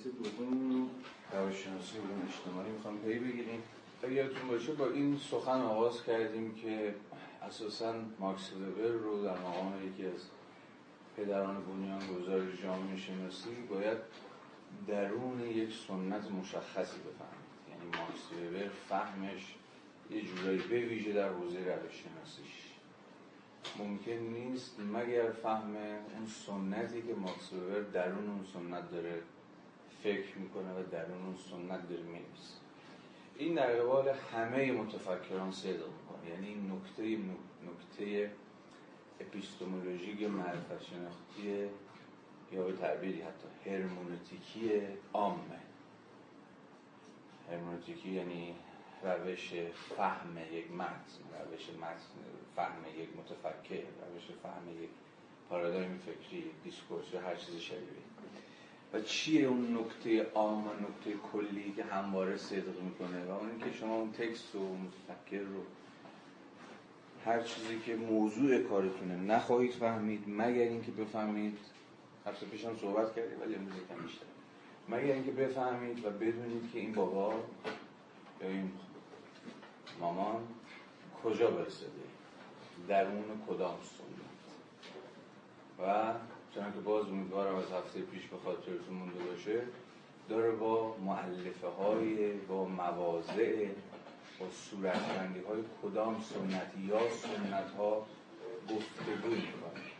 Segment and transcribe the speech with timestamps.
[0.00, 0.88] جلسه دوم رو
[1.38, 3.62] روششناسی علوم اجتماعی می‌خوام پی بگیریم.
[4.10, 6.94] یادتون باشه با این سخن آغاز کردیم که
[7.42, 10.20] اساسا ماکس وبر رو در مقام یکی از
[11.16, 11.56] پدران
[12.16, 13.98] گذار جامعه شناسی باید
[14.88, 17.50] درون یک سنت مشخصی بفهمید.
[17.70, 19.54] یعنی ماکس وبر فهمش
[20.10, 22.04] یه جورایی به ویژه در حوزه روش
[23.78, 29.22] ممکن نیست مگر فهم اون سنتی که ماکس وبر درون اون سنت داره
[30.02, 32.54] فکر می‌کنه و درون اون سنت داره می‌نویسه.
[33.36, 36.30] این در قبال همه متفکران صدق می‌کنه.
[36.30, 37.18] یعنی این نکته
[37.70, 38.30] نکته
[39.20, 41.68] اپیستمولوژیک معرفت شناختی
[42.52, 44.70] یا به تعبیری حتی هرمونوتیکی
[45.12, 45.60] عامه.
[47.50, 48.54] هرمونوتیکی یعنی
[49.02, 49.52] روش
[49.96, 52.20] فهم یک متن روش متن
[52.56, 54.90] فهم یک متفکر روش فهم یک
[55.48, 58.09] پارادایم فکری discourse یا هر چیز شبیه.
[58.92, 63.72] و چیه اون نکته عام و نکته کلی که همواره صدق می‌کنه؟ و اون که
[63.72, 65.62] شما اون text و متفکر رو
[67.24, 71.58] هر چیزی که موضوع کارتونه نخواهید فهمید مگر اینکه بفهمید
[72.26, 74.26] هفته پیشم صحبت کردیم ولی امروز یکم بیشتر.
[74.88, 77.34] مگر اینکه بفهمید و بدونید که این بابا
[78.42, 78.72] یا این
[80.00, 80.42] مامان
[81.24, 81.90] کجا برسده
[82.88, 84.20] درون کدام سنت؟
[85.78, 86.14] و
[86.54, 89.62] چون که باز امیدوارم از هفته پیش به خاطرتون مونده باشه
[90.28, 93.68] داره با معلفه های با مواضع
[94.40, 98.06] با صورتبندی های کدام سنتی یا سنت ها
[98.68, 99.90] گفتگو می‌کنه.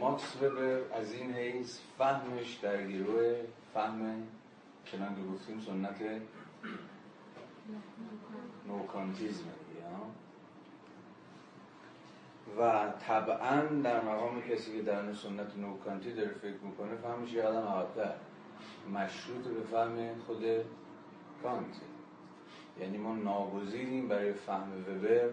[0.00, 3.36] ماکس وبر از این حیث فهمش در گروه
[3.74, 4.22] فهم
[4.84, 6.22] چنان که گفتیم سنت
[8.68, 9.44] نوکانتیزم.
[12.58, 17.66] و طبعا در مقام کسی که در سنت نوکانتی داره فکر می‌کنه فهمش یه آدم
[17.68, 18.14] عقبتر
[18.94, 20.44] مشروط به فهم خود
[21.42, 21.76] کانت.
[22.80, 25.30] یعنی ما ناگزیریم برای فهم وبر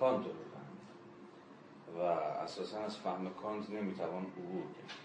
[0.00, 0.78] کانت رو بفهمیم.
[1.96, 2.00] و
[2.42, 4.98] اساسا از فهم کانت نمی‌توان عبور کرد.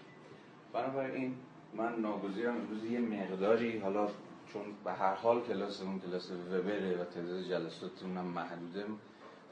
[0.72, 1.36] بنابراین
[1.74, 4.08] من ناگزیرم امروز یه مقداری حالا
[4.52, 8.84] چون به هر حال کلاسمون کلاس وبره و تعداد جلساتمون هم محدوده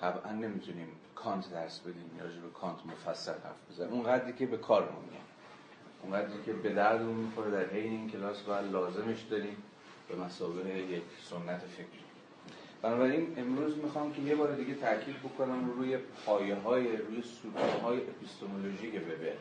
[0.00, 3.92] طبعا نمی‌تونیم کانت درس بدیم یا به کانت مفصل حرف بزنیم.
[3.92, 5.22] اون قدری که به کار میاد.
[6.02, 9.56] اون قدری که به دردمون می‌خوره در حین این کلاس و لازمش داریم
[10.08, 12.02] به مسابقه یک سنت فکری
[12.82, 17.52] بنابراین امروز می‌خوام که یه بار دیگه تاکید بکنم روی پایه های روی ستون
[17.82, 19.36] های اپیستمولوژیک وبر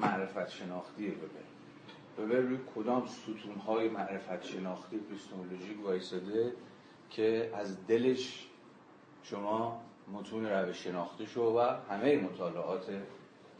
[0.00, 6.52] معرفت شناختی وبر وبر روی کدام ستون های معرفت شناختی اپیستمولوژیک وایساده
[7.10, 8.46] که از دلش
[9.22, 9.82] شما
[10.12, 11.60] متون روش شناختی شو و
[11.90, 12.86] همه مطالعات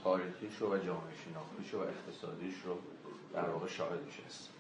[0.04, 2.78] تاریخی شو و جامعه شناختی شو و اقتصادیش رو
[3.34, 4.50] در واقع شاهدش هست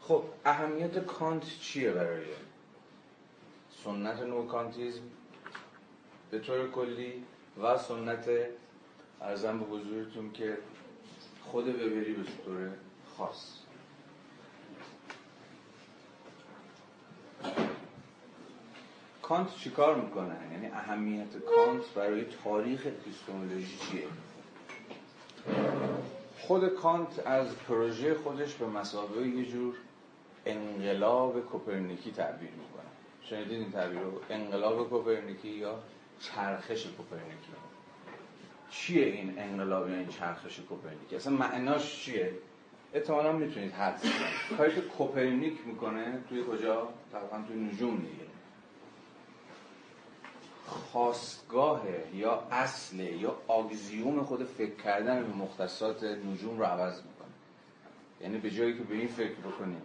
[0.00, 2.24] خب اهمیت کانت چیه برای
[3.84, 5.02] سنت نوکانتیزم
[6.30, 7.24] به طور کلی
[7.62, 8.28] و سنت
[9.20, 10.58] ارزم به حضورتون که
[11.44, 12.70] خود ببری به طور
[13.16, 13.56] خاص.
[19.30, 24.04] کانت چیکار می‌کنه یعنی اهمیت کانت برای تاریخ اپیستمولوژی چیه؟
[26.40, 29.74] خود کانت از پروژه خودش به مسابقه یه جور
[30.46, 32.90] انقلاب کوپرنیکی تعبیر می‌کنه.
[33.22, 35.78] شنیدید این تعبیر رو؟ انقلاب کوپرنیکی یا
[36.20, 37.52] چرخش کوپرنیکی؟
[38.70, 42.32] چیه این انقلاب یا این چرخش کوپرنیکی؟ اصلا معناش چیه؟
[42.94, 44.02] احتمالا می‌تونید حدس
[44.58, 48.29] کاری که کوپرنیک می‌کنه توی کجا؟ طبعا توی نجوم دیگه.
[50.70, 51.82] خواستگاه
[52.14, 57.28] یا اصل یا آگزیوم خود فکر کردن به مختصات نجوم رو عوض می‌کنه.
[58.20, 59.82] یعنی به جایی که به این فکر بکنیم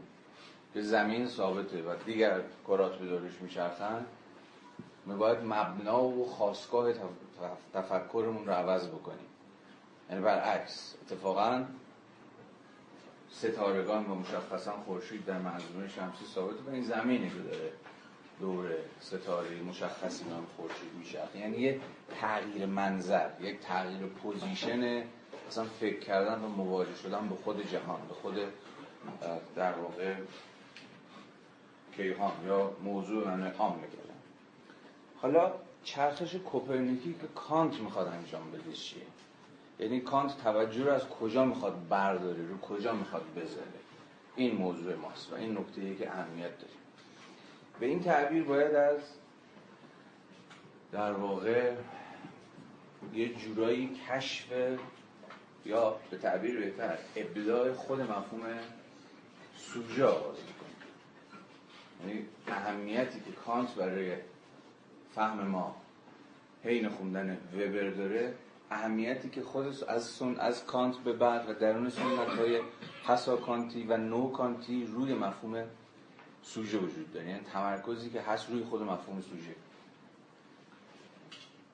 [0.74, 4.06] که زمین ثابته و دیگر کرات به دورش میچرخن
[5.06, 6.94] ما باید مبنا و خواستگاه
[7.74, 9.28] تفکرمون رو عوض بکنیم.
[10.10, 11.66] یعنی برعکس اتفاقا
[13.32, 17.72] ستارگان و مشخصا خورشید در منظومه شمسی ثابته و این زمینی که داره.
[18.40, 18.66] دور
[19.00, 21.20] ستاره مشخصی نام خورشید میشه.
[21.36, 21.80] یعنی یه
[22.22, 25.04] تغییر منظر یک تغییر پوزیشن.
[25.48, 28.36] اصلا فکر کردن و مواجه شدن به خود جهان به خود
[29.56, 30.14] در واقع
[31.96, 34.16] کیهان یا موضوع من عام میگردن
[35.22, 35.54] حالا
[35.84, 39.02] چرخش کوپرنیکی که کانت می‌خواد انجام بده چیه؟
[39.80, 43.80] یعنی کانت توجه رو از کجا می‌خواد برداره؟ رو کجا می‌خواد بذاره؟
[44.36, 46.74] این موضوع ماست و این نکته که اهمیت داره.
[47.80, 49.00] به این تعبیر باید از
[50.92, 51.74] در واقع
[53.14, 54.46] یه جورایی کشف
[55.66, 58.44] یا به تعبیر بهتر ابداع خود مفهوم
[59.56, 60.38] سوژه آغاز
[62.02, 64.16] یعنی اهمیتی که کانت برای
[65.16, 65.76] فهم ما
[66.64, 68.34] حین خوندن وبر داره
[68.72, 72.62] اهمیتی که خود از, سن از کانت به بعد و درون سنت های
[73.08, 75.64] پسا کانتی و نو کانتی روی مفهوم
[76.46, 77.30] سوژه وجود داره.
[77.30, 79.56] یعنی تمرکزی که هست روی خود مفهوم سوژه.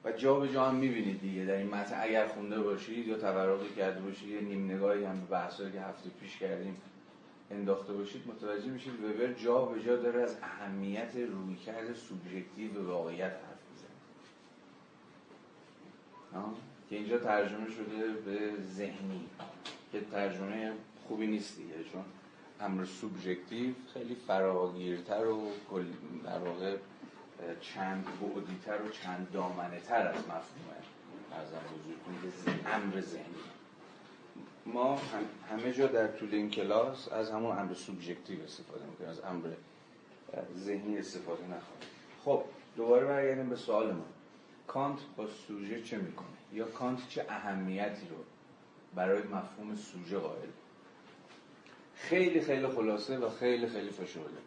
[0.03, 1.45] و جا به جا هم می‌بینید دیگه.
[1.45, 5.25] در این متن اگر خونده باشید یا تورقی کرده باشید یا نیم نگاهی هم به
[5.25, 6.77] بحثایی که هفته پیش کردیم
[7.51, 13.31] انداخته باشید متوجه میشید وبر جا به جا داره از اهمیت رویکرد سوبژکتیو به واقعیت
[13.31, 13.89] حرف می‌زنه.
[16.89, 19.29] که اینجا ترجمه شده به ذهنی.
[19.91, 20.73] که ترجمه
[21.07, 22.03] خوبی نیست دیگه چون
[22.61, 25.51] امر سوبژکتیو خیلی فراگیرتر و
[26.25, 26.77] در واقع
[27.61, 30.41] چند بعدیتر و چند دامنه تر از مفهوم
[31.33, 31.61] ارزم
[32.23, 33.25] بزرگتون امر ذهنی.
[34.65, 34.99] ما
[35.49, 39.49] همه جا در طول این کلاس از همون امر سوبژکتیو استفاده می‌کنیم از امر
[40.57, 41.87] ذهنی استفاده نخواهیم.
[42.25, 42.43] خب
[42.77, 44.05] دوباره برگردیم به سوال ما.
[44.67, 48.15] کانت با سوژه چه می‌کنه؟ یا کانت چه اهمیتی رو
[48.95, 50.49] برای مفهوم سوژه قائل؟
[52.09, 54.37] خیلی خیلی خلاصه و خیلی خیلی فشرده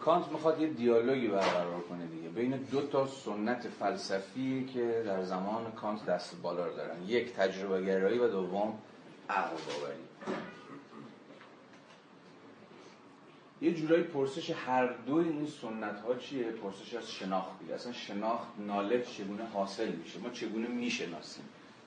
[0.00, 2.28] کانت می‌خواد یه دیالوگی برقرار کنه دیگه.
[2.28, 7.02] بین دو تا سنت فلسفی که در زمان کانت دست بالا دارن.
[7.06, 8.78] یک تجربه گرایی و دوم
[9.30, 9.98] عقل باوری.
[13.62, 17.74] یه جورایی پرسش هر دوی این سنت ها چیه؟ پرسش از شناخت دیگه.
[17.74, 21.44] اصلا شناخت نالج چگونه حاصل میشه؟ ما چگونه می‌شناسیم؟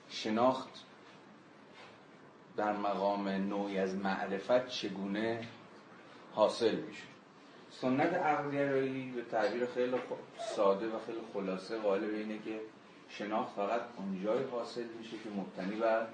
[0.10, 0.70] شناخت
[2.58, 5.48] در مقام نوعی از معرفت چگونه
[6.34, 7.04] حاصل میشه.
[7.72, 9.96] سنت عقلگرایی به تعبیر خیلی
[10.56, 12.60] ساده و خیلی خلاصه قائل به اینه که
[13.10, 16.08] شناخت فقط اونجای حاصل میشه که مبتنی بر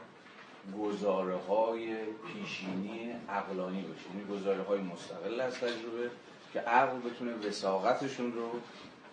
[0.79, 4.09] گزاره های پیشینی عقلانی باشه.
[4.09, 6.09] یعنی گزاره های مستقل از تجربه
[6.53, 8.49] که عقل بتونه وساقتشون رو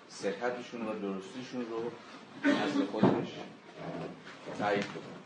[0.08, 1.90] صحتشون و درستیشون رو
[2.50, 3.34] نزد خودش
[4.58, 5.19] تایید کنه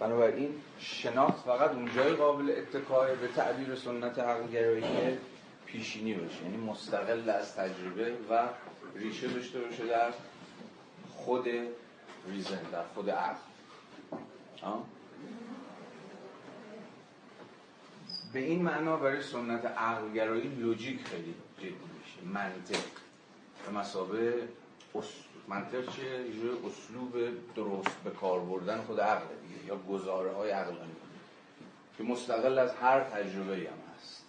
[0.00, 5.18] بنابراین شناخت فقط اونجای قابل اتکای به تعبیر سنت عقلگرایی
[5.66, 6.42] پیشینی باشه.
[6.44, 8.48] یعنی مستقل از تجربه و
[8.94, 10.10] ریشه داشته باشه در
[11.10, 11.48] خود
[12.28, 13.38] ریزن در خود عقل.
[18.32, 22.24] به این معنا برای سنت عقلگرایی لوجیک خیلی جدی میشه.
[22.24, 22.84] منطق.
[23.66, 24.48] به مسابه
[25.48, 27.12] منطق چیه؟ یه اسلوب
[27.56, 30.96] درست به کار بردن خود عقل دیگه یا گزاره های عقلانی
[31.98, 34.24] که مستقل از هر تجربه هم هست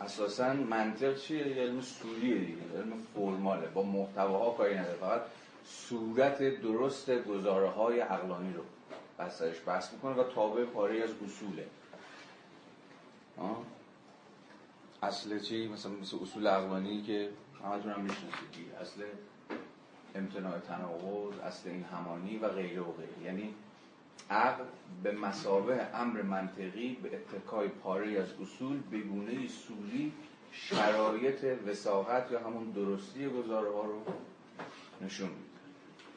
[0.00, 5.22] اساسا منطق چیه؟ یه علم سوریه دیگه علم فرماله با محتواها کاری نداره فقط
[5.66, 8.62] صورت درست گزاره های عقلانی رو
[9.18, 11.66] بسترش بحث می‌کنه و تابع پاره از اصوله
[15.02, 17.30] اصل چی؟ مثلا مثل اصول عقلانی که
[17.64, 19.02] همه هم میشنسید اصل
[20.14, 23.54] امتناع تناقض اصل این همانی و غیره و غیره یعنی
[24.30, 24.64] عقل
[25.02, 30.12] به مسابه امر منطقی به اتکای پاره از اصول به گونه سوری
[30.52, 34.02] شرایط وساقت یا همون درستی گزاره ها رو
[35.00, 35.40] نشون میده.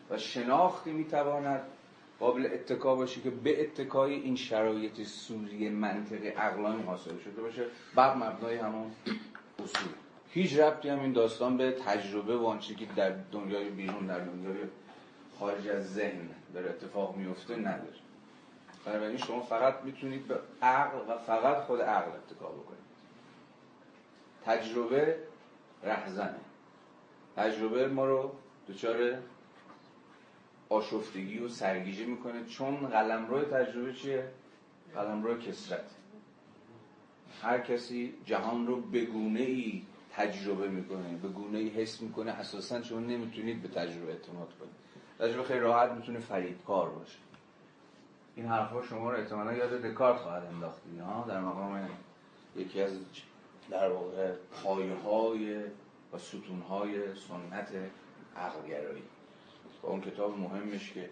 [0.10, 1.62] و شناختی می‌تواند
[2.20, 7.66] قابل اتکا باشه که به اتکای این شرایط سوری منطقی عقلانی حاصل شده باشه.
[7.96, 8.92] بر مبنای همون
[9.64, 10.05] اصول.
[10.36, 14.58] هیچ ربطی هم این داستان به تجربه و آنچه که در دنیای بیرون در دنیای
[15.40, 17.94] خارج از ذهن داره اتفاق میفته نداره.
[18.86, 22.86] بنابراین شما فقط می‌تونید به عقل و فقط خود عقل اتکا بکنید.
[24.46, 25.18] تجربه
[25.84, 26.40] رهزنه.
[27.38, 28.32] تجربه ما رو
[28.70, 29.18] دچار
[30.70, 32.46] آشفتگی و سرگیجه می‌کنه.
[32.46, 34.32] چون قلمرو تجربه چیه؟
[34.96, 35.86] قلمرو کسرت
[37.42, 39.82] هر کسی جهان رو به گونه ای
[40.18, 44.76] تجربه می‌کنه به گونه ای حس می‌کنه اساسا شما نمی‌تونید به تجربه اعتماد کنید.
[45.20, 47.18] تجربه خیلی راحت می‌تونه فریدکار باشه.
[48.36, 51.90] این حرفا شما رو احتمالا یاد دکارت خواهد انداخت ها؟ در مقام
[52.56, 52.92] یکی از
[53.70, 54.32] در واقع
[54.64, 55.64] پایه های
[56.14, 57.70] و ستون های سنت
[58.38, 59.04] عقلگرایی.
[59.82, 61.10] با اون کتاب مهمش که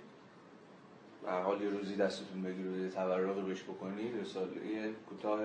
[1.24, 5.40] به حال یه روزی دستتون بگیرید تورقی بهش بکنید رساله کوتاه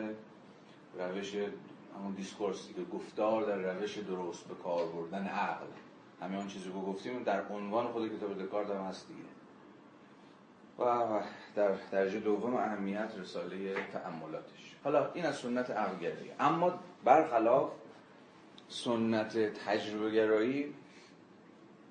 [0.99, 1.35] روش
[1.97, 5.67] همون دیسکورس دیگه گفتار در روش درست به کار بردن عقل.
[6.21, 9.21] همه اون چیزی که گفتیم در عنوان خود کتاب دکارت هم هست دیگه.
[10.79, 11.21] و
[11.55, 16.33] در درجه دوم اهمیت رساله تأملاتش حالا این از سنت عقلگرایی.
[16.41, 17.71] اما برخلاف
[18.69, 20.75] سنت تجربه گرایی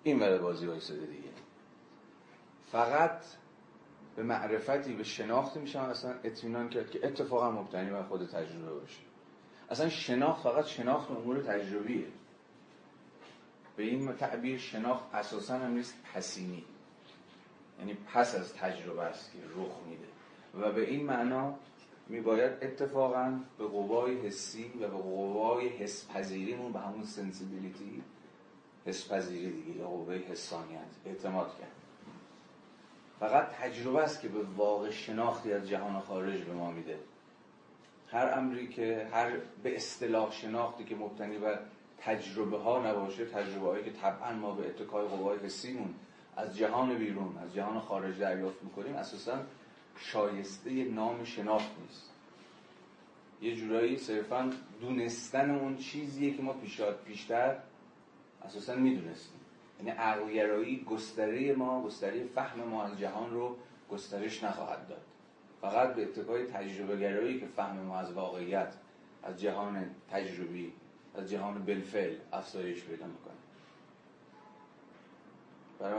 [0.03, 1.29] این وره بازی وایساده دیگه.
[2.71, 3.21] فقط
[4.15, 8.99] به معرفتی به شناختی میشم اصلا اطمینان کرد که اتفاقا مبتنی بر خود تجربه باشه.
[9.69, 12.05] اصلا شناخت فقط شناخت امور تجربیه.
[13.75, 16.63] به این تعبیر شناخت اساسا هم نیست پسینی.
[17.79, 20.07] یعنی پس از تجربه است که رخ میده.
[20.59, 21.55] و به این معنا
[22.09, 28.03] میباید اتفاقا به قوای حسی و به قوای حس پذیریمون به همون سنسیبیلیتی
[28.85, 31.71] حس پذیری دیگه یا قوه حسانیت اعتماد کرد.
[33.19, 36.99] فقط تجربه است که به واقع شناختی از جهان خارج به ما میده.
[38.11, 39.31] هر امری که هر
[39.63, 41.59] به اصطلاح شناختی که مبتنی بر
[41.97, 45.93] تجربه ها نباشه تجربه هایی که طبعا ما به اتکای قوای حسیمون
[46.37, 49.39] از جهان بیرون از جهان خارج دریافت می‌کنیم اساسا
[49.97, 52.11] شایسته نام شناخت نیست.
[53.41, 57.57] یه جورایی صرفا دونستن اون چیزیه که ما پیشاد پیشتر
[58.45, 59.39] اساسا می‌دونستیم.
[59.79, 63.55] یعنی عقلگرایی گستره ما گستره فهم ما از جهان رو
[63.91, 65.01] گسترش نخواهد داد.
[65.61, 68.73] فقط به اتکای تجربه گرایی که فهم ما از واقعیت
[69.23, 70.73] از جهان تجربی
[71.15, 73.33] از جهان بلفل افزایش پیدا می‌کنه.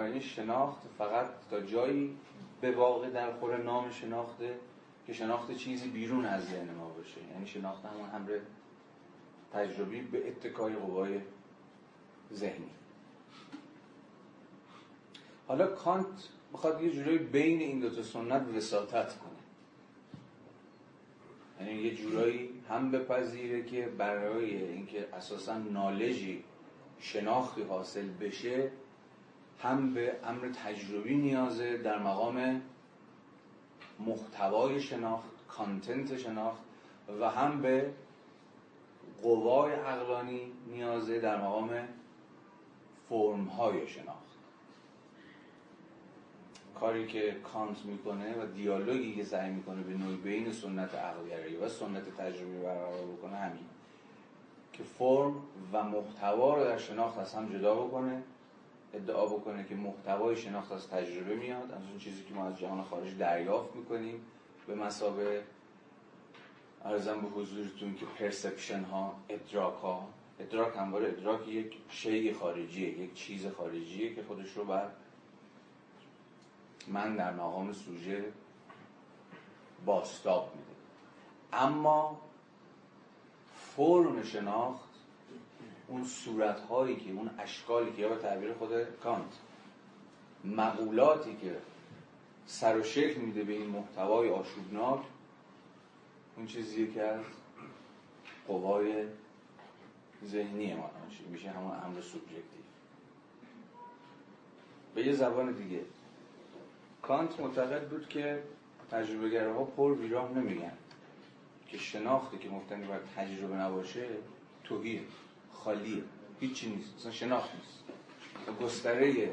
[0.02, 2.16] این شناخت فقط تا جایی
[2.60, 4.58] به واقع در خور نام شناخته
[5.06, 7.20] که شناخت چیزی بیرون از ذهن ما باشه.
[7.32, 8.38] یعنی شناخت همون امر
[9.52, 11.20] تجربی به اتکای قوای
[12.32, 12.70] ذهنی.
[15.48, 16.06] حالا کانت
[16.52, 19.27] می‌خواد یه جورایی بین این دوتا سنت وساطت کنه.
[21.60, 26.44] یعنی یه جورایی هم بپذیره که برای اینکه اساسا نالجی
[26.98, 28.70] شناختی حاصل بشه
[29.58, 32.62] هم به امر تجربی نیازه در مقام
[33.98, 36.62] محتوای شناخت کانتنت شناخت
[37.20, 37.92] و هم به
[39.22, 41.88] قوای عقلانی نیازه در مقام
[43.08, 44.27] فرم های شناخت.
[46.80, 51.68] کاری که کانت می‌کنه و دیالوگی که سعی می‌کنه به نوعی بین سنت عقلگرایی و
[51.68, 53.64] سنت تجربی برقرار بکنه همین.
[54.72, 55.34] که فرم
[55.72, 58.22] و محتوا رو در شناخت از هم جدا بکنه
[58.94, 62.82] ادعا بکنه که محتوای شناخت از تجربه میاد از اون چیزی که ما از جهان
[62.82, 64.20] خارج دریافت می‌کنیم
[64.66, 65.42] به مسابه
[66.84, 70.08] ارزم به حضورتون که پرسپشن ها ادراک ها
[70.40, 74.88] ادراک همواره ادراک یک شیء خارجیه یک چیز خارجیه که خودش رو بر
[76.88, 78.24] من در مقام سوژه
[79.86, 80.78] باستاب میده
[81.52, 82.20] اما
[83.76, 84.88] فرم شناخت
[85.88, 88.70] اون صورت هایی که اون اشکالی که یا به تعبیر خود
[89.02, 89.32] کانت
[90.44, 91.56] مقولاتی که
[92.46, 95.00] سر و شکل میده به این محتوای آشوبناک
[96.36, 97.20] اون چیزیه که از
[98.48, 99.06] قوای
[100.24, 100.90] ذهنی ما
[101.30, 102.62] میشه همون امر سوبژکتیو.
[104.94, 105.80] به یه زبان دیگه.
[107.08, 108.42] کانت معتقد بود که
[108.90, 110.72] تجربه ها پر ویرام نمیگن.
[111.68, 114.06] که شناختی که مفتنی بر تجربه نباشه
[114.64, 115.00] توهیه
[115.52, 116.02] خالیه.
[116.40, 116.96] هیچی نیست.
[116.96, 117.84] اصلا شناخت نیست.
[118.62, 119.32] گستره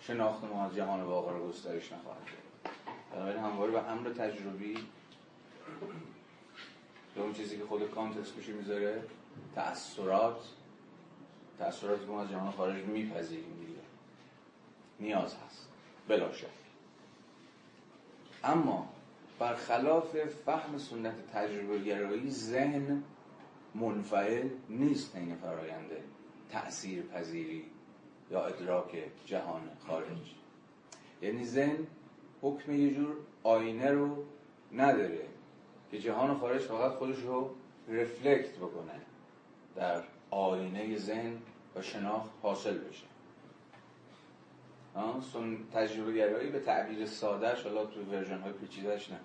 [0.00, 2.22] شناخت ما از جهان واقع رو گسترش نخواهد
[3.12, 4.74] بنابراین همواره به امر تجربی
[7.14, 9.02] به اون چیزی که خود کانت اسمش می‌ذاره
[9.54, 10.40] تأثیرات
[11.58, 13.80] تأثیرات که ما از جهان خارج میپذیریم دیگه.
[15.00, 15.68] نیاز هست.
[16.08, 16.67] بلا شک.
[18.44, 18.88] اما
[19.38, 20.16] برخلاف
[20.46, 23.02] فهم سنت تجربه گرایی ذهن
[23.74, 26.02] منفعل نیست این فراینده
[26.50, 27.64] تأثیر پذیری
[28.30, 30.34] یا ادراک جهان خارج.
[31.22, 31.86] یعنی ذهن
[32.42, 34.24] حکم یه جور آینه رو
[34.72, 35.26] نداره
[35.90, 37.50] که جهان خارج فقط خودش رو
[37.88, 39.00] reflect بکنه.
[39.76, 41.38] در آینه ذهن
[41.76, 43.07] و شناخت حاصل بشه.
[45.72, 49.20] تجربه گرایی به تعبیر سادهش حالا تو version های پیچیدهش نه.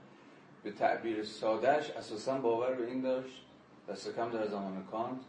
[0.63, 3.45] به تعبیر سادهش اساسا باور به این داشت
[3.89, 5.19] دست کم در زمان کانت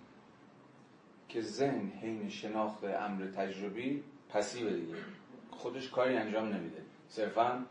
[1.29, 4.95] که ذهن حین شناخت امر تجربی passive دیگه.
[5.51, 6.83] خودش کاری انجام نمیده.
[7.09, 7.65] صرفا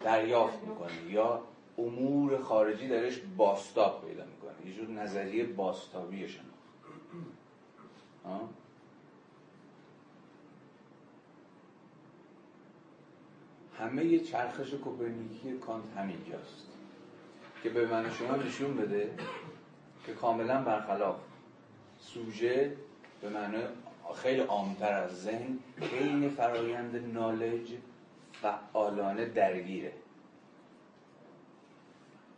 [0.00, 1.42] دریافت می‌کنه یا
[1.78, 4.66] امور خارجی درش باستاب پیدا می‌کنه.
[4.66, 6.50] یه جور نظریه باستابی شناخت.
[13.80, 16.66] همه چرخش کوپرنیکی کانت همینجاست.
[17.62, 19.10] که به من شما نشون بده
[20.06, 21.16] که کاملا برخلاف
[21.98, 22.76] سوژه
[23.20, 23.58] به معنی
[24.14, 25.58] خیلی عامتر از ذهن
[25.92, 27.72] عین فرایند نالج
[28.32, 29.92] فعالانه درگیره.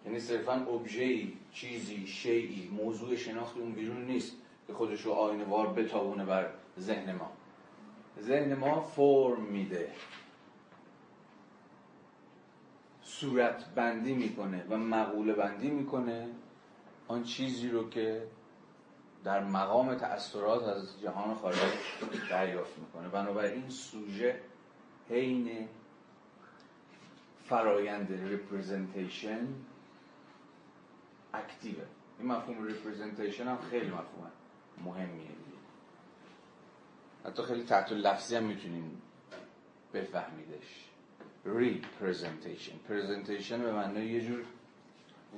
[0.07, 4.33] یعنی صرفا ابژه‌ای چیزی شیعی موضوع شناخت اون بیرون نیست
[4.67, 7.31] که خودش رو آینوار بتابونه بر ذهن ما.
[8.21, 9.89] ذهن ما فرم میده.
[13.23, 16.29] صورت بندی می‌کنه و مقوله بندی می‌کنه
[17.09, 18.29] آن چیزی رو که
[19.25, 21.59] در مقام تأثیرات از جهان خارج
[22.31, 23.09] دریافت می‌کنه.
[23.09, 24.41] بنابراین سوژه
[25.09, 25.69] حین
[27.45, 29.49] فرایند representation
[31.35, 31.85] active ه
[32.19, 34.31] این مفهوم representation هم خیلی مفهوم
[34.85, 35.29] مهمیه
[37.27, 39.03] حتی خیلی تحت لفظی هم می‌تونیم
[39.95, 40.82] بفهمیدش.
[41.45, 44.45] representation presentation به معنی یه جور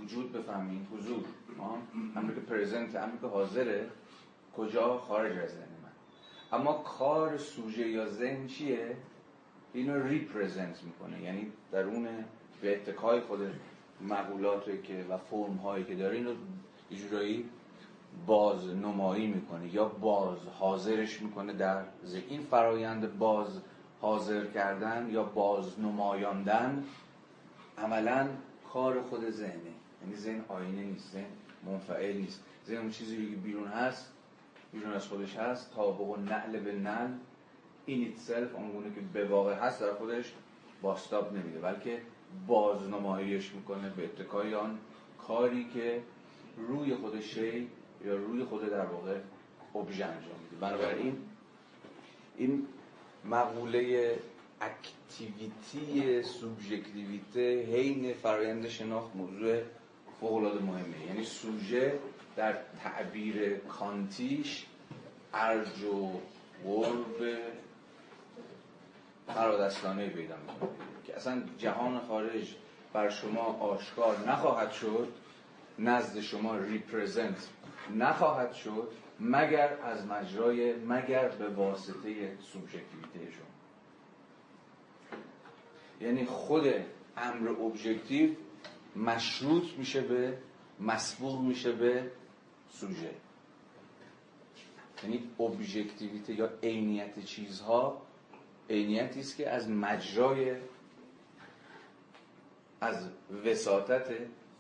[0.00, 1.24] وجود بفهمین حضور.
[2.14, 3.86] همون که پرزنت همون که حاضره.
[4.56, 6.58] کجا؟ خارج از ذهن من.
[6.58, 8.96] اما کار سوژه یا ذهن چیه؟
[9.72, 11.22] اینو ریپرزنت می‌کنه.
[11.22, 12.08] یعنی درون
[12.62, 13.40] به اتکای خود
[14.00, 16.34] مقولاتی که و فرم هایی که داره اینو
[16.90, 17.48] یه جورایی
[18.26, 22.22] باز نمایی می‌کنه یا باز حاضرش می‌کنه در ذهن.
[22.28, 23.60] این فرایند باز
[24.04, 26.84] حاضر کردن یا باز نمایاندن
[27.78, 28.28] عملا
[28.72, 29.74] کار خود ذهنه.
[30.02, 31.26] یعنی ذهن آینه نیست ذهن
[31.66, 32.44] منفعل نیست.
[32.66, 34.12] ذهن اون چیزی که بیرون هست
[34.72, 37.08] بیرون از خودش هست تا و نعل به نعل
[37.86, 40.32] این ایتسلف آنگونه که به واقع هست در خودش
[40.82, 41.60] باستاب نمیده.
[41.60, 42.02] بلکه
[42.46, 44.78] بازنماییش می‌کنه به اتکای آن
[45.18, 46.02] کاری که
[46.56, 47.68] روی خود شی
[48.04, 49.18] یا روی خود در واقع
[49.74, 50.56] ابژه انجام میده.
[50.60, 51.16] بنابراین
[52.36, 52.66] این
[53.24, 54.16] مقوله
[54.60, 59.62] اکتیویتی سوبژکتیویته حین فرایند شناخت موضوع
[60.20, 61.06] فوق مهمه.
[61.06, 61.98] یعنی سوژه
[62.36, 64.66] در تعبیر کانتیش
[65.34, 66.10] ارج و
[66.64, 67.38] قرب
[69.26, 70.70] فرادستانه پیدا می‌کنه.
[71.06, 72.54] که اصلا جهان خارج
[72.92, 75.08] بر شما آشکار نخواهد شد
[75.78, 77.48] نزد شما ریپرزنت
[77.96, 78.88] نخواهد شد.
[79.20, 83.46] مگر از مجرای مگر به واسطه سوبژکتیویته شما.
[86.00, 86.74] یعنی خود
[87.16, 88.34] امر ابژکتیو
[88.96, 90.38] مشروط میشه به
[90.80, 92.10] مسبوق میشه به
[92.70, 93.10] سوژه.
[95.02, 98.02] یعنی ابژکتیویته یا عینیت چیزها
[98.70, 100.56] عینیتی است که از مجرای
[102.80, 103.08] از
[103.44, 104.06] وساطت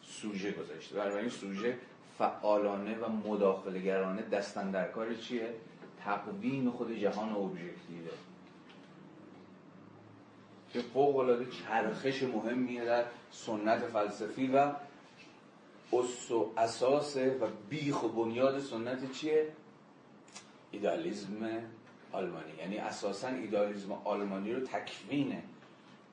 [0.02, 1.78] سوژه گذاشته این سوژه
[2.18, 5.54] فعالانه و مداخلگرانه دست اندر کار چیه؟
[6.04, 8.10] تقویم خود جهان objective ه.
[10.72, 14.72] که فوق العاده چرخش مهمیه در سنت فلسفی و
[15.92, 19.52] اس و اساس و بیخ و بنیاد سنت چیه؟
[20.70, 21.62] ایدالیزم
[22.12, 22.52] آلمانی.
[22.58, 25.42] یعنی اساسا ایدالیزم آلمانی رو تکوین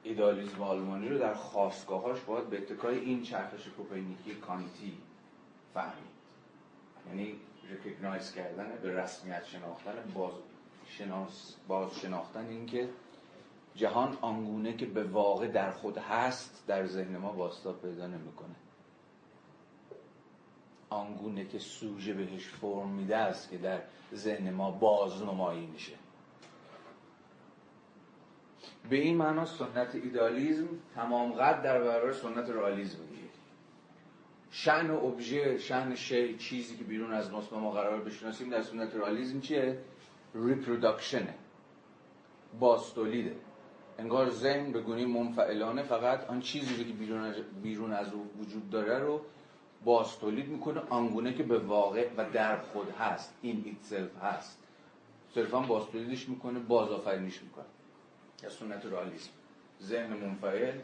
[0.04, 4.98] ایدالیزم آلمانی رو در خواستگاهاش باید به اتکای این چرخش کوپرنیکی کانتی
[5.74, 6.12] فهمید.
[7.08, 7.36] یعنی
[7.70, 10.34] recognize کردن به رسمیت شناختن باز
[10.88, 12.90] شناس باز شناختن اینکه
[13.76, 18.56] جهان آنگونه که به واقع در خود هست در ذهن ما وا ستا پیدا نمی‌کنه.
[20.90, 23.82] آنگونه که سوژه بهش فرم میده است که در
[24.14, 25.94] ذهن ما بازنمایی میشه.
[28.90, 32.98] به این معنا سنت ایدالیزم تمام قد در برابر سنت رئالیسم
[34.52, 39.78] شأن ابژه شأن شی چیزی که بیرون از نفس ما قرار بشناسیم در سنت چیه؟
[40.36, 41.34] reproduction ه.
[42.60, 43.36] بازتولیده.
[43.98, 48.70] انگار ذهن به گونه منفعلانه فقط آن چیزی که بیرون از, بیرون از او وجود
[48.70, 49.22] داره رو
[49.84, 53.34] باز تولید می‌کنه آنگونه که به واقع و در خود هست.
[53.42, 54.58] این itself هست.
[55.36, 57.66] صرفا باز تولیدش می‌کنه باز آفرینیش می‌کنه.
[58.44, 59.32] یا سنت رالیسم
[59.82, 60.78] ذهن منفعل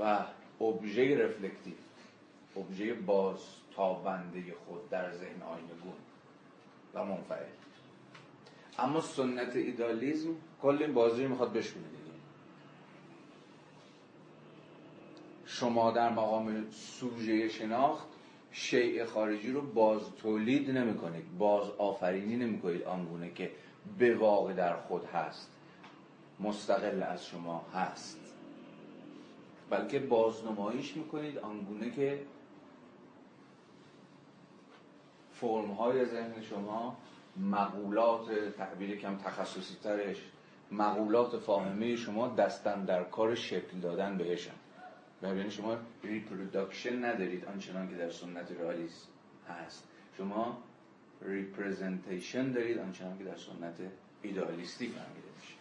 [0.00, 0.24] و
[0.64, 1.74] ابژه رفلکتیو.
[2.56, 3.38] ابژه باز
[3.76, 5.94] تابنده خود در ذهن آینگون
[6.94, 7.46] و منفعل.
[8.78, 10.30] اما سنت ایدالیزم
[10.62, 11.84] کل این بازی می‌خواد بشونه
[15.46, 18.06] شما در مقام سوژه شناخت
[18.52, 23.50] شیء خارجی رو باز تولید نمی کنید باز آفرینی نمی کنید آنگونه که
[23.98, 25.50] به واقع در خود هست.
[26.40, 28.20] مستقل از شما هست.
[29.70, 32.20] بلکه بازنماییش می‌کنید آنگونه که
[35.44, 36.96] فرم های ذهن شما
[37.36, 40.16] مقولات تعبیر کم تخصصی ترش
[40.72, 44.54] مقولات فاهمه شما دستن در کار شکل دادن بهشن.
[45.22, 49.08] یعنی شما reproduction ندارید آنچنان که در سنت رئالیسم
[49.48, 49.88] هست.
[50.16, 50.58] شما
[51.22, 53.74] representation دارید آنچنان که در سنت
[54.22, 55.54] ایدالیستی فهمیده میشه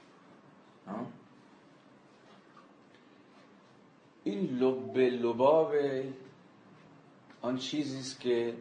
[4.23, 5.73] این لب لباب
[7.41, 8.53] آن چیزی است که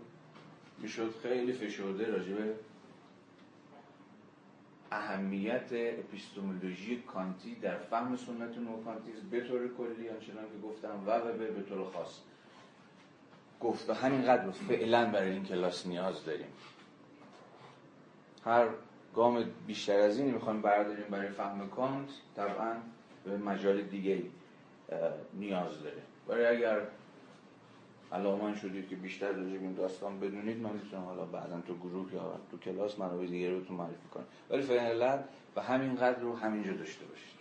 [0.83, 2.55] می‌شد خیلی فشرده راجب
[4.92, 11.33] اهمیت اپیستمولوژی کانتی در فهم سنت نوکانتی به طور کلی آنچنان که گفتم و و
[11.33, 12.18] به طور خاص.
[13.61, 16.47] گفت و همینقدر فعلا برای این کلاس نیاز داریم.
[18.45, 18.68] هر
[19.14, 22.75] گام بیشتر از این می‌خوایم برداریم برای فهم کانت طبعا
[23.25, 24.23] به مجال دیگه
[25.35, 26.81] نیاز داره برای اگر
[28.12, 32.40] علامان شدید که بیشتر راجع این داستان بدونید من می‌تونم حالا بعدا تو گروه یا
[32.51, 34.25] تو کلاس منابع دیگه رو تو معرفی کنم.
[34.51, 35.18] ولی فعلا
[35.57, 37.33] و همینقدر رو همینجا داشته باشید.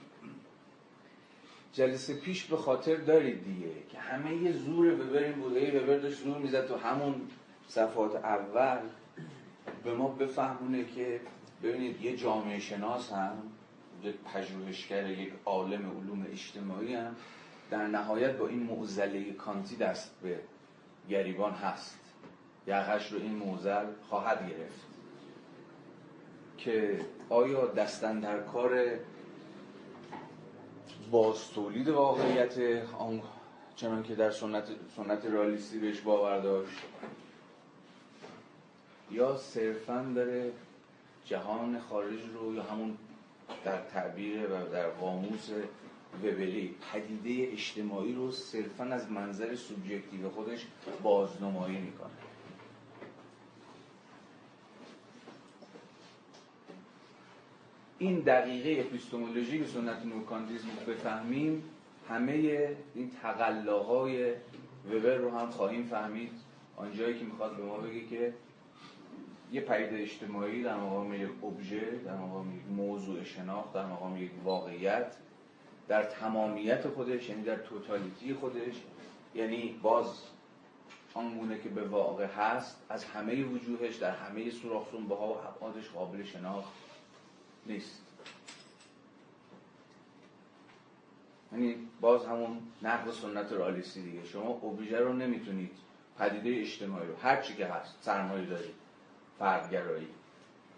[1.73, 6.37] جلسه پیش به خاطر دارید دیگه که همه یه زور ببریم بوده ببر داشت زور
[6.37, 7.15] می‌زد تو همون
[7.67, 8.79] صفحات اول.
[9.83, 11.21] به ما بفهمونه که
[11.63, 13.33] ببینید یه جامعه شناس هم
[14.03, 17.15] یک پژوهشگر یک عالم علوم اجتماعی هم
[17.71, 20.39] در نهایت با این معزله کانتی دست به
[21.11, 21.99] گریبان هست.
[22.67, 24.85] یقش رو این موزل خواهد گرفت.
[26.57, 28.85] که آیا دستن در کار
[31.11, 32.57] باز تولید واقعیت
[32.99, 33.21] آن
[33.75, 34.63] چنان که در سنت,
[34.95, 36.81] سنت رالیستی بهش باور داشت؟
[39.11, 40.51] یا صرفا داره
[41.25, 42.97] جهان خارج رو یا همون
[43.65, 45.49] در تعبیر و در قاموس
[46.23, 50.65] وبلی پدیده اجتماعی رو صرفا از منظر سوبژکتیو خودش
[51.03, 52.09] بازنمایی می‌کنه.
[57.99, 61.63] این دقیقه اپیستمولوژی به سنت نوکانتیزم بفهمیم
[62.09, 62.33] همه
[62.95, 64.33] این تقلاهای
[64.91, 66.31] وبر رو هم خواهیم فهمید.
[66.77, 68.33] آنجایی که می‌خواد به ما بگه که
[69.51, 74.31] یه پدیده اجتماعی در مقام یک ابژه در مقام یک موضوع شناخت در مقام یک
[74.43, 75.15] واقعیت
[75.87, 78.73] در تمامیت خودش یعنی در توتالیتی خودش.
[79.35, 80.05] یعنی باز
[81.13, 86.23] آنگونه که به واقع هست از همه وجوهش در همه سوراخ ها و ابعادش قابل
[86.23, 86.73] شناخت
[87.65, 88.01] نیست.
[91.51, 94.25] یعنی باز همون نقل سنت رالیستی دیگه.
[94.25, 95.71] شما اوبژه رو نمی‌تونید
[96.19, 98.47] پدیده اجتماعی رو هر چی که هست سرمایه
[99.39, 100.07] فردگرایی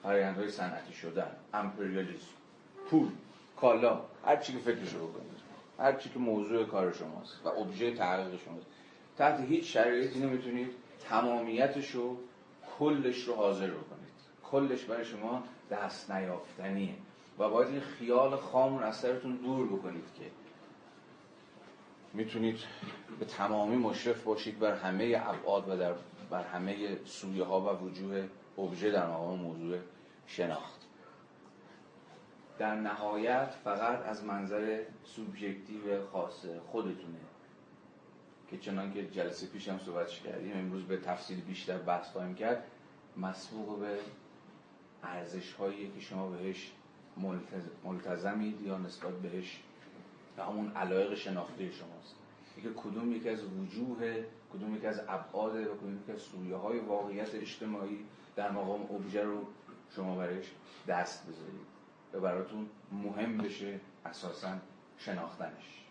[0.03, 2.27] فرایندهای صنعتی شدن امپریالیسم
[2.89, 3.09] پول
[3.57, 5.33] کالا هر چی که فکرش رو بکنید.
[5.79, 8.65] هر چی که موضوع کار شماست و ابژه تحقیق شماست.
[9.17, 10.71] تحت هیچ شرایطی نمی‌تونید
[11.09, 12.17] تمامیتش رو
[12.79, 14.13] کلش رو حاضر بکنید.
[14.51, 16.95] کلش برای شما دست نیافتنیه.
[17.39, 20.25] و باید این خیال خام رو از سرتون دور بکنید که
[22.13, 22.59] می‌تونید
[23.19, 25.93] به تمامی مشرف باشید بر همه ابعاد و در
[26.29, 29.77] بر همه سویه ها و وجوه ابژه در مقام موضوع
[30.27, 30.82] شناخت.
[32.57, 37.19] در نهایت فقط از منظر سوبژکتیو خاص خودتونه.
[38.47, 42.63] که چنان که جلسه پیش هم صحبتش کردیم امروز به تفصیل بیشتر بحث خواهیم کرد
[43.17, 43.97] مسبوق به
[45.03, 46.71] ارزش هایی که شما بهش
[47.83, 49.59] ملتزمید یا نسبت بهش
[50.37, 52.15] و همون علایق شناختی شماست.
[52.61, 56.79] که کدوم یکی از وجوه کدوم یکی از ابعاد و کدوم یکی از سویه های
[56.79, 59.41] واقعیت اجتماعی در مقام ابژه رو
[59.95, 60.45] شما برش
[60.87, 61.72] دست بذارید.
[62.13, 64.57] و براتون مهم بشه اساسا
[64.97, 65.83] شناختنش.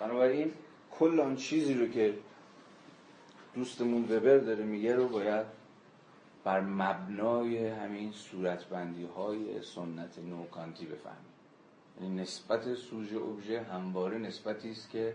[0.00, 0.52] بنابراین
[0.90, 2.18] کل آن چیزی رو که
[3.54, 5.46] دوستمون وبر داره میگه رو باید
[6.44, 11.32] بر مبنای همین صورتبندی های سنت نوکانتی بفهمیم.
[12.00, 15.14] یعنی نسبت سوژه ابژه همواره نسبتی است که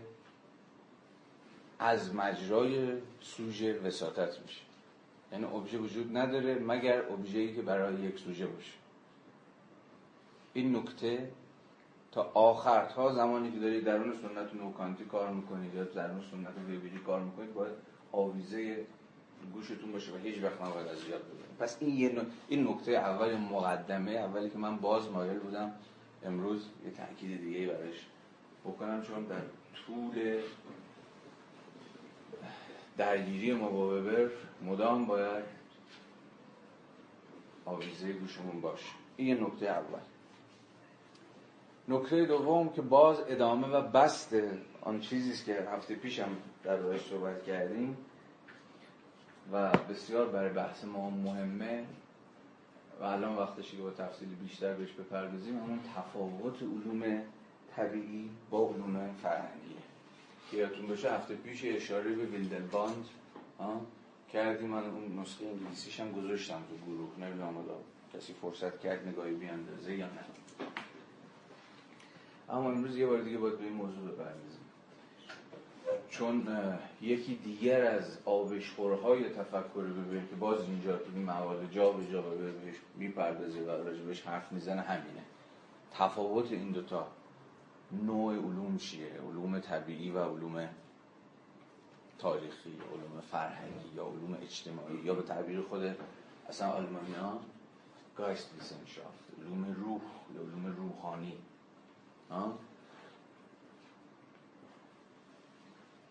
[1.78, 4.67] از مجرای سوژه وساطت میشه.
[5.32, 7.02] یعنی ابژه وجود نداره مگر
[7.34, 8.72] ای که برای یک سوژه باشه.
[10.52, 11.30] این نکته
[12.12, 16.98] تا آخر تا زمانی که دارید درون سنت نوکانتی کار می‌کنید یا درون سنت ویبیلی
[16.98, 17.72] کار می‌کنید باید
[18.12, 18.86] آویزه
[19.52, 24.10] گوشتون باشه و هیچ وقت نباید از یاد ببرید پس این این نکته اول مقدمه
[24.10, 25.72] اولی که من باز مایل بودم
[26.24, 28.06] امروز یه تاکید دیگه برش
[28.64, 29.40] بکنم چون در
[29.86, 30.38] طول
[32.98, 34.30] درگیری ما با وبر
[34.62, 35.44] مدام باید
[37.64, 38.92] آویزه گوشمون باشه.
[39.16, 40.00] این نکته اول.
[41.88, 44.36] نکته دوم که باز ادامه و بست
[44.80, 47.96] آن چیزی است که هفته پیشم در روش صحبت کردیم
[49.52, 51.84] و بسیار برای بحث ما مهمه
[53.00, 55.58] و الان وقتشی که با تفصیل بیشتر بهش بپردازیم.
[55.58, 57.22] همون تفاوت علوم
[57.76, 59.77] طبیعی با علوم فرهنگیه که
[60.52, 63.06] یادتون باشه هفته پیش اشاره به ویلدنباند
[64.32, 64.68] کردیم.
[64.68, 67.10] من اون نسخه انگلیسیش هم گذاشتم تو گروه.
[67.20, 67.54] نمی‌دونم
[68.14, 70.24] کسی فرصت کرد نگاهی بیاندازه یا نه.
[72.48, 74.58] اما امروز یه بار دیگه باید به این موضوع بپردازیم.
[76.10, 76.48] چون
[77.02, 82.22] یکی دیگر از آبشخورهای تفکر ببین که باز اینجا تو این مقاله جا به جا
[82.22, 85.22] بهش می‌پردازه و راجبش حرف می‌زنه همینه.
[85.92, 87.08] تفاوت این دوتا.
[87.92, 90.68] نوع علوم چیه؟ علوم طبیعی و علوم
[92.18, 95.96] تاریخی علوم فرهنگی یا علوم اجتماعی یا به تعبیر خود
[96.48, 97.40] اصلا آلمانی ها
[98.16, 98.50] گایست
[99.40, 100.00] علوم روح
[100.34, 101.38] یا علوم روحانی.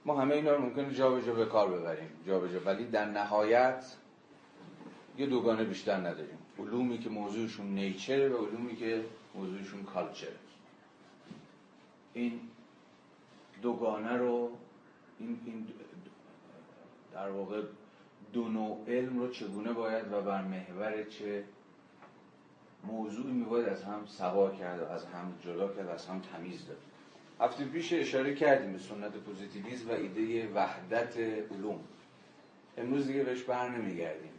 [0.06, 2.60] ما همه اینا رو ممکنه جا به کار ببریم جا به جا.
[2.60, 3.96] ولی در نهایت
[5.18, 6.38] یه دوگانه بیشتر نداریم.
[6.60, 10.36] علومی که موضوعشون نیچره و علومی که موضوعشون کالچره
[12.18, 12.40] این
[13.62, 14.52] دوگانه رو
[15.20, 15.68] این, این
[17.14, 17.62] در واقع
[18.34, 21.44] دو نوع علم رو چگونه باید و بر محور چه
[22.84, 26.68] موضوعی میباید از هم سوا کرد و از هم جدا کرد و از هم تمیز
[26.68, 26.78] داد.
[27.40, 31.18] هفته پیش اشاره کردیم به سنت پوزیتیویسم و ایده وحدت
[31.52, 31.80] علوم.
[32.78, 34.32] امروز دیگه بهش بر نمیگردیم.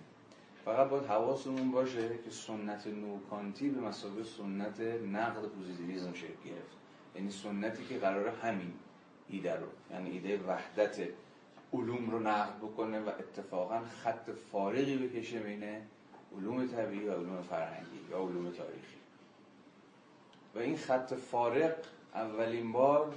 [0.64, 4.80] فقط باید حواسمون باشه که سنت نوکانتی به مسابقه سنت
[5.12, 6.77] نقد پوزیتیویسم شکل گرفت.
[7.18, 8.72] یعنی سنتی که قرار همین
[9.28, 11.08] ایده رو یعنی ایده وحدت
[11.72, 15.64] علوم رو نقد بکنه و اتفاقا خط فارغی بکشه بین
[16.36, 18.96] علوم طبیعی و علوم فرهنگی یا علوم تاریخی.
[20.54, 21.76] و این خط فارق
[22.14, 23.14] اولین بار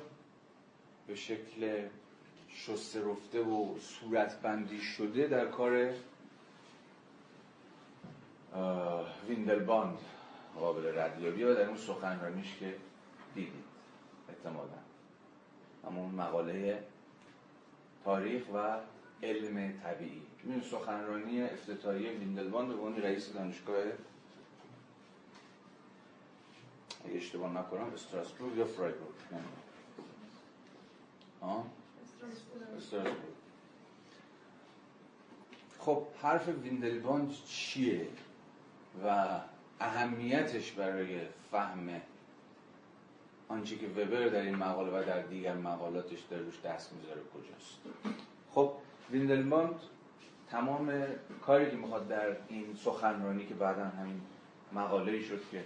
[1.08, 1.88] به شکل
[2.50, 5.94] شسته رفته و صورتبندی شده در کار
[9.28, 9.98] ویندلباند
[10.60, 12.76] قابل ردیابی و در اون سخنرانیش که
[14.46, 14.78] احتمالا.
[15.86, 16.84] همون مقاله
[18.04, 18.78] تاریخ و
[19.24, 20.22] علم طبیعی.
[20.44, 23.84] این سخنرانی افتتاحیه ویندلباند به عنوان رئیس دانشگاه
[27.06, 29.16] اگه اشتباه نکنم استراسبورگ یا فرایبورگ؟
[32.78, 33.16] استراسبورگ.
[35.80, 38.08] خب حرف ویندلباند چیه
[39.04, 39.40] و
[39.80, 41.20] اهمیتش برای
[41.52, 42.02] فهم
[43.52, 47.80] آنچه که وبر در این مقاله و در دیگر مقالاتش در روش دست می‌ذاره کجاست.
[48.52, 48.74] خب
[49.12, 49.76] ویندلباند
[50.50, 51.04] تمام
[51.46, 54.22] کاری که می‌خواد در این سخنرانی که بعدا همین
[54.74, 55.64] مقاله شد که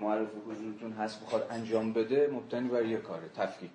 [0.00, 3.70] معرف حضورتون هست بخواد انجام بده مبتنی بر یه کاره تفکیک.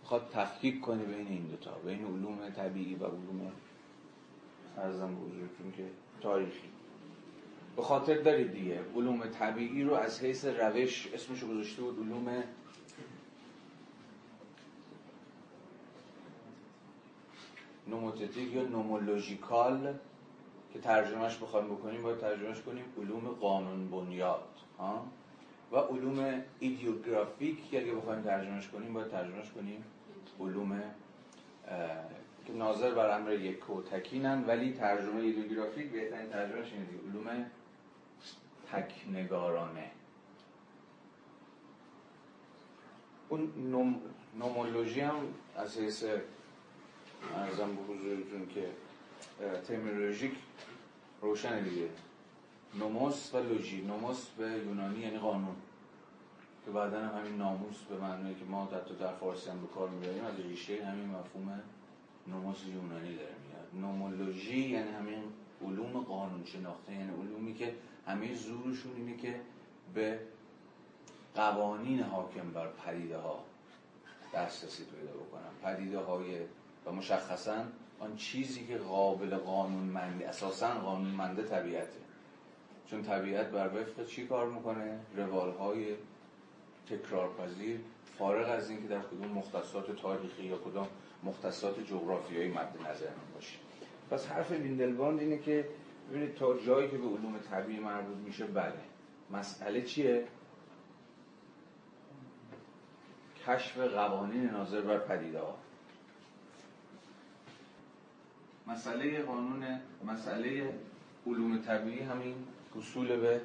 [0.00, 3.52] می‌خواد تفکیک کنه بین این دوتا بین علوم طبیعی و علوم
[4.78, 5.84] ارزم حضورتون که
[6.20, 6.75] تاریخی.
[7.76, 12.42] به خاطر دارید دیگه علوم طبیعی رو از حیث روش اسمش رو گذاشته بود علوم
[17.88, 19.94] نوموتتیک یا نومولوژیکال
[20.72, 25.06] که ترجمهش بخوایم بکنیم باید ترجمهش کنیم علوم قانون بنیاد ها؟
[25.72, 29.84] و علوم ایدیوگرافیک که اگه بخوایم ترجمهش کنیم باید ترجمهش کنیم
[30.40, 30.82] علوم
[32.46, 37.46] که ناظر بر امر یک و تکینن ولی ترجمه ایدیوگرافیک بهترین ترجمهش اینه علوم
[38.72, 39.90] تکنگارانه.
[43.28, 44.00] اون نوم...
[44.38, 45.16] نومولوژی هم
[45.56, 46.04] از حیث
[47.34, 48.70] ارزم به حضورتون که
[49.68, 50.32] ترمینولوژیک
[51.22, 51.88] روشن دیگه.
[52.74, 53.82] نوموس و لوژی.
[53.82, 55.56] نوموس به یونانی یعنی قانون.
[56.64, 59.88] که بعدا هم همین ناموس به معنی که ما در در فارسی هم به کار
[59.88, 61.62] می‌بریم از ریشه همین مفهوم
[62.26, 63.84] نوموس یونانی داره میاد.
[63.84, 65.22] نومولوژی یعنی همین
[65.64, 67.74] علوم قانون شناخته یعنی علومی که
[68.06, 69.40] همه زورشون اینه که
[69.94, 70.18] به
[71.34, 73.44] قوانین حاکم بر پدیده ها
[74.34, 75.74] دسترسی پیدا بکنن.
[75.74, 76.38] پدیده های
[76.86, 77.64] و مشخصا
[78.00, 82.00] آن چیزی که قابل قانونمندی اساسا قانونمنده طبیعته.
[82.90, 85.94] چون طبیعت بر وفق چی کار می‌کنه؟ روال های
[86.90, 87.80] تکرارپذیر
[88.18, 90.86] فارغ از اینکه در کدوم مختصات تاریخی یا کدام
[91.24, 93.58] مختصات جغرافیایی مد نظر باشه.
[94.10, 95.68] پس حرف ویندلباند اینه که
[96.10, 98.80] ببینید تا جایی که به علوم طبیعی مربوط میشه بله.
[99.30, 100.28] مسئله چیه؟
[103.46, 105.58] کشف قوانین ناظر بر پدیده ها.
[108.66, 110.74] مسئله قانون مسئله
[111.26, 112.34] علوم طبیعی همین
[112.78, 113.40] اصول به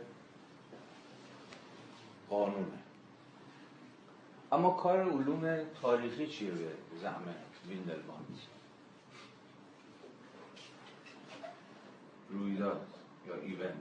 [2.30, 2.80] قانونه.
[4.52, 6.72] اما کار علوم تاریخی چیه به
[7.02, 7.36] زعم
[7.70, 8.38] ویندلباند
[12.32, 12.88] رویداد
[13.28, 13.74] یا event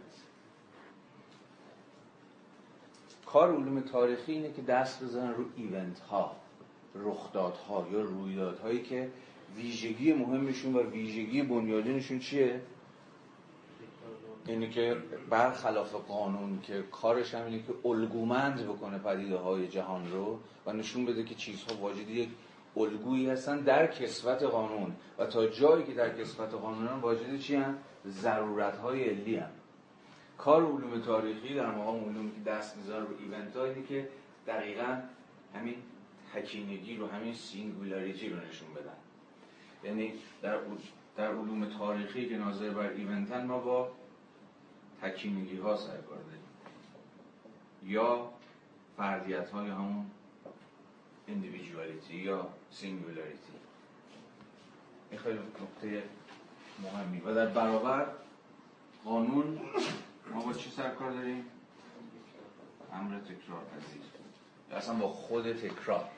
[3.26, 6.36] کار علوم تاریخی اینه که دست بزنن رو event ها
[6.94, 9.10] رخدادها یا رویدادهایی که
[9.56, 12.60] ویژگی مهمشون و ویژگی بنیادینشون چیه؟
[14.46, 14.96] اینی که
[15.30, 21.06] برخلاف قانون که کارش هم اینه که الگومند بکنه پدیده های جهان رو و نشون
[21.06, 22.28] بده که چیزها واجد یک
[22.76, 28.76] الگویی هستن در کسوت قانون و تا جایی که در کسوت قانون واجد چی‌ان؟ ضرورت
[28.76, 29.50] های علی‌ان.
[30.38, 34.08] کار علوم تاریخی در مقام علومی که دست می‌ذاره رو event هایی که
[34.46, 35.02] دقیقا
[35.54, 35.74] همین
[36.34, 38.96] تکینگی رو همین singularity رو نشون بدن.
[39.84, 40.58] یعنی در,
[41.16, 43.90] در علوم تاریخی که ناظر بر ایونتن ما با
[45.02, 46.40] تکینگی ها سرکار داریم.
[47.84, 48.30] یا
[48.96, 50.10] فردیت های همون
[51.28, 53.56] individuality یا singularity.
[55.10, 56.02] این خیلی نقطه
[56.82, 57.20] مهمی.
[57.20, 58.06] و در برابر
[59.04, 59.60] قانون
[60.34, 61.44] ما با چی سرکار داریم؟
[62.92, 64.02] امر تکرار پذیر.
[64.72, 66.08] اصلا با خود تکرار.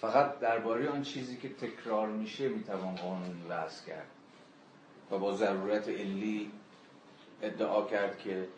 [0.00, 4.06] فقط درباره آن چیزی که تکرار میشه می‌توان قانون وضع کرد.
[5.10, 6.50] و با ضرورت علی
[7.42, 8.48] ادعا کرد که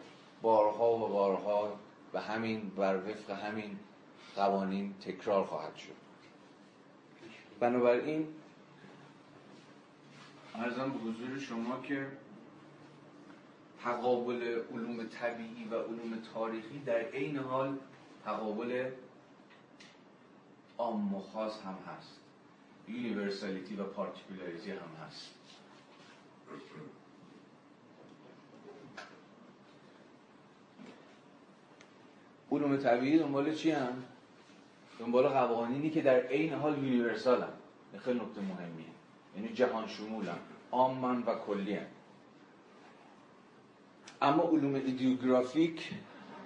[0.43, 1.79] بارها و بارها
[2.15, 3.79] و همین بر وفق همین
[4.37, 5.95] قوانین تکرار خواهد شد.
[7.61, 8.29] بنابراین
[10.59, 12.07] ارزم به حضور شما که
[13.85, 17.79] تقابل علوم طبیعی و علوم تاریخی در عین حال
[18.25, 18.91] تقابل
[20.79, 22.21] عام و خاص هم هست.
[22.89, 25.35] universality و particularity هم هست.
[32.53, 34.05] علوم طبیعی دنبال چی‌ان؟
[34.99, 37.53] دنبال قوانینی که در عین حال universal ان
[37.99, 38.87] خیلی نکته مهمیه.
[39.37, 41.87] یعنی جهان شمولن عامن و کلی‌ان.
[44.23, 45.91] اما علوم idiographic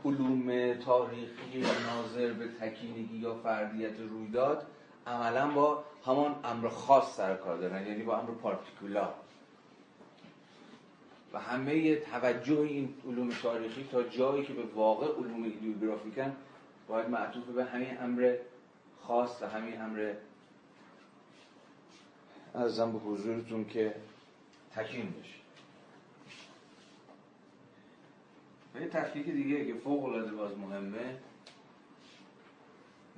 [0.05, 4.67] علوم تاریخی ناظر به تکینگی یا فردیت رویداد
[5.07, 9.15] عملا با همان امر خاص سر کار دارن یعنی با امر پارتیکولار
[11.33, 16.37] و همه توجه این علوم تاریخی تا جایی که به واقع علوم ایدیوگرافیکن
[16.89, 18.37] باید معطوف به همین امر
[19.03, 20.15] خاص و همین امر
[22.55, 23.95] ازم به حضورتون که
[24.75, 25.35] تکین بشه
[28.75, 31.19] و یه تفکیک دیگه که فوق العاده باز مهمه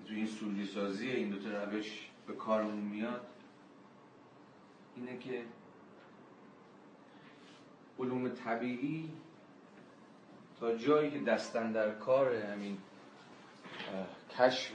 [0.06, 3.26] تو این صوری سازی این دو تا روش به کارمون میاد
[4.96, 5.44] اینه که
[7.98, 9.12] علوم طبیعی
[10.60, 12.78] تا جایی که دستن در کار همین
[14.38, 14.72] کشف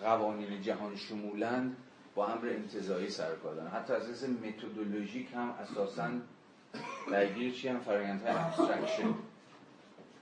[0.00, 1.76] قوانین جهان شمولند
[2.14, 6.10] با امر انتزاعی سر و کار دارن حتی از از methodologic هم اساسا
[7.10, 9.14] درگیر چی‌ان؟ فرایندهای abstraction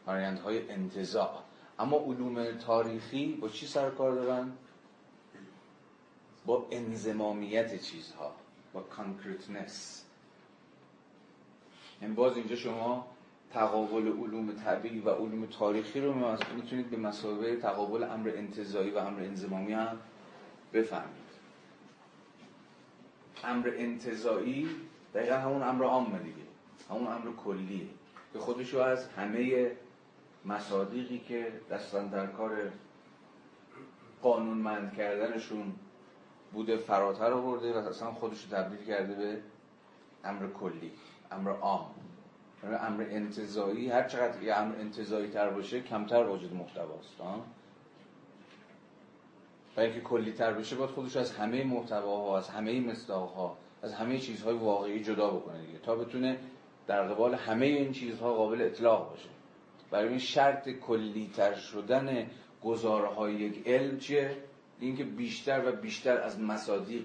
[0.07, 1.43] فرایندهای انتزاع
[1.79, 4.53] اما علوم تاریخی با چی سر کار دارن؟
[6.47, 8.33] با انضمامیت چیزها.
[8.73, 10.05] با concreteness
[12.01, 13.07] این باز اینجا شما
[13.53, 19.21] تقابل علوم طبیعی و علوم تاریخی رو می‌تونید به مثابه تقابل امر انتزاعی و امر
[19.21, 19.99] انضمامی هم
[20.73, 21.20] بفهمید.
[23.45, 24.69] امر انتزاعی
[25.15, 26.37] دقیقا همون امر عامه دیگه.
[26.91, 27.87] همون امر کلیه.
[28.33, 29.71] که خودشو از همه
[30.45, 32.57] مصادیقی که دستن در کار
[34.23, 35.73] قانونمند کردنشون
[36.53, 39.39] بوده فراتر آورده و اصلا خودش تبدیل کرده به
[40.25, 40.93] امر کلی
[41.33, 41.91] امر عام.
[42.63, 47.21] یعنی امر انتظایی هر چقدر یه امر انتظایی تر باشه کمتر واجد محتواست
[49.81, 54.19] و اینکه کلی تر بشه باید خودش از همه محتواها از همه مصداقها از همه
[54.19, 56.39] چیزهای واقعی جدا بکنه دیگه تا بتونه
[56.87, 59.29] در قبال همه این چیزها قابل اطلاق باشه
[59.91, 62.27] برای این شرط کلی تر شدن
[62.65, 64.37] گزارهای یک علم چیه؟
[64.81, 67.05] اینکه بیشتر و بیشتر از مصادیق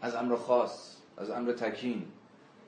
[0.00, 2.04] از امر خاص از امر تکین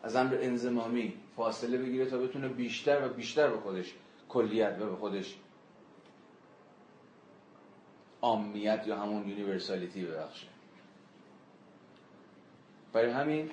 [0.02, 3.94] از امر انزمامی فاصله بگیره تا بتونه بیشتر و بیشتر به خودش
[4.28, 5.36] کلیت و به خودش
[8.22, 10.46] عامیت یا همون universality ببخشه
[12.92, 13.50] برای همین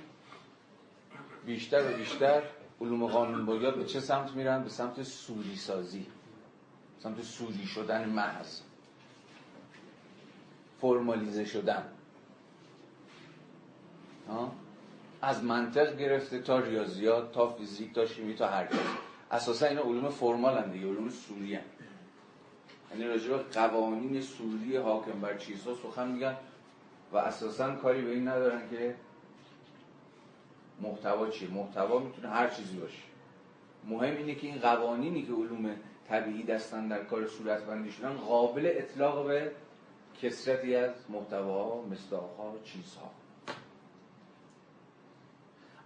[1.45, 2.43] بیشتر و بیشتر
[2.81, 6.07] علوم قانون بنیاد به چه سمت میرن؟ به سمت صوری سازی
[6.99, 8.61] سمت صوری شدن محض.
[10.81, 11.83] formalize شدن.
[15.21, 18.67] از منطق گرفته تا ریاضیات تا فیزیک تا شیمی تا هر
[19.31, 21.63] اساسا اینا علوم formal ان دیگه علوم صوری‌ان.
[22.93, 26.37] یعنی راجع قوانین سوری حاکم بر چیزها سخن میگن
[27.11, 28.95] و اساسا کاری به این ندارن که
[30.81, 31.49] محتوا چیه.
[31.49, 33.01] محتوا می‌تونه هر چیزی باشه.
[33.87, 35.75] مهم اینه که این قوانینی که علوم
[36.09, 39.51] طبیعی دستن در کار صورت بندی شدن قابل اطلاق به
[40.21, 43.11] کسرتی از محتواها مصداقها چیزها.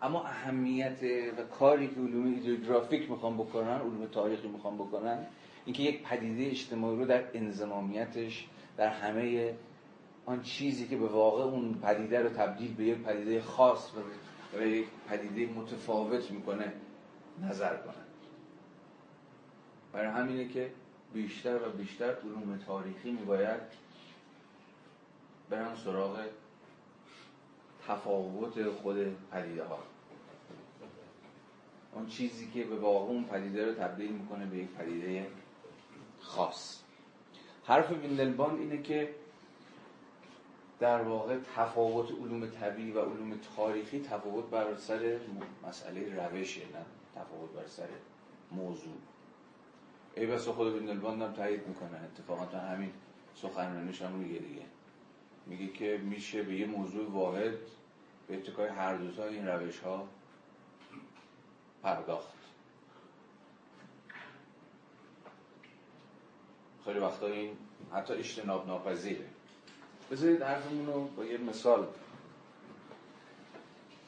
[0.01, 1.03] اما اهمیت
[1.38, 5.26] و کاری که علوم ایدئوگرافیک می‌خوان بکنن علوم تاریخی می‌خوان بکنن
[5.68, 8.47] اینکه یک پدیده اجتماعی رو در انزمامیتش
[8.78, 9.53] در همه
[10.26, 13.99] آن چیزی که به واقع اون پدیده رو تبدیل به یک پدیده خاص و
[14.57, 16.74] به یک پدیده متفاوت می‌کنه
[17.41, 18.05] نظر کنن
[19.93, 20.72] برای همینه که
[21.13, 23.61] بیشتر و بیشتر علوم تاریخی میباید
[25.49, 26.20] برن سراغ
[27.88, 28.97] تفاوت خود
[29.32, 29.80] پدیده ها
[31.93, 35.28] اون چیزی که به واقع اون پدیده رو تبدیل می‌کنه به یک پدیده
[36.28, 36.80] خاص.
[37.65, 39.15] حرف ویندلباند اینه که
[40.80, 45.19] در واقع تفاوت علوم طبیعی و علوم تاریخی تفاوت بر سر
[45.67, 47.88] مسئله روشه نه تفاوت بر سر
[48.51, 48.97] موضوع.
[50.15, 51.99] ای بسا خود ویندلباند هم تایید می‌کنه.
[52.03, 52.91] اتفاقا همین
[53.36, 54.65] سخنرانیش هم میگه دیگه.
[55.45, 57.53] میگه که میشه به یه موضوع واحد
[58.28, 60.07] به اتکای هر دوتا این روش ها
[61.84, 62.37] پرداخت.
[66.88, 67.58] خیلی وقتا این
[67.94, 69.26] حتی اجتناب ناپذیره.
[70.12, 71.88] بذارید حرفمون رو با یه مثال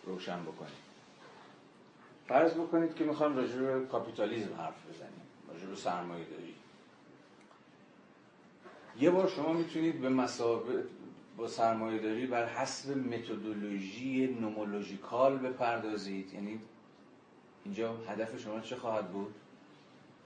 [0.06, 0.72] روشن بکنیم.
[2.28, 5.22] فرض بکنید که می‌خوایم راجع به کاپیتالیزم حرف بزنیم.
[5.54, 6.56] راجع به سرمایه داری.
[9.00, 10.84] یه بار شما می‌تونید به مسابقه
[11.38, 16.34] با سرمایه داری بر حسب متدولوژی نومولوژیکال بپردازید.
[16.34, 16.60] یعنی
[17.66, 19.36] اینجا هدف شما چه خواهد بود؟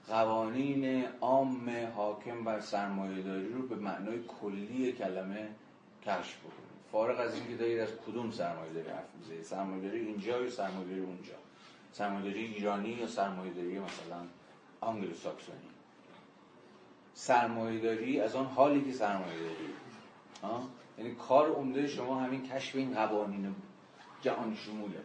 [0.08, 5.48] قوانین عام حاکم بر سرمایه داری رو به معنای کلی کلمه
[6.02, 6.74] کشف بکنید.
[6.92, 9.42] فارغ از اینکه دارید از کدوم سرمایه داری حرف می‌زنید.
[9.42, 11.34] سرمایه داری اینجا یا سرمایه داری اونجا؟
[11.92, 14.20] سرمایه داری ایرانی یا سرمایه داری مثلا
[14.80, 15.58] آنگلو ساکسونی
[17.14, 19.74] سرمایه داری از آن حالی که سرمایه داری
[20.98, 23.54] یعنی کار عمده شما همین کشف این قوانین
[24.20, 25.00] جهان شموله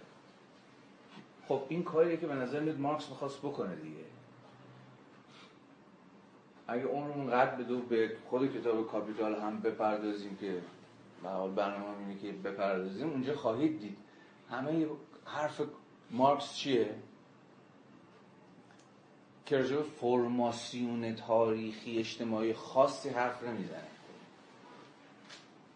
[1.47, 4.08] خب این کاریه که به نظر میاد مارکس می‌خواست بکنه دیگه.
[6.69, 10.61] اگه رو اونقدر بدو به خود کتاب کاپیتال هم بپردازیم که
[11.23, 13.97] به حال برنامه اینه که بپردازیم اونجا خواهید دید.
[14.49, 14.85] همه
[15.25, 15.61] حرف
[16.11, 16.95] مارکس چیه؟
[19.45, 19.61] که
[20.01, 23.87] فرماسیون تاریخی اجتماعی خاصی حرف نمی‌زنه.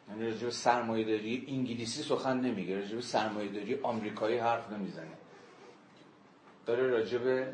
[0.09, 5.17] یعنی راجع سرمایه داری انگلیسی سخن نمیگه راجع سرمایه داری آمریکایی حرف نمی‌زنه.
[6.65, 7.53] داره راجع به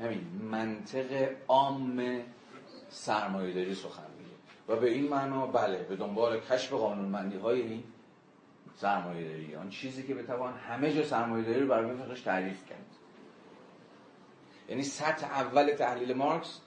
[0.00, 2.22] همین منطق عام
[2.90, 4.30] سرمایه داری سخن میگه.
[4.68, 7.82] و به این معنا بله به دنبال کشف قانونمندی های این
[8.74, 12.86] سرمایه داری آن چیزی که بتوان همه جا سرمایه داری رو برای فقش تعریف کرد.
[14.68, 16.60] یعنی سطح اول تحلیل مارکس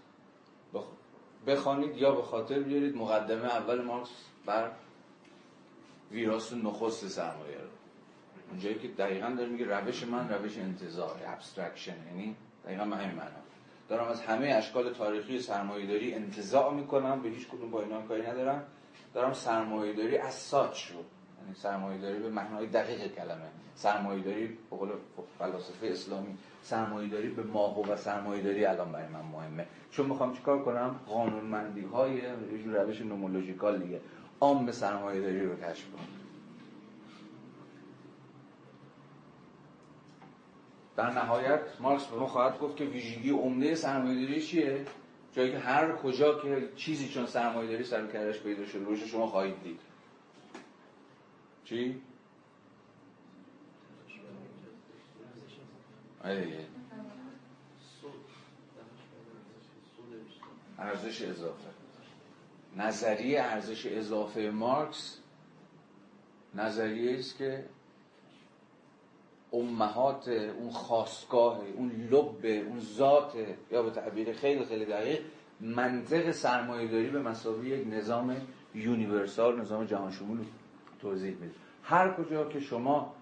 [1.48, 4.10] بخوانید یا به خاطر بیارید مقدمه اول مارکس
[4.46, 4.72] بر
[6.12, 7.68] ویراست نخست سرمایه رو.
[8.50, 13.43] اونجایی که دقیقا داره میگه روش من روش انتزاع abstraction یعنی دقیقا به همین معنا.
[13.90, 18.64] دارم از همه اشکال تاریخی سرمایه‌داری انتزاع می‌کنم به هیچ کدوم با اینا کاری ندارم.
[19.14, 20.98] دارم سرمایه‌داری as such رو
[21.42, 23.48] یعنی سرمایه‌داری به معنای دقیق کلمه.
[23.76, 24.90] سرمایه‌داری به قول
[25.40, 29.68] فلاسفه اسلامی سرمایه‌داری به ماهو و سرمایه‌داری الان برای من مهمه.
[29.92, 32.22] چون می‌خوام چیکار کنم؟ قانونمندی های
[32.66, 34.02] روش نومولوژیکال دیگه.
[34.40, 36.23] عام سرمایه‌داری رو کشف کنم.
[40.96, 44.86] در نهایت مارکس به ما خواهد گفت که ویژگی عمده سرمایه‌داری چیه؟
[45.34, 49.64] جایی که هر کجا که چیزی چون سرمایه‌داری سر کردش پیدا شده روش شما خواهید
[49.64, 49.80] دید.
[51.66, 52.02] چی؟
[60.78, 61.70] ارزش اضافه.
[62.78, 65.18] نظریه ارزش اضافه مارکس
[66.56, 67.66] نظریه است که
[69.54, 73.34] امهات اون خواستگاه اون لب اون ذات
[73.72, 75.20] یا به تعبیر خیلی خیلی دقیق
[75.62, 78.36] منطق سرمایه داری به مسابقه یک نظام
[78.76, 80.38] یونیورسال نظام جهان شمول
[81.01, 83.14] توضیح میده هر کجا که شما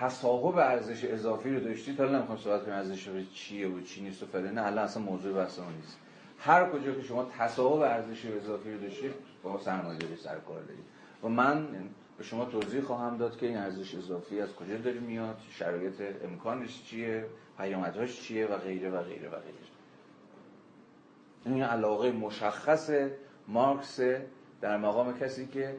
[0.00, 4.26] تصاحب ارزش اضافی رو داشتید حالا نمی‌خوام صحبت کنم ارزش چیه و چی نیست و
[4.26, 5.98] فلان نه حالا اصلا موضوع بحث نیست.
[6.38, 9.12] هر کجا که شما تصاحب ارزش اضافی رو داشتید
[9.42, 10.84] با سرمایه داری سر کار دارید.
[11.24, 11.68] و من
[12.20, 16.82] به شما توضیح خواهم داد که این ارزش اضافی از کجا داره میاد شرایط امکانش
[16.82, 17.26] چیه
[17.58, 19.54] پیامدهاش چیه و غیره و غیره و غیره.
[21.44, 22.90] این علاقه مشخص
[23.48, 24.00] مارکس
[24.60, 25.76] در مقام کسی که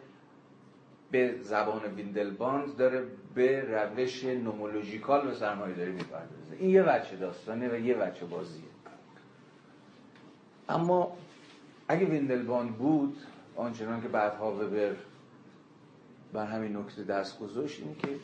[1.12, 6.56] به زبان ویندلباند داره به روش nomological به سرمایه داری می‌پردازه.
[6.60, 8.64] این یه وجه داستانه و یه وجه بازیه.
[10.70, 11.18] اما
[11.88, 13.18] اگه ویندلباند بود
[13.56, 14.96] آنچنان که بعدها وبر
[16.34, 18.20] بر همین نکته دست گذاشت اینه که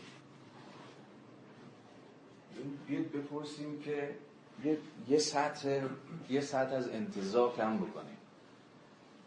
[2.87, 4.15] بیاد بپرسیم که
[4.63, 4.77] یه,
[5.09, 5.81] یه سطح
[6.29, 8.17] یه سطح از انتظار کم بکنیم.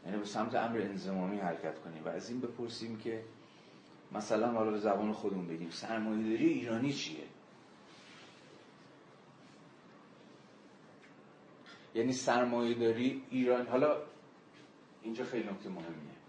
[0.07, 3.22] یعنی به سمت امر انزمامی حرکت کنیم و از این بپرسیم که
[4.12, 7.24] مثلا حالا به زبان خودمون بگیم سرمایه داری ایرانی چیه؟
[11.95, 13.97] یعنی سرمایه داری ایران حالا
[15.03, 16.20] اینجا خیلی نکته مهمیه.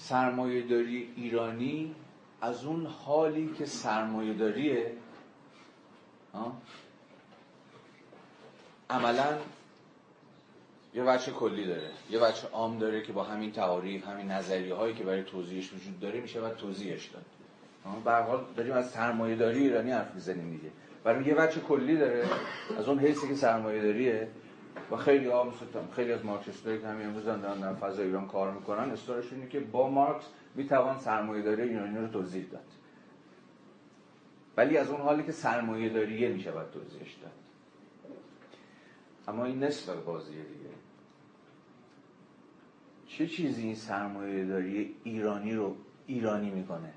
[0.00, 1.94] سرمایه داری ایرانی
[2.40, 4.92] از اون حالی که سرمایه داریه
[8.90, 9.38] عملا
[10.94, 11.90] یه بچه کلی داره.
[12.10, 16.00] یه بچه عام داره که با همین تعاریف همین نظریه هایی که برای توضیحش وجود
[16.00, 17.24] داره میشه و توضیحش داد.
[18.04, 20.70] به حال داریم از سرمایه داری ایرانی حرف می‌زنیم دیگه.
[21.04, 22.24] برای یه بچه کلی داره
[22.78, 24.28] از اون حیثی که سرمایه داریه
[24.90, 25.52] و خیلی ها
[25.96, 28.90] خیلی از مارکسیستایی که همین امروز دارن در فضای ایران کار می‌کنن.
[28.90, 30.24] استارش اینه که با مارکس
[30.54, 32.64] می‌توان سرمایه داری ایرانی رو توضیح داد.
[34.56, 37.32] ولی از اون حالی که سرمایه داریه میشه باید توضیحش داد.
[39.28, 40.70] اما این نصف بازیه دیگه.
[43.06, 45.76] چه چیزی این سرمایه داری ایرانی رو
[46.06, 46.92] ایرانی می‌کنه؟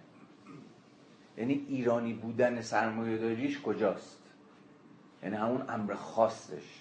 [1.38, 4.23] یعنی ایرانی بودن سرمایه داریش کجاست؟
[5.23, 6.80] یعنی همون امر خاصش.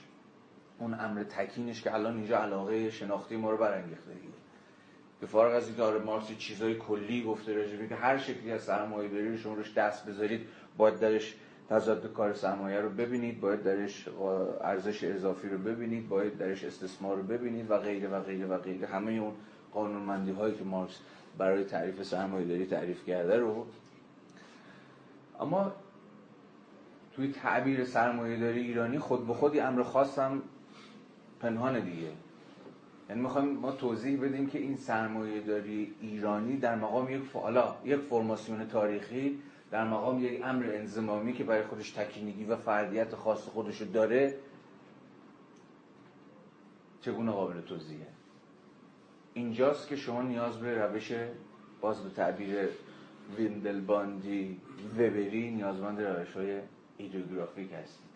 [0.81, 4.35] اون امر تکینش که الان اینجا علاقه شناختی ما رو برانگیخته دیگه.
[5.21, 9.09] به فارغ از اینکه آره مارکس چیزای کلی گفته راجع که هر شکلی از سرمایه
[9.09, 11.35] داری شما روش دست بذارید باید درش
[11.71, 14.09] تضاد کار سرمایه رو ببینید باید درش
[14.61, 18.87] ارزش اضافی رو ببینید باید درش استثمار رو ببینید و غیره و غیره و غیره.
[18.87, 19.33] همه اون
[19.73, 20.99] قانونمندی هایی که مارکس
[21.39, 23.67] برای تعریف سرمایه داری تعریف کرده رو.
[25.41, 25.73] اما
[27.17, 30.43] توی تعبیر سرمایه داری ایرانی خود به خودی امر خاص هم
[31.41, 32.13] پنهان دیگه.
[33.09, 37.97] یعنی می‌خوایم ما توضیح بدیم که این سرمایه داری ایرانی در مقام یک فعلا یک
[37.97, 39.39] فرماسیون تاریخی
[39.71, 44.35] در مقام یک امر انزمامی که برای خودش تکینگی و فردیت خاص خودشو داره
[47.01, 48.07] چگونه قابل توضیحه؟
[49.35, 51.13] اینجاست که شما نیاز به روش
[51.81, 52.69] باز به تعبیر
[53.37, 54.61] ویندلباندی
[54.95, 56.61] وبری نیازمند روش های
[56.97, 58.10] ایدئوگرافیک هستید.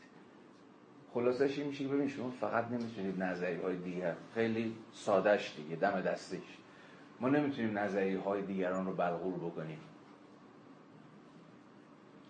[1.14, 6.58] خلاصش این میشه ببین شما فقط نمی‌تونید نظری های دیگر خیلی سادش دیگه دم دستش.
[7.20, 9.78] ما نمی‌تونیم نظری های دیگران رو بلغور بکنیم.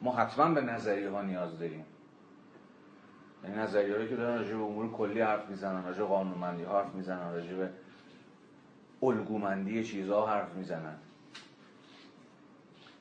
[0.03, 1.85] ما حتما به نظریه ها نیاز داریم.
[3.45, 7.33] یعنی نظریه هایی که دارن راجع به امور کلی حرف می‌زنن راجع قانونمندی حرف می‌زنن
[7.33, 7.71] راجع به
[9.03, 10.97] الگومندی چیزها حرف می‌زنن.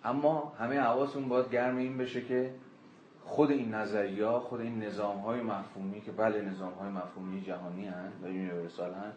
[0.04, 2.54] اما همه حواسون باید گرم این بشه که
[3.26, 8.12] خود این نظریه خود این نظام های مفهومی که بله نظام های مفهومی جهانی هن
[8.24, 9.14] و یونیورسال هن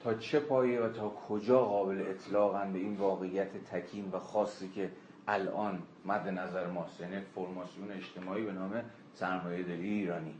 [0.00, 4.90] تا چه پایه و تا کجا قابل اطلاق به این واقعیت تکیم و خاصی که
[5.28, 8.82] الان مد نظر ماست؟ یعنی فرماسیون اجتماعی به نام
[9.14, 10.34] سرمایه داری ایرانی.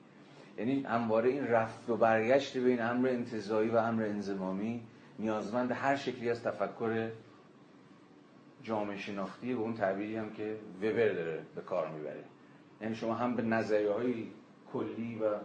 [0.59, 4.83] یعنی همواره این رفت و برگشت بین امر انتظایی و امر انزمامی
[5.19, 7.11] نیازمند هر شکلی از تفکر
[8.63, 12.25] جامعه شناختی و اون تعبیری هم که وبر داره به کار می‌بره.
[12.81, 14.27] یعنی شما هم به نظریه های
[14.73, 15.39] کلی و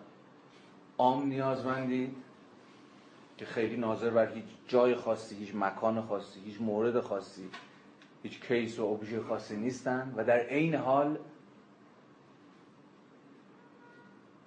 [0.97, 2.15] عام نیازمندید
[3.37, 7.49] که خیلی ناظر بر هیچ جای خاصی هیچ مکان خاصی هیچ مورد خاصی
[8.23, 11.17] هیچ کیس و ابژه خاصی نیستن و در عین حال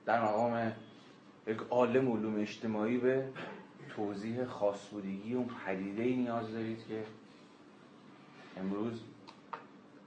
[0.06, 0.72] در مقام
[1.46, 3.28] یک عالم علوم اجتماعی به
[3.88, 7.04] توضیح خاص بودگی اون پدیده نیاز دارید که
[8.60, 9.00] امروز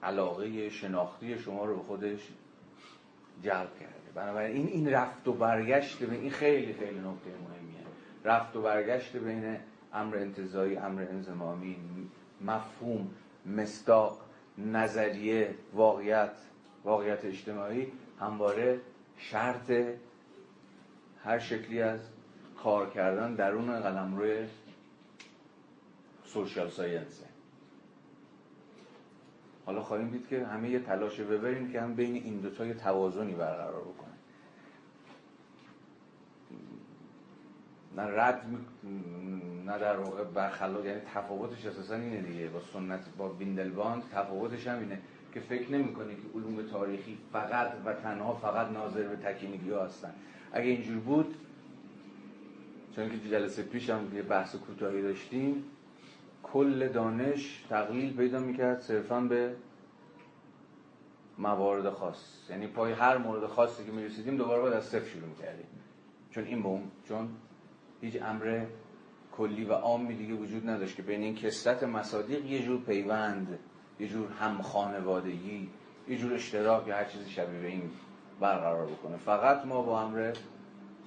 [0.04, 2.20] علاقه شناختی شما رو به خودش
[3.44, 4.12] جلب کرده.
[4.16, 7.84] بنابراین این این رفت و برگشت به این خیلی خیلی نکته مهمیه.
[8.26, 9.58] رفت و برگشت بین
[9.94, 11.76] امر انتظایی امر انزمامی
[12.42, 13.10] مفهوم
[13.46, 14.20] مستاق
[14.58, 16.32] نظریه واقعیت
[16.84, 18.80] واقعیت اجتماعی همواره
[19.18, 19.72] شرط
[21.24, 22.00] هر شکلی از
[22.64, 24.46] کار کردن درون قلمروی social
[26.26, 27.33] science ه.
[29.66, 33.34] حالا خواهیم دید که همه‌ی تلاش وبر اینه که هم بین این دوتا یه توازنی
[33.34, 34.14] برقرار بکنه
[37.98, 38.46] نه رد
[39.66, 42.48] نه در واقع برخلاف یعنی تفاوتش اساسا اینه دیگه.
[42.48, 45.00] با سنت با ویندلباند تفاوتش هم اینه
[45.34, 50.14] که فکر نمی‌کنه که علوم تاریخی فقط و تنها فقط ناظر به تکینگی ها هستن.
[50.52, 51.36] اگه اینجور بود
[52.96, 55.64] چون که جلسه پیش هم یه بحث کوتاهی داشتیم
[56.44, 59.56] کل دانش تقلیل پیدا می‌کرد صرفا به
[61.38, 62.50] موارد خاص.
[62.50, 65.68] یعنی پای هر مورد خاصی که می‌رسیدیم دوباره باید از صفر شروع می‌کردیم.
[66.32, 67.30] چون این بوم چون
[68.02, 68.66] هیچ امر
[69.32, 73.60] کلی و عامی دیگه وجود نداشت که بین این کسرت مصادیق یه جور پیوند
[74.00, 75.70] یه جور هم خانوادگی
[76.08, 77.92] یه جور اشتراک یا هر چیزی شبیه به این
[78.40, 79.18] برقرار بکنه.
[79.18, 80.34] فقط ما با امر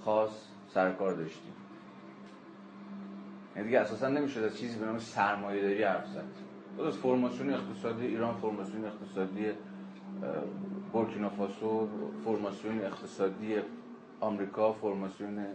[0.05, 0.31] خاص
[0.69, 1.53] سرکار داشتیم.
[3.57, 6.25] یعنی دیگه اساسا نمی‌شد از چیزی به نام سرمایه داری حرف زد.
[6.79, 9.47] درست فرماسیون اقتصادی ایران فرماسیون اقتصادی
[10.93, 11.89] بورکینافاسو
[12.25, 13.57] فرماسیون اقتصادی
[14.21, 15.47] آمریکا فرماسیون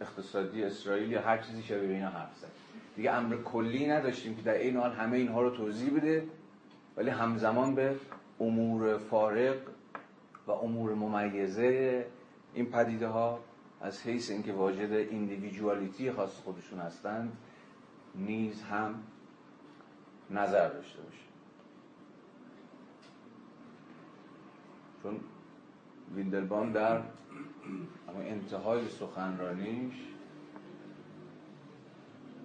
[0.00, 2.48] اقتصادی اسرائیل یا هر چیزی شبیه اینا حرف زد.
[2.96, 6.24] دیگه امر کلی نداشتیم که در این حال همه اینها رو توضیح بده
[6.96, 7.96] ولی همزمان به
[8.40, 9.56] امور فارق
[10.46, 12.06] و امور ممیزه
[12.54, 13.38] این پدیده ها
[13.82, 17.36] از حیث اینکه واجد ایندیویدوالیتی خاص خودشون هستند
[18.14, 18.94] نیز هم
[20.30, 21.16] نظر داشته باشه.
[25.02, 25.20] چون
[26.14, 26.96] ویندلبام در
[28.08, 29.94] اما انتهای سخنرانیش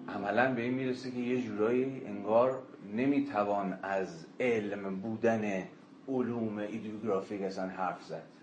[0.08, 2.62] عملا به این می‌رسه که یه جورایی انگار
[2.94, 5.64] نمی‌توان از علم بودن
[6.08, 8.37] علوم ایدئوگرافیک اصلا حرف زد.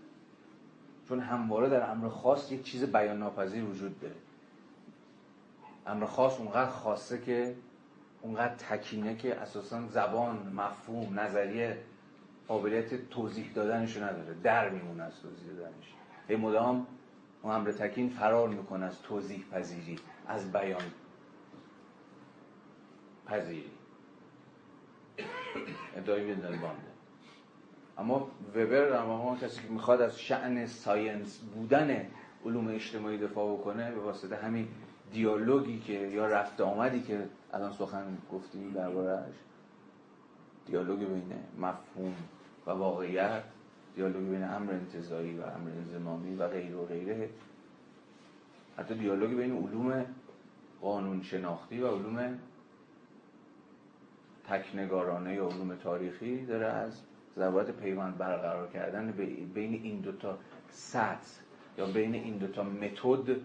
[1.09, 4.15] چون همواره در امر خاص یک چیز بیان ناپذیر وجود داره.
[5.87, 7.55] امر خاص اونقدر خاصه که
[8.23, 11.79] اونقدر تکینه که اساسا زبان مفهوم نظریه
[12.49, 14.35] قابلیت توضیح دادنشو نداره.
[14.43, 15.95] در میمونه از توضیح دادنش.
[16.29, 16.87] هی مدام
[17.43, 20.83] اون امر تکین فرار می‌کنه از توضیح پذیری از بیان
[23.27, 23.71] پذیری.
[25.97, 26.94] ادعای ویندلبانده
[27.99, 32.07] اما وبر مقام کسی که می‌خواد از شعن ساینس بودن
[32.45, 34.69] علوم اجتماعی دفاع بکنه به واسطه همین
[35.13, 39.35] دیالوگی که یا رفت آمدی که الان سخن گفتیم دربارهش
[40.67, 42.15] دیالوگ بین مفهوم
[42.67, 43.43] و واقعیت
[43.97, 47.31] دیالوگ بین امر انتظایی و امر انزمامی و غیر و غیره
[48.79, 50.05] حتی دیالوگ بین علوم
[50.81, 52.39] قانون شناختی و علوم
[54.49, 57.03] تکنگارانه یا علوم تاریخی داره از
[57.37, 59.11] ضرورت پیوند برقرار کردن
[59.55, 60.39] بین این دوتا
[60.71, 61.41] سطح
[61.79, 63.37] یا بین این دوتا متد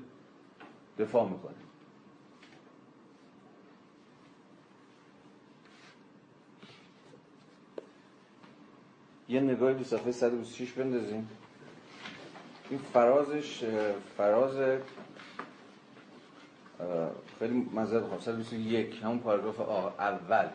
[1.00, 1.54] دفاع می‌کنه.
[9.30, 11.30] یه نگاهی به صفحه 126 بندازیم.
[12.70, 13.64] این فرازش
[14.18, 14.80] فراز
[17.40, 20.50] خیلی مزد خواهم 121 همون پاراگراف اول.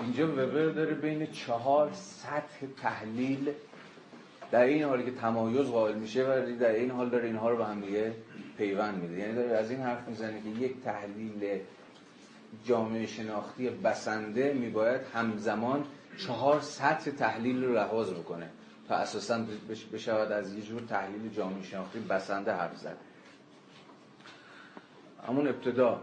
[0.00, 3.50] اینجا وبر داره بین چهار سطح تحلیل.
[4.50, 7.64] در این حالی که تمایز قائل میشه و در این حال داره اینها رو به
[7.64, 8.14] هم دیگه
[8.58, 9.18] پیوند میده.
[9.18, 11.60] یعنی داره از این حرف می‌زنه که یک تحلیل
[12.64, 15.84] جامعه شناختی بسنده میباید همزمان
[16.16, 18.50] چهار سطح تحلیل رو لحاظ بکنه
[18.88, 19.44] تا اساسا
[19.92, 22.96] بشود از یه جور تحلیل جامعه شناختی بسنده حرف زد.
[25.28, 26.02] همون ابتدا.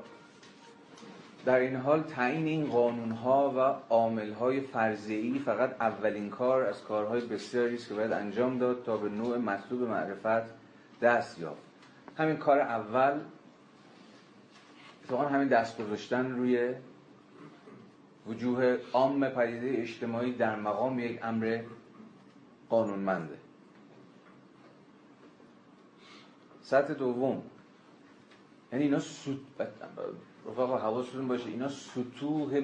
[1.47, 6.83] در این حال تعیین این قانون ها و عامل های فرضی فقط اولین کار از
[6.83, 10.53] کارهای بسیاری است که باید انجام داد تا به نوع مطلوب معرفت
[11.01, 11.61] دست یافت.
[12.17, 13.19] همین کار اول
[15.03, 16.73] اتفاقا همین دست گذاشتن روی
[18.27, 21.61] وجوه عام پدیده اجتماعی در مقام یک امر
[22.69, 23.37] قانونمنده.
[26.61, 27.43] سطح دوم
[28.71, 29.39] یعنی اینا سود
[30.49, 32.61] رفاق حواستون باشه اینا سطوح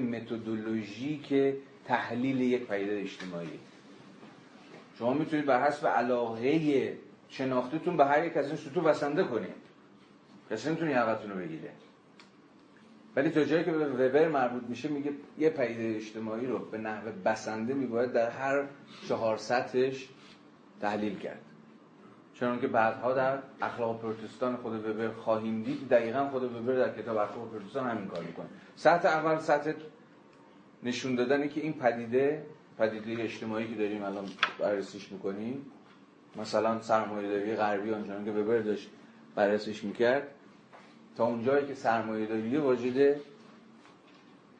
[1.17, 3.59] که تحلیل یک پدیده اجتماعی.
[4.99, 6.97] شما می‌تونید بر حسب علاقه
[7.29, 9.63] شناختیتون به هر یک از این سطوح بسنده کنید.
[10.51, 11.71] کسی نمی‌تونی حقتون رو بگیره.
[13.15, 17.11] ولی تا جایی که به وبر مربوط میشه میگه یه پدیده اجتماعی رو به نحو
[17.25, 18.65] بسنده میباید در هر
[19.07, 20.09] چهار سطحش
[20.81, 21.41] تحلیل کرد.
[22.43, 27.17] چون که بعدها در اخلاق پروتستان خود وبر خواهیم دید دقیقا خود وبر در کتاب
[27.17, 28.45] اخلاق پروتستان همین کار می‌کنه.
[28.75, 29.73] سطح اول سطح
[30.83, 32.45] نشون دادنه که این پدیده
[32.77, 34.25] پدیده اجتماعی که داریم الان
[34.59, 35.65] بررسیش می‌کنیم
[36.35, 38.89] مثلا سرمایه‌داری غربی آنچنان که وبر داشت
[39.35, 40.27] بررسیش می‌کرد
[41.17, 43.15] تا اونجایی که سرمایه داری واجد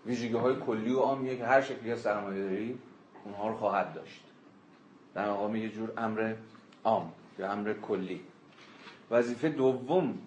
[0.05, 2.77] ویژگی های کلی و عامیه که هر شکلی از سرمایه داری
[3.25, 4.23] اونها رو خواهد داشت.
[5.13, 6.33] در مقام یه جور امر
[6.83, 7.11] عام.
[7.39, 8.21] یا امر کلی.
[9.11, 10.17] وظیفه دوم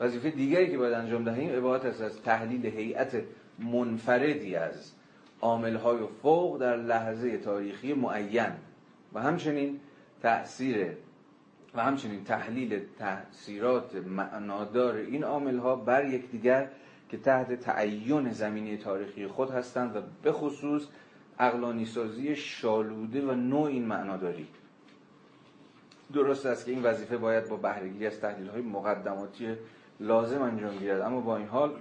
[0.00, 3.22] وظیفه دیگری که باید انجام دهیم عبارت است از تحلیل هیئت
[3.58, 4.92] منفردی از
[5.40, 8.52] عاملهای فوق در لحظه تاریخی معین
[9.12, 9.80] و همچنین
[10.22, 10.86] تأثیر
[11.74, 16.68] و همچنین تحلیل تاثیرات معنادار این عاملها بر یکدیگر
[17.08, 20.82] که تحت تعین زمینه تاریخی خود هستند و به خصوص
[21.38, 24.46] اقلانی سازی شالوده و نوع این معناداری.
[26.12, 29.56] درست است که این وظیفه باید با بهرهگیری از تحلیل های مقدماتی
[30.00, 31.00] لازم انجام گیرد.
[31.00, 31.74] اما با این حال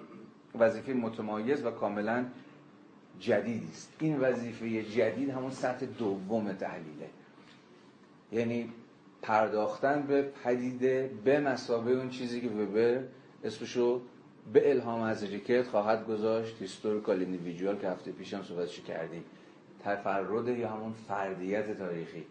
[0.60, 2.26] وظیفه متمایز و کاملا
[3.20, 3.94] جدید است.
[4.00, 7.10] این وظیفه جدید همون سطح دوم تحلیله.
[8.32, 8.70] یعنی
[9.22, 13.04] پرداختن به پدیده به مثابه اون چیزی که وبر
[13.44, 14.02] اسمشو
[14.54, 16.56] به الهام از ریکرت خواهد گذاشت.
[16.60, 19.24] historical individual که هفته پیشم صحبتش کردیم.
[19.84, 22.26] تفرد یا همون فردیت تاریخی.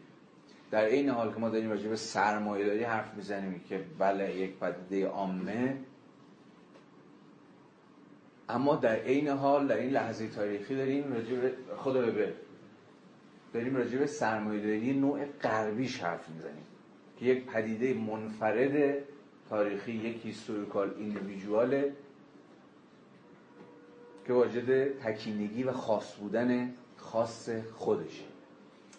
[0.71, 4.57] در این حال که ما داریم راجع به سرمایه داری حرف می‌زنیم که بله یک
[4.59, 5.77] پدیده عامه.
[8.49, 12.33] اما در عین حال در این لحظه تاریخی داریم راجع به خدا ببر.
[13.53, 16.65] داریم راجع به سرمایه‌داری نوع غربیش حرف می‌زنیم
[17.19, 18.95] که یک پدیده منفرد
[19.49, 21.93] تاریخی یک هیستوریکال ایندیویدواله
[24.27, 28.30] که واجد تکینگی و خاص بودن خاص خودشه.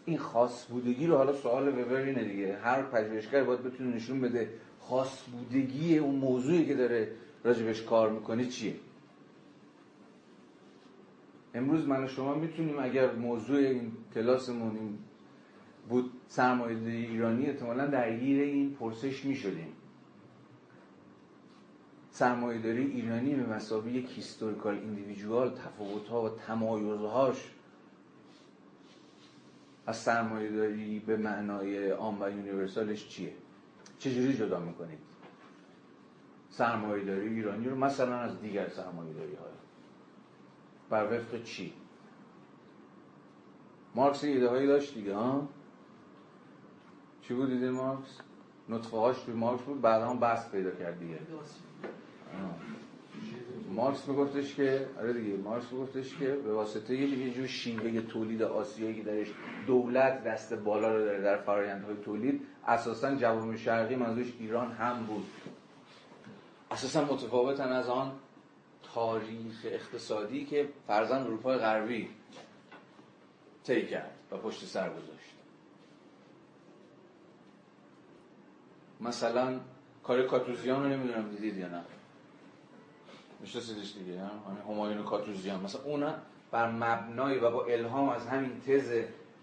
[0.06, 2.58] این خاص بودگی رو حالا سوال وبر اینه دیگه.
[2.58, 4.50] هر پژوهشگر باید بتونه نشون بده
[4.80, 7.12] خاص بودگی اون موضوعی که داره
[7.44, 8.76] راجبش کار می‌کنه چیه.
[11.54, 14.98] امروز من و شما می‌تونیم اگر موضوع این کلاسمون این
[15.90, 19.74] بود سرمایه ایرانی احتمالا درگیر این پرسش می‌شدیم.
[22.12, 27.52] سرمایه‌داری ایرانی به مسابقه یک هیستوریکال ایندیویدوال تفاوت‌ها و تمایزهاش
[29.86, 33.34] از سرمایه‌داری به معنای عام و یونیورسالش چیه؟
[34.00, 35.00] چجوری جدا می‌کنید؟
[36.50, 39.52] سرمایه‌داری ایرانی رو مثلا از دیگر سرمایه‌داری های
[40.90, 41.74] بر وفق چی؟
[43.96, 45.48] مارکس ایده هایی داشت دیگه ها؟
[47.22, 48.18] چی بود ایده مارکس؟
[48.70, 51.20] نطفه هاش به مارکس بود بعد هم بحث پیدا کرد دیگه.
[53.72, 58.96] مارکس میگفتش که آره دیگه مارکس میگفتش که به واسطه یه جور شیوه تولید آسیایی
[58.96, 59.28] که درش
[59.68, 65.26] دولت دست بالا رو داره در فرآیندهای تولید اساسا جوامع شرقی منظورش ایران هم بود.
[66.72, 68.12] اساسا متفاوتن از آن
[68.94, 72.10] تاریخ اقتصادی که فرزن اروپای غربی
[73.64, 75.32] طی کرد و پشت سر گذاشت.
[79.02, 79.60] مثلا
[80.04, 81.84] کار کاتوزیان رو نمی‌دونم دیدید یا نه؟
[83.42, 86.14] میشناسیدش دیگه همین همایون کاتوزیان مثلا اونا
[86.52, 88.92] بر مبنای و با الهام از همین تز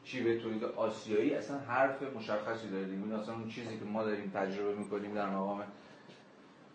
[0.04, 4.74] شیوه تولید آسیایی اصلا حرف مشخصی داره دیگه اصلا اون چیزی که ما داریم تجربه
[4.74, 5.64] می‌کنیم در مقام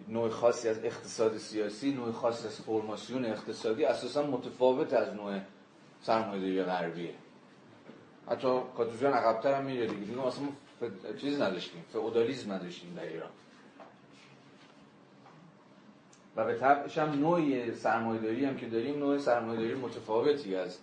[0.08, 5.40] نوع خاصی از اقتصاد سیاسی نوع خاصی از فرماسیون اقتصادی اساسا متفاوت از نوع
[6.02, 7.14] سرمایه‌داری غربیه.
[8.30, 10.06] حتی کاتوزیان عقب‌تر هم میره دیگه.
[10.06, 10.48] دیگه اصلا
[11.22, 13.30] چیز نداشتیم فئودالیسم نداشتیم در ایران.
[16.36, 20.78] و به طبعش هم نوع سرمایه‌داری هم که داریم نوع سرمایه‌داری متفاوتی از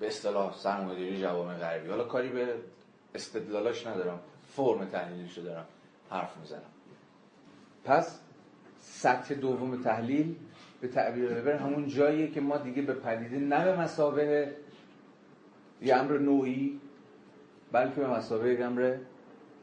[0.00, 1.88] به اصطلاح سرمایه‌داری جوامع غربی.
[1.88, 2.54] حالا کاری به
[3.14, 4.20] استدلالاش ندارم
[4.56, 5.64] فرم تحلیلیشو دارم
[6.10, 6.60] حرف می‌زنم.
[7.84, 8.20] پس
[8.80, 10.36] سطح دوم تحلیل
[10.80, 14.56] به تعبیر وبر همون جاییه که ما دیگه به پدیده نه به مسابه
[15.82, 16.80] یه امر نوعی
[17.72, 18.96] بلکه به مسابه یک امر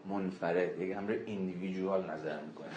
[0.09, 2.69] منفرد یک امر ایندیویدوال نظر می‌کنه.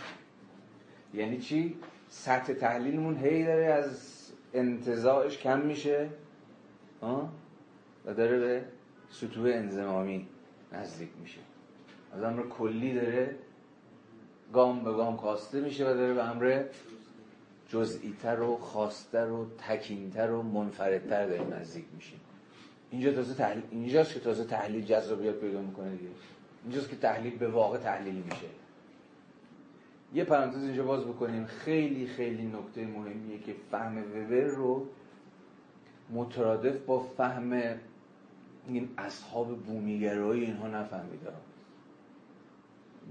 [1.15, 1.77] یعنی چی؟
[2.15, 4.11] سطح تحلیلمون هی داره از
[4.55, 6.09] انتظاعش کم میشه.
[8.07, 8.65] و داره به
[9.11, 10.29] سطوح انزمامی
[10.73, 11.41] نزدیک میشه.
[12.13, 13.37] از امر کلی داره
[14.53, 16.65] گام به گام کاسته میشه و داره به امر
[17.69, 22.17] جزئیتر و خاصتر و تکینتر و منفردتر داره نزدیک میشه.
[22.91, 26.11] اینجا تازه تحلیل اینجاست که تازه تحلیل جذابیت پیدا می‌کنه دیگه.
[26.65, 28.47] اینجاست که تحلیل به واقع تحلیل میشه.
[30.15, 31.45] یه پرانتز اینجا باز بکنیم.
[31.45, 34.87] خیلی خیلی نکته مهمیه که فهم وبر رو
[36.11, 37.53] مترادف با فهم
[38.69, 41.33] این اصحاب بومیگرایی اینها نفهمیده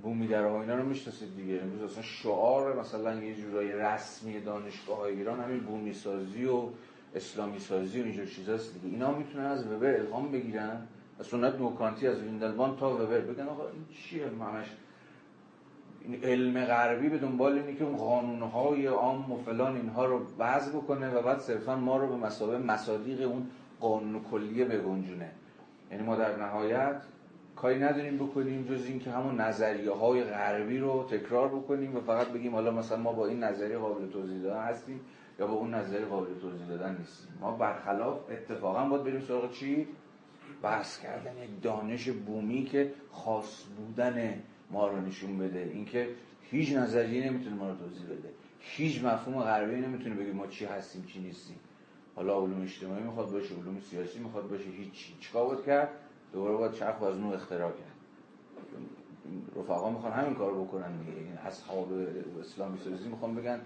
[0.02, 1.62] بومیگراها اینا رو می‌شناسید دیگه.
[1.62, 6.70] امروز اصلا شعار مثلا یه جورای رسمی دانشگاه های ایران همین بومی سازی و
[7.16, 8.88] اسلامی سازی و اینجور چیزاست دیگه.
[8.88, 10.88] اینا می‌تونن از وبر الهام بگیرن.
[11.20, 13.20] از سنت نوکانتی از ویندلوان تا وبر.
[13.20, 14.68] بگن آقا این چیه؟ همش
[16.24, 21.10] علم غربی به دنبال اینه که اون قانونهای عام و فلان اینها رو وضع بکنه
[21.10, 23.50] و بعد صرفا ما رو به مسابقه مصادیق اون
[23.80, 25.32] قانون کلیه بگنجونه.
[25.92, 27.02] یعنی ما در نهایت
[27.56, 32.52] کاری نداریم بکنیم جز اینکه همون نظریه های غربی رو تکرار بکنیم و فقط بگیم
[32.56, 35.00] حالا مثلا ما با این نظریه قابل توضیح دادن هستیم
[35.40, 37.38] یا با اون نظریه قابل توضیح دادن نیستیم.
[37.42, 39.88] ما برخلاف اتفاقا باید بریم سراغ چی؟
[40.62, 44.44] بحث کردن یک دانش بومی که خاص بودن
[44.74, 45.72] ما رو نشون بده.
[45.74, 46.10] اینکه
[46.42, 48.30] هیچ نظریه نمی‌تونه ما رو توضیح بده.
[48.60, 51.60] هیچ مفهوم غربی نمی‌تونه بگه ما چی هستیم چی نیستیم.
[52.16, 55.90] حالا علوم اجتماعی می‌خواد باشه علوم سیاسی می‌خواد باشه هیچ چیکار باید کرد؟
[56.34, 57.94] دوباره باید چرخ از نو اختراع کرد.
[59.56, 61.46] رفقا می‌خوان همین کار بکنن دیگه.
[61.46, 61.94] اصحاب
[62.40, 63.60] اسلامی سازی می‌خوان بگن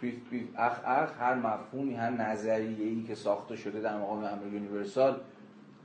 [0.00, 4.46] پیف پیف اخ اخ هر مفهومی هر نظریه ای که ساخته شده در مقام امر
[4.52, 5.20] universal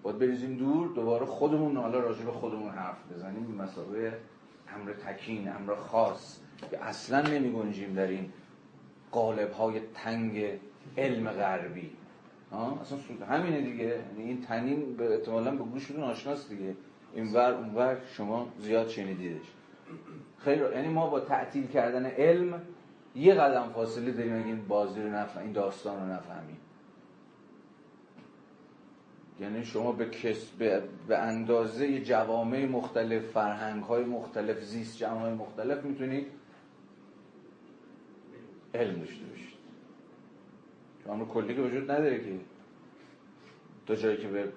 [0.04, 4.18] باید بریزیم دور دوباره خودمون حالا راجع به خودمون حرف بزنیم به مسابقه
[4.76, 6.40] امر تکین امر خاص.
[6.72, 8.34] که اصلا نمی گنجیم در این
[9.12, 10.60] قالب های تنگ
[10.98, 11.92] علم غربی.
[12.82, 13.84] اصلا همینه دیگه.
[13.84, 16.76] یعنی این تنین به احتمالا به گوشتون آشناست دیگه.
[17.14, 19.46] این ور اون ور شما زیاد شنیدیدش.
[20.38, 22.62] خیلی یعنی ما با تعطیل کردن علم
[23.16, 26.58] یه قدم فاصله داریم اگه این بازی رو نفهم این داستان رو نفهمیم.
[29.40, 35.86] یعنی شما به, کس به, به اندازه جوامع مختلف فرهنگ های مختلف زیست جمع مختلف
[35.86, 36.28] می‌تونید
[38.74, 39.60] علم داشته باشید.
[41.04, 42.40] چون کلی که وجود نداره که
[43.86, 44.52] دو جایی که به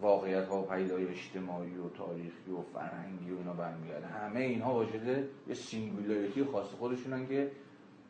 [0.00, 4.06] واقعیت ها و های اجتماعی و تاریخی و فرهنگی و اینا برمیگرده.
[4.06, 7.50] همه اینها واجده یه singularity خاص خودشونن که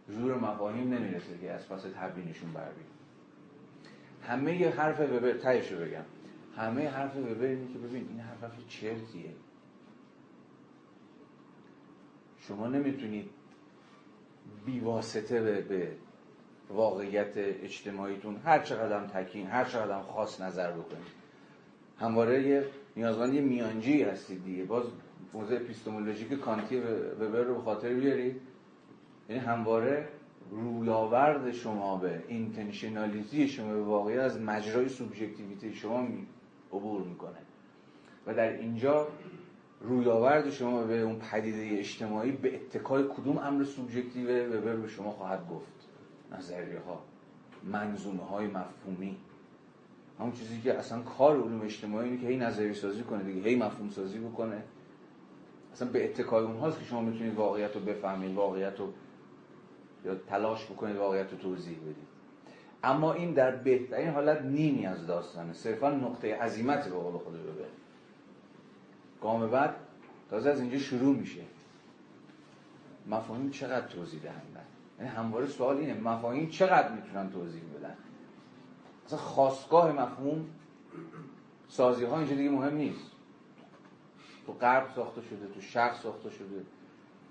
[0.09, 2.69] زور مفاهیم نمی‌رسه که از پس تبیینشون بر
[4.23, 6.05] همه یه حرف وبر تایش رو بگم.
[6.57, 9.35] همه حرف وبر اینه که ببین این حرف حرف چرتیه.
[12.39, 13.31] شما نمی‌تونید
[14.67, 15.93] بیواسطه به, به
[16.71, 21.27] واقعیت اجتماعیتون هر چقدر تکین هر چقدر خاص نظر بکنید
[21.99, 22.65] همواره یه
[22.97, 24.65] نیازمند یه میانجی هستید دیگه.
[24.65, 24.85] باز
[25.35, 26.81] موضوع اپیستمولوژیک کانتی
[27.21, 28.41] وبر رو به خاطر بیارید
[29.29, 30.09] یعنی همواره
[30.51, 36.27] رویاورد شما به اینتنشنالیتی شما به واقعی از مجرای سوبژکتیویته شما می
[36.77, 37.39] عبور می‌کنه.
[38.27, 39.09] و در اینجا
[39.81, 45.49] رویاورد شما به اون پدیده اجتماعی به اتکای کدوم امر سوبژکتیو وبر به شما خواهد
[45.49, 45.89] گفت؟
[46.33, 47.03] نظریه ها
[47.65, 49.17] منظومه های مفهومی.
[50.19, 53.57] همون چیزی که اصلا کار علوم اجتماعی اینه که هی نظری سازی کنه دیگه هی
[53.57, 54.63] مفهوم سازی بکنه.
[55.73, 58.93] اصلا به اتکای اونهاست که شما می‌تونید واقعیت رو بفهمید واقعیت رو
[60.05, 62.16] یا تلاش بکنید واقعیت رو توضیح بدید.
[62.85, 65.53] اما این در بهترین حالت نیمی از داستانه.
[65.53, 67.69] صرفا نقطه عظیمت به قول خود ببر
[69.23, 69.77] گام بعد
[70.31, 71.43] تازه از اینجا شروع میشه.
[73.07, 74.65] مفاهیم چقدر توضیح دهندن؟
[74.99, 77.95] یعنی همواره سوال اینه مفاهیم چقدر می‌تونن توضیح بدن؟
[79.07, 80.47] اصلا خواستگاه مفهوم
[81.69, 83.11] سازی ها اینجا دیگه مهم نیست.
[84.47, 86.65] تو غرب ساخته شده تو شرق ساخته شده.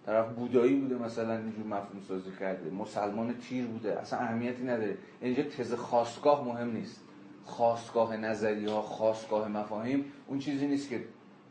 [0.05, 4.97] طرف بودایی بوده مثلا اینجور مفهوم سازی کرده مسلمان تیر بوده اصلا اهمیتی نداره.
[5.21, 7.05] اینجا تز خواستگاه مهم نیست.
[7.45, 11.03] خواستگاه نظری ها خواستگاه مفاهیم اون چیزی نیست که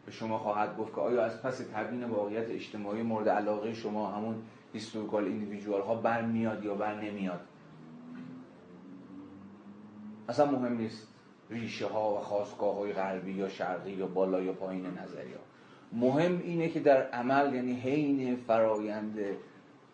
[0.07, 4.43] به شما خواهد گفت که آیا از پس تبیین واقعیت اجتماعی مورد علاقه شما همون
[4.73, 7.41] هیستوریکال ایندیویدوال ها برمیاد یا بر نمیاد
[10.29, 11.09] اصلا مهم نیست
[11.51, 15.54] ریشه ها و خواستگاه های غربی یا شرقی یا بالا یا پایین نظری ها
[15.95, 19.18] مهم اینه که در عمل یعنی حین فرایند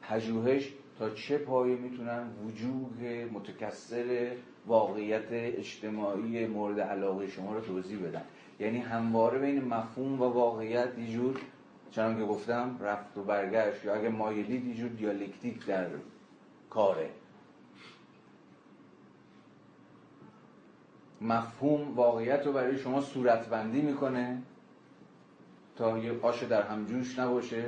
[0.02, 3.00] پژوهش تا چه پایه می‌تونن وجود
[3.32, 4.32] متکثر
[4.66, 8.22] واقعیت اجتماعی مورد علاقه شما رو توضیح بدن.
[8.60, 11.40] یعنی همواره بین مفهوم و واقعیت یه جور
[11.90, 15.86] چنان که گفتم رفت و برگشت یا اگه مایلید یه جور دیالکتیک در
[16.70, 17.10] کاره.
[21.20, 24.42] مفهوم واقعیت رو برای شما صورتبندی می‌کنه.
[25.80, 27.64] تا یه آش در هم جوش نباشه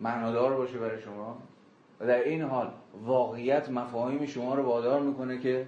[0.00, 1.38] معنادار باشه برای شما.
[2.00, 2.72] و در این حال
[3.02, 5.66] واقعیت مفاهیم شما رو وادار می‌کنه که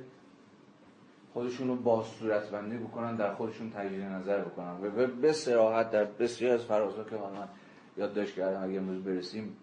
[1.32, 4.72] خودشون رو با صورت بندی بکنن در خودشون تجدید نظر بکنن.
[4.82, 7.48] و به سراحت در بسیاری از فرازها که من
[7.96, 9.56] یادداشت کردم اگه امروز برسیم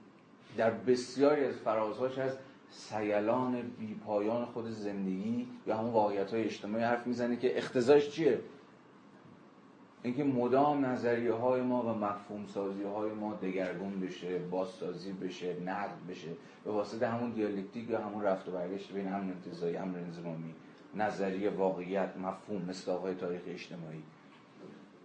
[0.58, 2.38] در بسیاری از فرازهاش از
[2.70, 8.40] سیلان بی پایان خود زندگی یا همون واقعیت های اجتماعی حرف می‌زنه که اختزاش چیه؟
[10.04, 15.98] اینکه مدام نظریه های ما و مفهوم سازی های ما دگرگون بشه بازسازی بشه نقد
[16.10, 16.30] بشه
[16.66, 20.54] به واسطه همون دیالکتیک یا همون رفت و برگشت بین همون انتظایی امر انضمامی
[20.96, 24.04] نظریه واقعیت مفهوم مثل آقای تاریخ اجتماعی.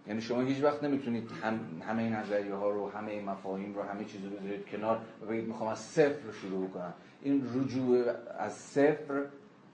[0.07, 4.23] یعنی شما هیچ وقت نمی‌تونید هم همه نظریه ها رو همه مفاهیم رو همه چیز
[4.23, 9.25] رو بذارید کنار و بگید می‌خوام از صفر شروع کنم این رجوع از صفر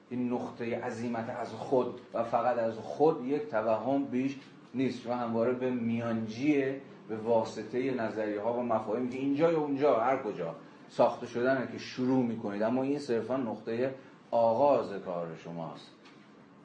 [0.09, 4.38] این نقطه عظیمت از خود و فقط از خود یک توهم بیش
[4.76, 9.99] نیست و همواره به میانجیه به واسطه نظریه ها و مفاهیم که اینجا یا اونجا
[9.99, 10.55] هر کجا
[10.89, 12.63] ساخته شدن که شروع می‌کنید.
[12.63, 13.93] اما این صرفا نقطه
[14.32, 15.91] آغاز کار شماست.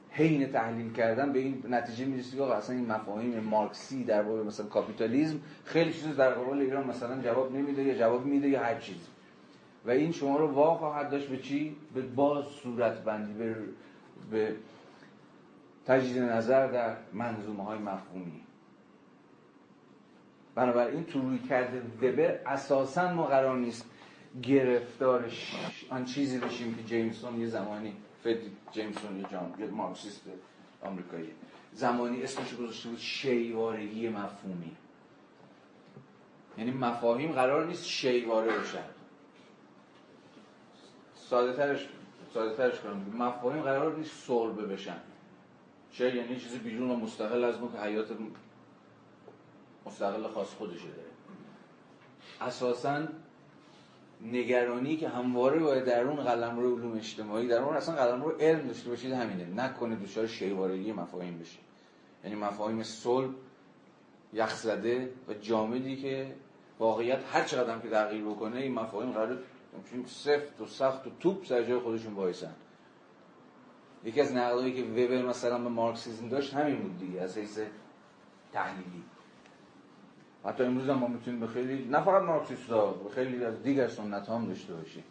[0.09, 4.65] حین تحلیل کردن به این نتیجه می‌رسید که اصلا این مفاهیم مارکسی در باب مثلا
[4.65, 9.07] کاپیتالیسم خیلی چیز در قبال ایران مثلا جواب نمیده یا جواب میده یا هر چیز.
[9.85, 13.55] و این شما رو وا خواهد داشت به چی؟ به باز صورت بندی به,
[14.31, 14.55] به
[15.87, 18.43] تجدید نظر در منظومه های مفهومی.
[20.55, 23.85] بنابراین تو روی کرده وبر اساسا ما قرار نیست
[24.41, 25.55] گرفتارش
[25.89, 28.37] آن چیزی بشیم که جیمسون یه زمانی فد
[28.71, 30.21] جیمسون یه جان یه مارکسیست
[30.81, 31.31] آمریکایی
[31.73, 34.71] زمانی اسمش گذاشته بود شیوارگی مفهومی.
[36.57, 38.83] یعنی مفاهیم قرار نیست شیواره بشن.
[41.15, 41.87] ساده ترش
[42.33, 43.15] ساده ترش کنم.
[43.17, 44.97] مفاهیم قرار نیست صلبه بشن.
[45.97, 48.07] چه یعنی چیزی بیرون و مستقل از ما که حیات
[49.85, 51.07] مستقل خاص خودشه داره.
[52.41, 53.07] اساسا
[54.21, 58.31] نگرانی که همواره باید در اون قلم رو علوم اجتماعی در اون اصلا قلم رو
[58.31, 59.45] علم داشته باشید همینه.
[59.45, 61.59] نکنه دچار شیوارگی مفاهیم بشه.
[62.23, 63.29] یعنی مفاهیم صلب
[64.33, 66.35] یخزده و جامدی که
[66.79, 69.37] واقعیت هر چقدر که تغییر بکنه این مفاهیم قرار
[70.05, 72.53] سفت و سخت و توپ سر جای خودشون وایسن.
[74.07, 77.59] یکی از نقدایی که وبر مثلا به مارکسیسم داشت همین بود دیگه از حیث
[78.53, 79.03] تحلیلی.
[80.45, 84.29] حتی امروز هم ما می‌تونیم به خیلی نه فقط مارکسیست به خیلی از دیگر سنت
[84.29, 85.03] هم داشته باشیم.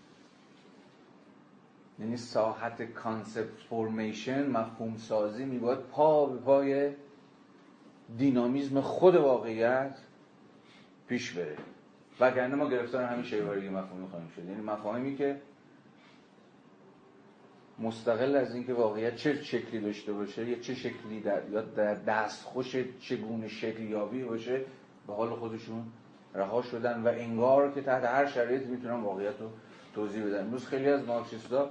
[1.98, 6.92] یعنی ساحت concept formation مفهوم سازی میباید پا به پای
[8.18, 9.98] دینامیزم خود واقعیت
[11.08, 11.56] پیش بره.
[12.20, 14.44] وگرنه ما گرفتار همین شیءوارگی مفهومی خواهیم شد.
[14.44, 15.40] یعنی مفاهیمی که
[17.78, 22.76] مستقل از اینکه واقعیت چه شکلی داشته باشه یا چه شکلی در یا در دستخوش
[23.00, 24.64] چگونه شکلیابی باشه
[25.06, 25.84] به حال خودشون
[26.34, 29.50] رها شدن و انگار که تحت هر شرایطی می‌تونن واقعیت رو
[29.94, 30.40] توضیح بدن.
[30.40, 31.70] امروز خیلی از مارکسیستا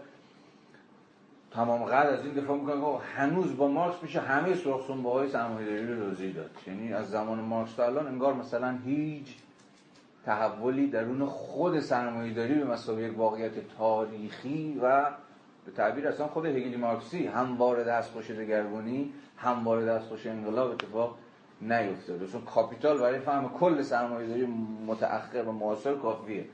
[1.52, 5.88] تمام قد از این دفاع می‌کنن که هنوز با مارکس میشه همه سرخ های سرمایه‌داری
[5.88, 6.50] رو توضیح داد.
[6.68, 9.36] یعنی از زمان مارکس تا الان انگار مثلا هیچ
[10.26, 15.12] تحولی درون خود سرمایه‌داری به مسابقه واقعیت تاریخی و
[15.66, 21.18] به تعبیر اصلا خود هگلی مارکسی همواره دستخوش دگرگونی همواره دستخوش انقلاب اتفاق
[21.62, 22.28] نیفتاده.
[22.28, 24.46] چون کاپیتال برای فهم کل سرمایه‌داری
[24.88, 26.46] متأخر و معاصر کافیه.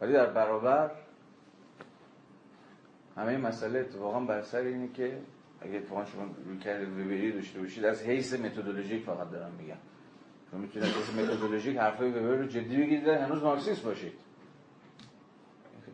[0.00, 0.90] ولی در برابر
[3.16, 5.18] همه مسئله اتفاقا بر سر اینه که
[5.60, 9.76] اگه اتفاقا شما روی کرده وبری داشته باشید از حیث متدولوژیک فقط دارم میگم.
[10.50, 14.29] شما می‌تونید از حیث متدولوژیک حرفای رو جدی بگیرید هنوز مارکسیست باشید.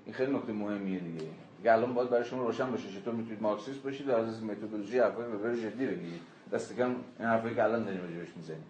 [0.07, 1.27] این خیلی نکته مهمیه دیگه.
[1.65, 5.55] الان باید برای شما روشن باشه چطور می‌تونید مارکسیست باشید و از متدولوژی حرفای وبر
[5.55, 6.21] جدی بگیرید.
[6.53, 8.65] دست کم این حرفایی که الان داریم راجعش می‌زنیم.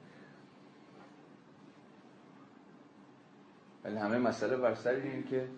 [3.85, 5.49] ولی همه مسئله بر سر این که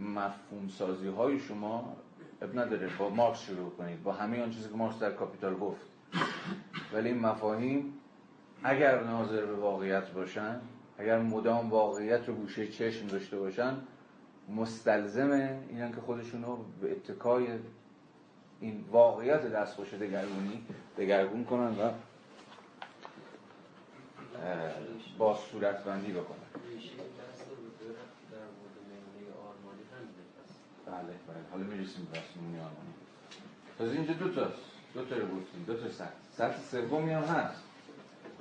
[0.00, 1.96] مفهوم سازی های شما
[2.42, 4.02] اب نداره با مارکس شروع کنید.
[4.02, 5.86] با همه آن چیزی که مارکس در کاپیتال گفت.
[6.92, 7.94] ولی این مفاهیم
[8.62, 10.60] اگر ناظر به واقعیت باشن
[10.98, 13.76] اگر مدام واقعیت رو گوشه چشم داشته باشن
[14.56, 17.46] مستلزمه اینن که خودشونو به اتکای
[18.60, 20.66] این واقعیت دستخوش دگرگونی
[20.98, 21.90] دگرگون کنن و
[25.18, 26.38] با صورت بندی بکنن.
[30.86, 31.50] بله بله.
[31.50, 32.94] حالا می‌رسیم به رسمونی آرمانی
[33.78, 34.60] تازه اینجا دو تاست
[34.94, 35.64] دو تا رو گفتیم.
[35.66, 37.62] دو تا سطح سطح سومی هم هست.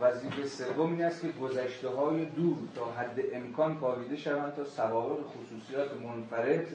[0.01, 5.19] وظیفه سوم این است که گذشته های دور تا حد امکان کاویده شوند تا سوابق
[5.25, 6.67] خصوصیات منفرد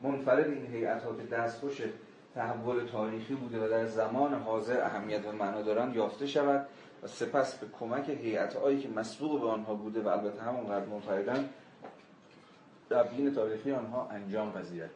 [0.00, 1.82] منفرد این هیئت ها که دستخوش
[2.34, 6.66] تحول تاریخی بوده و در زمان حاضر اهمیت و معنا دارند یافته شود
[7.02, 11.48] و سپس به کمک هیئت هایی که مسبوق به آنها بوده و البته همونقدر منفردن
[12.90, 14.90] تبیین تاریخی آنها انجام پذیرد.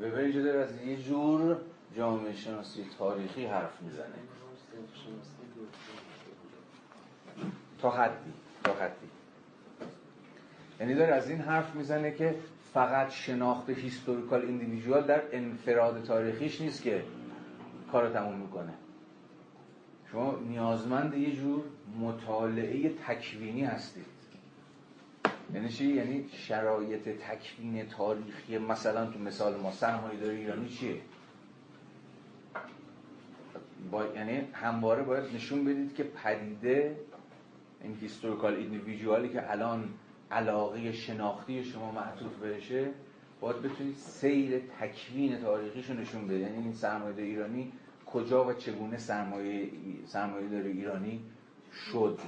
[0.00, 1.56] به اینجا از یه جور
[1.96, 4.18] جامعه شناسی تاریخی حرف می‌زنه.
[7.82, 8.32] تا حدی
[8.64, 9.08] تا حدی
[10.80, 12.34] یعنی داره از این حرف می‌زنه که
[12.74, 17.02] فقط شناخت هیستوریکال ایندیویژوال در انفراد تاریخیش نیست که
[17.92, 18.72] کار تموم می‌کنه
[20.12, 21.64] شما نیازمند یه جور
[22.00, 24.04] مطالعه تکوینی هستید
[25.54, 31.00] یعنی چی؟ یعنی شرایط تکوین تاریخی مثلا تو مثال ما سرمایه داری ایرانی چیه؟
[33.90, 34.04] با...
[34.04, 36.96] یعنی همواره باید نشون بدید که پدیده
[37.82, 39.88] این هیستوریکال ایندیویژوالی که الان
[40.30, 42.90] علاقه شناختی شما معطوف بهشه
[43.40, 47.72] باید بتونید سیر تکوین تاریخیشو نشون بده یعنی این سرمایه ایرانی
[48.06, 49.70] کجا و چگونه سرمایه
[50.06, 51.20] سرمایه داری ایرانی
[51.72, 52.18] شد.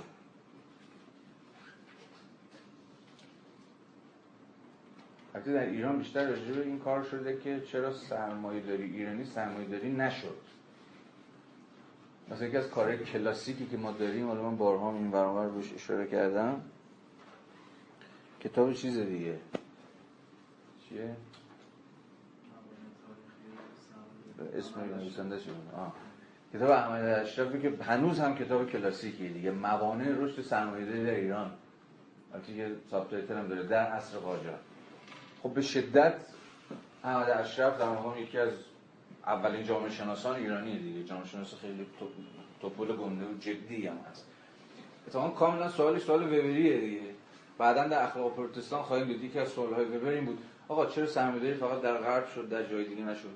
[5.35, 9.69] حتی در ایران بیشتر راجع به این کار شده که چرا سرمایه داری ایرانی سرمایه
[9.69, 10.37] داری نشد.
[12.31, 16.07] مثلا یکی از کارهای کلاسیکی که ما داریم حالا من بارها این برامر بهش اشاره
[16.07, 16.61] کردم
[18.41, 19.39] کتاب چیز دیگه.
[20.89, 21.17] چیه؟
[24.59, 25.39] اسم نویسنده.
[26.53, 29.51] کتاب احمد اشرفی که هنوز هم کتاب کلاسیکیه دیگه.
[29.51, 31.51] موانع رشد سرمایه‌داری در ایران.
[32.35, 34.59] البته یه سابتایتل هم داره در عصر قاجار.
[35.43, 36.15] خب به شدت
[37.05, 38.53] احمد اشرف در مقام یکی از
[39.27, 41.05] اولین جامعه شناسان ایرانی دیگه.
[41.05, 41.87] جامعه شناس خیلی
[42.61, 44.27] توپول گنده و جدی هم هست.
[45.07, 47.01] اتفاقا کاملا سوالش سوال وبریه دیگه.
[47.59, 50.39] بعدا در اخلاق پروتستان خواهیم دید یکی از سوالهای وبر این بود.
[50.69, 53.35] آقا چرا سرمایه‌داری فقط در غرب شد در جای دیگه نشد.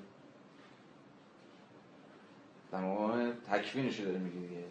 [2.71, 4.63] در مقام تکوینش داره میگه دیگه.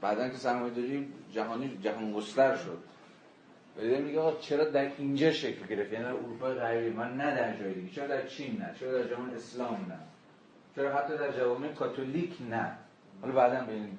[0.00, 2.78] بعدا که سرمایه‌داری جهانی جهان گستر شد.
[3.76, 6.90] ولی میگه آقا چرا در اینجا شکل گرفت؟ یعنی در اروپای غربی.
[6.90, 7.90] من نه در جای دیگه.
[7.90, 9.98] چرا در چین نه؟ چرا در جهان اسلام نه؟
[10.76, 12.72] چرا حتی در جوامع کاتولیک نه؟
[13.22, 13.98] حالا بعدا به این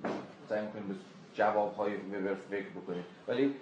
[0.49, 0.95] سعی می‌کنیم به
[1.33, 3.03] جواب‌های وبر فکر بکنیم.
[3.27, 3.55] ولی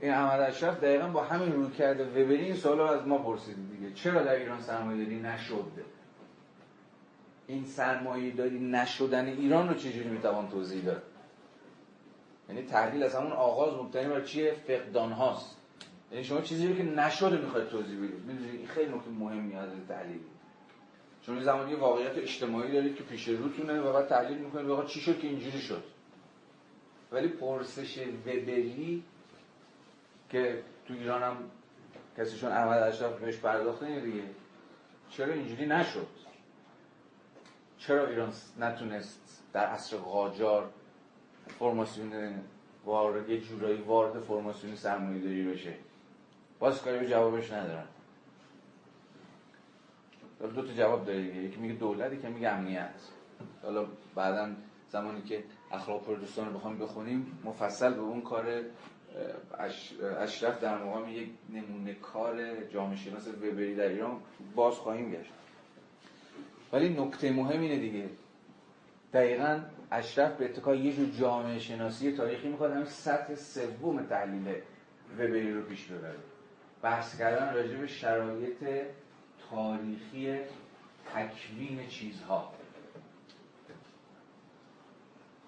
[0.00, 3.92] این احمد اشرف دقیقا با همین روی کرده وبری این سوال از ما پرسید دیگه.
[3.94, 5.72] چرا در ایران سرمایه داری نشد
[7.46, 11.02] این سرمایه داری نشدن ایران رو چجوری می‌توان توضیح داد؟
[12.48, 15.56] یعنی تحلیل از همون آغاز مبتنی بر چیه؟ فقدان هاست.
[16.12, 18.24] یعنی شما چیزی رو که نشده می‌خواید توضیح بدید.
[18.26, 20.20] می‌دونید این خیلی نکته مهمی از تحلیل.
[21.26, 25.20] چون زمانی واقعیت اجتماعی دارید که پیش روتونه و بعد تحلیل می‌کنید آقا چی شد
[25.20, 25.82] که اینجوری شد؟
[27.12, 29.04] ولی پرسش وبری
[30.28, 31.36] که تو ایران هم
[32.18, 34.22] کسیشون احمد اشرف بهش پرداخته دیگه
[35.10, 36.06] چرا اینجوری نشد؟
[37.78, 40.70] چرا ایران نتونست در عصر قاجار
[41.58, 42.34] فرماسیون
[42.84, 45.74] وارد یه جورایی وارد فرماسیون سرمایه داری بشه؟
[46.58, 47.86] باز کاری به جوابش ندارن.
[50.40, 53.00] دو تا جواب داره یکی میگه دولت که میگه امنیت.
[53.62, 54.48] حالا بعدا
[54.88, 58.44] زمانی که اخلاق پردوستان رو بخوام بخونیم مفصل به اون کار
[60.18, 64.20] اشرف در مقام یک نمونه کار جامعه شناس وبری در ایران
[64.54, 65.32] باز خواهیم گشت.
[66.72, 68.08] ولی نکته مهم اینه دیگه.
[69.12, 69.60] دقیقا
[69.90, 74.54] اشرف به اتکای یه جور جامعه شناسی تاریخی می‌خواد همین سطح سوم تحلیل
[75.14, 76.14] وبری رو پیش ببره.
[76.82, 78.64] بحث کردن راجع به شرایط
[79.50, 80.38] تاریخی
[81.14, 82.52] تکوین چیزها.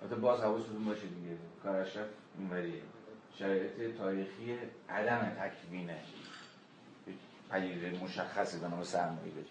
[0.03, 1.37] البته باز حواستون باشه دیگه.
[1.63, 2.07] کار اشرف
[2.39, 2.83] اینوریه.
[3.35, 5.99] شرایط تاریخی عدم تکوینه.
[7.51, 9.47] پدیده مشخصی به نام سرمایه داری.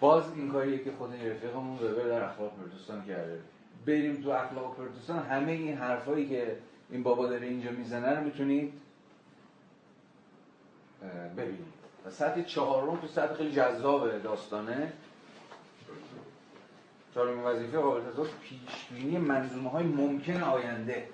[0.00, 3.40] باز این کاریه که خود رفیقمون وبر در اخلاق پروتستان کرده.
[3.86, 6.58] بریم تو اخلاق پروتستان همه این حرفایی که
[6.90, 8.72] این بابا داره اینجا می‌زنه رو می‌تونید
[11.36, 11.81] ببینید.
[12.06, 14.92] و سطح چهارم تو سطح خیلی جذاب داستانه.
[17.14, 21.08] چهارم وظیفه قابل تصور پیشبینی منظومه های ممکن آینده.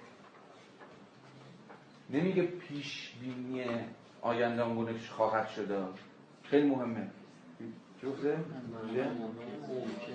[2.11, 3.65] نمیگه پیشبینی
[4.23, 5.79] آینده آنگونه خواهد شده
[6.43, 7.11] خیلی مهمه.
[8.01, 8.39] چی گفته؟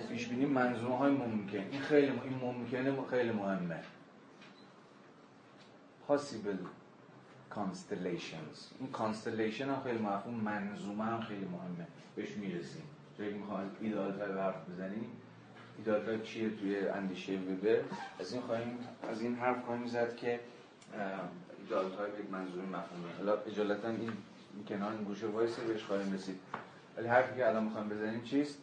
[0.10, 1.58] پیش بینی منظومه های ممکن.
[1.72, 3.84] این خیلی این ممکنه خیلی مهمه.
[6.08, 6.58] possible
[7.56, 8.58] constellations.
[8.80, 11.88] این constellation هم خیلی مفهوم منظومه هم خیلی مهمه.
[12.16, 12.84] بهش می‌رسیم.
[13.18, 15.10] جایی که می‌خوایم ایدال به حرف بزنیم
[15.78, 17.82] ایدال چیه توی اندیشه وبر
[18.20, 18.78] از این خواهیم
[19.10, 20.40] از این حرف خواهیم زد که
[21.60, 21.86] ایدال
[22.20, 23.14] یک منظومه مفهومه.
[23.18, 24.12] حالا اجالتا این
[24.68, 26.40] کنار این گوشه وایسه بهش خواهیم رسید.
[26.98, 28.58] ولی حرفی که الان می‌خوایم بزنیم چیست؟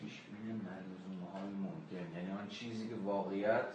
[0.00, 2.16] پیشبینی منظومه های ممکن.
[2.16, 3.66] یعنی آن چیزی که واقعیت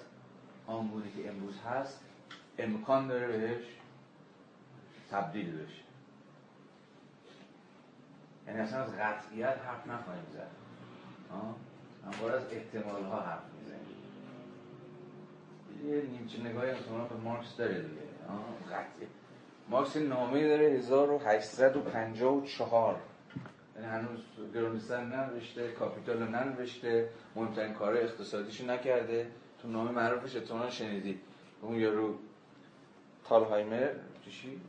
[0.68, 2.00] آن که امروز هست
[2.58, 3.64] امکان داره بهش
[5.12, 5.82] تبدیل بشه.
[8.48, 10.52] یعنی اصلا از قطعیت حرف نخواهیم زد.
[12.06, 13.82] همواره از احتمال ها حرف می‌زنیم
[15.86, 18.02] یه نیمچه نگاهی احتمال به مارکس داره دیگه.
[18.72, 19.10] قطعیت
[19.70, 23.00] مارکس نامه داره 1854
[23.76, 24.20] یعنی هنوز
[24.54, 29.32] گرونستان ننوشته کاپیتال ننوشته مهمترین کار اقتصادیشو نکرده.
[29.62, 31.22] تو نامه معروفش اتمالا شنیدید
[31.62, 32.16] اون یارو
[33.32, 33.94] تالهایمر
[34.30, 34.62] چی؟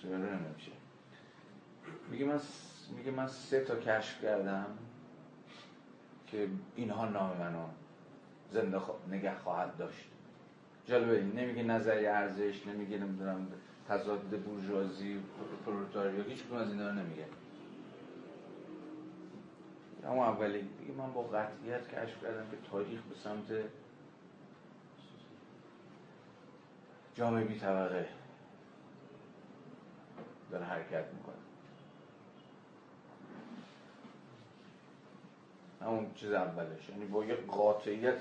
[0.00, 0.72] نمیشه.
[2.10, 2.40] میگه من
[2.96, 4.66] میگه من سه تا کشف کردم
[6.26, 7.64] که اینها نام منو
[8.52, 8.80] زنده
[9.10, 10.08] نگه خواهد داشت.
[10.86, 13.46] جالبه نمیگه نظری ارزش نمیگه نمی‌دونم
[13.88, 15.20] تضاد بورژوازی
[15.66, 17.26] پرولتاریا هیچ کدوم از اینا رو نمیگه.
[20.04, 20.68] اما اولی
[20.98, 23.64] من با قطعیت کشف کردم که تاریخ به سمت
[27.16, 28.08] جامعه بی طبقه
[30.50, 31.34] داره حرکت می‌کنه.
[35.80, 36.88] همون چیز اولش.
[36.88, 38.18] یعنی با یه قاطعیت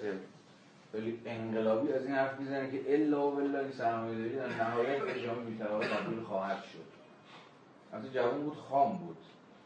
[0.94, 5.02] ولی انقلابی از این حرف می‌زنه که الا و بلا این سرمایه داری در نهایت
[5.02, 6.86] به جامعه بیتراغ تبدیل خواهد شد.
[7.92, 9.18] از جوان بود خام بود.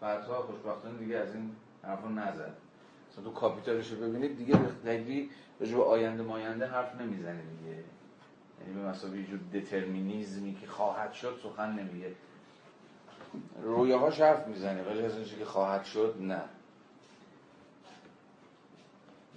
[0.01, 2.53] بعدها خوشبختانه دیگه از این حرف نزد.
[3.11, 4.59] مثلا تو کاپیتالش رو ببینید دیگه
[5.59, 7.83] راجع به آینده ماینده حرف نمی‌زنه دیگه.
[8.69, 12.15] یعنی به مسابقه جور دترمینیزمی که خواهد شد سخن نمیگه.
[13.63, 16.41] رویاهاش حرف می‌زنه ولی از که خواهد شد نه.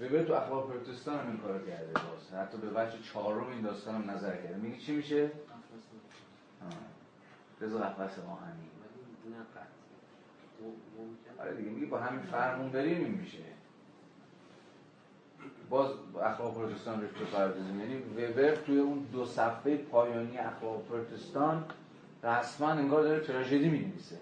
[0.01, 2.33] وبر تو اخبار پروتستان هم این کار کرده باز.
[2.33, 4.57] حتی به بچه چهارم این داستان هم نظر کرده.
[4.57, 5.31] میگه چی میشه؟
[7.61, 8.69] رضا قفص آهنی.
[11.39, 13.52] آره دیگه میگه با همین فرمون بریم این میشه.
[15.73, 15.91] باز
[16.23, 21.65] اخلاق پروتستان رو تو پردازیم یعنی وبر توی اون دو صفحه پایانی اخلاق پروتستان
[22.23, 24.19] رسما انگار داره تراژدی می‌نویسه.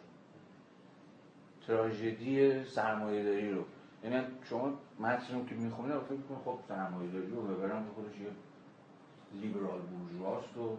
[1.66, 3.64] تراژدی سرمایه داری رو.
[4.04, 8.20] یعنی شما متن رو که می‌خونید فکر می‌کنید خب سرمایه داری رو ببرم که خودش
[8.20, 8.30] یه
[9.40, 10.76] لیبرال بورژواست و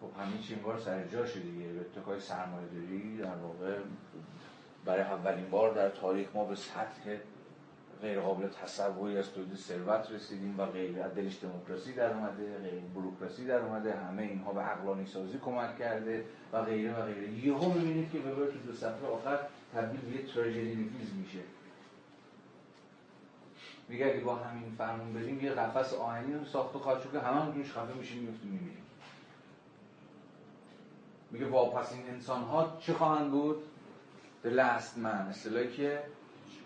[0.00, 1.66] خب همین چی انگار سر جاشه دیگه.
[1.66, 3.78] به اتکای سرمایه داری در واقع
[4.84, 7.16] برای اولین بار در تاریخ ما به سطح
[8.02, 13.46] غیر قابل تصوری از تولید ثروت رسیدیم و غیر دلش دموکراسی در اومده غیر بروکراسی
[13.46, 17.30] در اومده همه اینها به عقلانی سازی کمک کرده و غیره و غیره.
[17.30, 19.38] یهو می‌بینید که وبر تو دو صفحه آخر
[19.74, 20.90] تبدیل به یه تراژدی
[21.22, 21.38] میشه.
[23.88, 27.40] میگه اگه با همین فرمون بریم یه قفس آهنی رو ساخت و خواهد که همه
[27.40, 28.84] هم توش خفه میشیم میفتیم میمیریم.
[31.30, 33.62] میگه واپسین انسان ها چه خواهند بود؟
[34.44, 35.28] The last man.
[35.28, 36.02] اصطلاحی که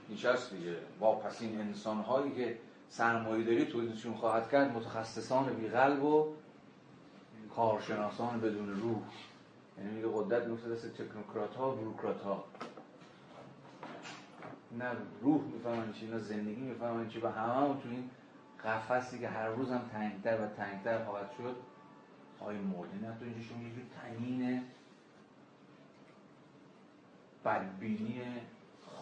[0.08, 0.76] نیچست دیگه.
[1.00, 2.58] واپسین انسان هایی که
[2.88, 6.34] سرمایه داری تولیدشون خواهد کرد متخصصان بی قلب و
[7.56, 9.02] کارشناسان بدون روح.
[9.78, 12.44] یعنی میگه قدرت میفته دست تکنوکرات ها بروکرات ها
[14.78, 14.90] نه
[15.22, 17.20] روح می‌فهمن چی نه زندگی می‌فهمن چی.
[17.20, 18.10] و همه تو این
[18.64, 21.56] قفصی که هر روز هم تنگتر و تنگتر خواهد شد
[22.40, 23.70] مورد نه تو اینجا شما یه
[24.02, 24.62] تنین
[27.44, 28.22] بدبینی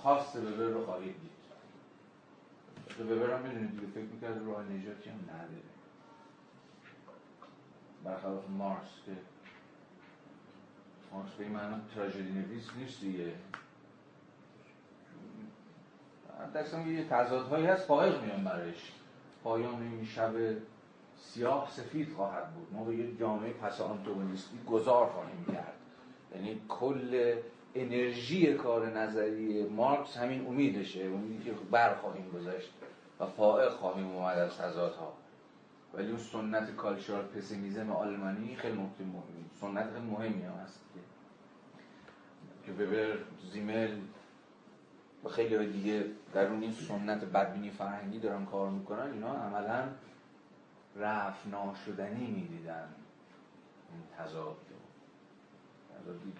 [0.06, 1.36] خاص وبر رو خواهید دید.
[3.10, 5.62] وبر هم می‌دونید دیگه فکر می‌کرد راه نجاتی هم نداره.
[8.04, 9.12] برخلاف مارس که
[11.12, 13.32] مارس به این معنا تراژدی نویس نیست دیگه.
[16.54, 18.92] درستم یه تضادهایی هست فائق میان برش.
[19.44, 20.32] پایان این شب
[21.18, 22.68] سیاه سفید خواهد بود.
[22.72, 25.74] ما به یه جامعه پس آنتوگونیستی گذار خواهیم کرد.
[26.34, 27.34] یعنی کل
[27.76, 32.70] انرژی کار نظری مارکس همین امیدشه امیدی که بر خواهیم گذاشت
[33.20, 35.12] و فائق خواهیم اومد از تضادها.
[35.94, 39.44] ولی اون سنت کالچورال پسیمیزم آلمانی خیلی نکته مهمی.
[39.60, 40.80] سنت خیلی مهمی هم هست
[42.66, 43.18] که وبر
[43.52, 44.00] زیمل
[45.24, 46.04] و خیلی دیگه
[46.34, 49.88] در اون این سنت بدبینی فرهنگی دارن کار می‌کنن اینا عملا
[50.96, 52.88] رفت ناشدنی می‌دیدن.
[53.92, 54.56] این تضاد.
[56.02, 56.32] تضادی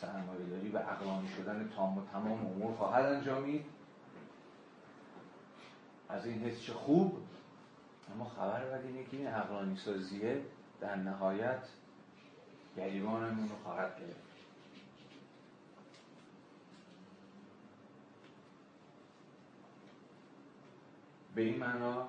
[0.00, 3.64] که سرمایه داری و اقلانی شدن تام و تمام امور خواهد انجامید
[6.08, 7.18] از این حس خوب
[8.14, 10.42] اما خبر بعد اینه که این اقلانی سازیه
[10.80, 11.62] در نهایت
[12.76, 14.26] گریبانمون رو خواهد گرفت.
[21.34, 22.08] به این معنا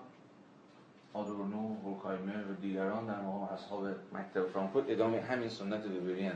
[1.14, 6.34] آدورنو، هورکایمر و دیگران در مقام اصحاب مکتب فرانکفورت ادامه همین سنت وبری دیگه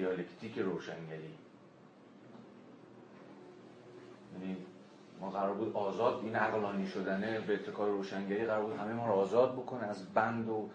[0.00, 1.34] دیالکتیک روشنگری.
[4.32, 4.56] یعنی
[5.20, 9.12] ما قرار بود آزاد این عقلانی شدنه به اتکار روشنگری قرار بود همه ما رو
[9.12, 10.68] آزاد بکنه از بند و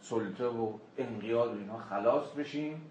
[0.00, 2.90] سلطه و انقیاد و اینها خلاص بشیم.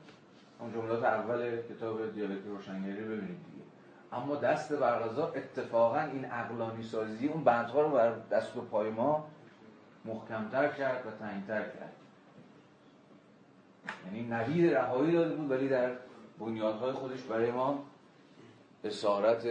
[0.59, 3.65] اون جملات اول کتاب دیالکتیک روشنگری ببینید دیگه.
[4.11, 9.27] اما دست برغذا اتفاقا این عقلانی سازی اون بندها رو بر دست و پای ما
[10.05, 11.93] محکمتر کرد و تنگتر کرد.
[14.05, 15.91] یعنی نوید رهایی داده بود ولی در
[16.39, 17.83] بنیادهای خودش برای ما
[18.83, 19.47] اسارت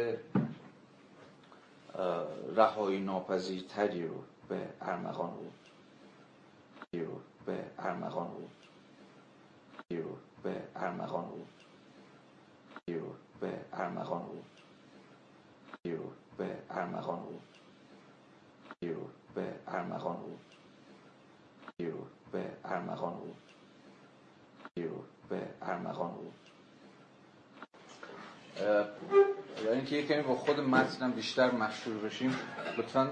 [2.56, 4.14] رهایی ناپذیرتری رو
[4.48, 5.52] به ارمغان بود.
[6.94, 8.50] رو به ارمغان بود.
[9.90, 11.48] رو به ارمغان بود.
[12.88, 14.44] رو به ارمغان بود.
[15.84, 17.42] رو به ارمغان بود.
[18.82, 20.40] رو به ارمغان بود.
[21.80, 23.45] رو به ارمغان بود.
[25.28, 26.32] به ارمغان بود.
[29.64, 32.38] برای اینکه یه کمی با خود متنم بیشتر مشهور بشیم.
[32.78, 33.10] لطفا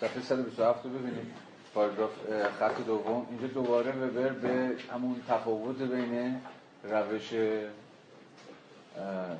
[0.00, 1.34] صفحه 127 رو ببینیم.
[1.74, 2.10] پاراگراف
[2.58, 3.26] خط دوم.
[3.30, 6.40] اینجا دوباره وبر به همون تفاوت بین
[6.84, 7.30] روش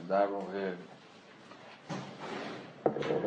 [0.09, 0.73] در واقع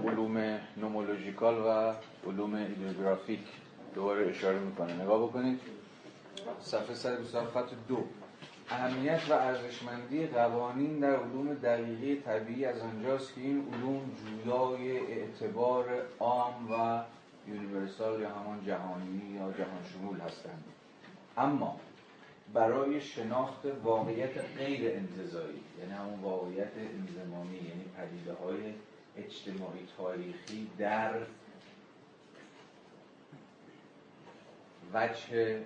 [0.08, 1.94] علوم نومولوژیکال و
[2.30, 3.40] علوم ایدئوگرافیک
[3.96, 4.94] دوباره اشاره می‌کنه.
[5.04, 5.60] نگاه بکنید.
[6.62, 8.04] صفحه 127 خط دو.
[8.70, 16.06] اهمیت و ارزشمندی قوانین در علوم دقیقی طبیعی از آنجاست که این علوم جویای اعتبار
[16.20, 17.04] عام و
[17.48, 20.64] یونیورسال یا همان جهانی یا جهان شمول هستند.
[21.38, 21.80] اما
[22.54, 28.74] برای شناخت واقعیت غیر انتظایی یعنی همون واقعیت انزمامی یعنی پدیده های
[29.18, 31.14] اجتماعی تاریخی در
[34.94, 35.62] وجه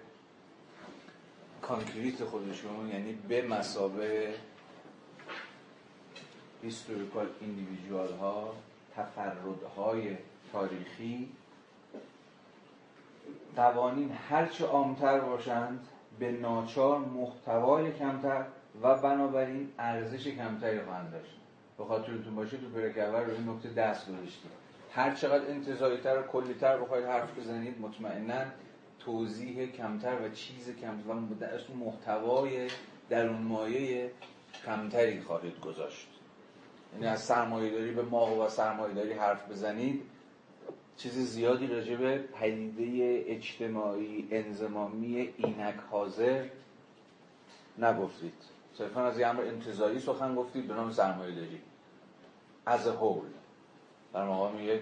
[1.68, 4.34] concrete خودشون یعنی به مثابه
[6.64, 8.53] historical individual ها
[8.95, 10.18] تفردهای
[10.52, 11.30] تاریخی
[13.56, 15.88] قوانین هرچه عامتر باشند
[16.19, 18.45] به ناچار محتوای کمتر
[18.81, 21.35] و بنابراین ارزش کمتری خواهند داشت.
[21.77, 24.52] به خاطرتون باشه تو برک اول رو این نکته دست گذاشتیم.
[24.94, 28.45] هر چقدر انتظاری تر و کلی تر بخواید حرف بزنید مطمئنا
[28.99, 31.14] توضیح کمتر و چیز کمتر و
[31.76, 32.68] محتوای
[33.10, 34.11] درون مایه
[34.65, 36.07] کمتری خواهید گذاشت.
[36.94, 40.02] یعنی از سرمایه داری به ماغ و سرمایه داری حرف بزنید
[40.98, 46.45] چیز زیادی راجع به پدیده اجتماعی انزمامی اینک حاضر
[47.78, 48.34] نگفتید.
[48.74, 51.61] صرفا از یه امر انتظاری سخن گفتید به نام سرمایه داری
[52.65, 53.28] از هول
[54.14, 54.82] در مقام یک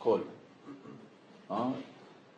[0.00, 0.20] کل.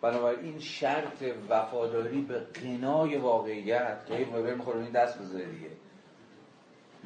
[0.03, 5.71] بنابراین شرط وفاداری به قنای واقعیت که این می‌خوره این دست بذاره دیگه.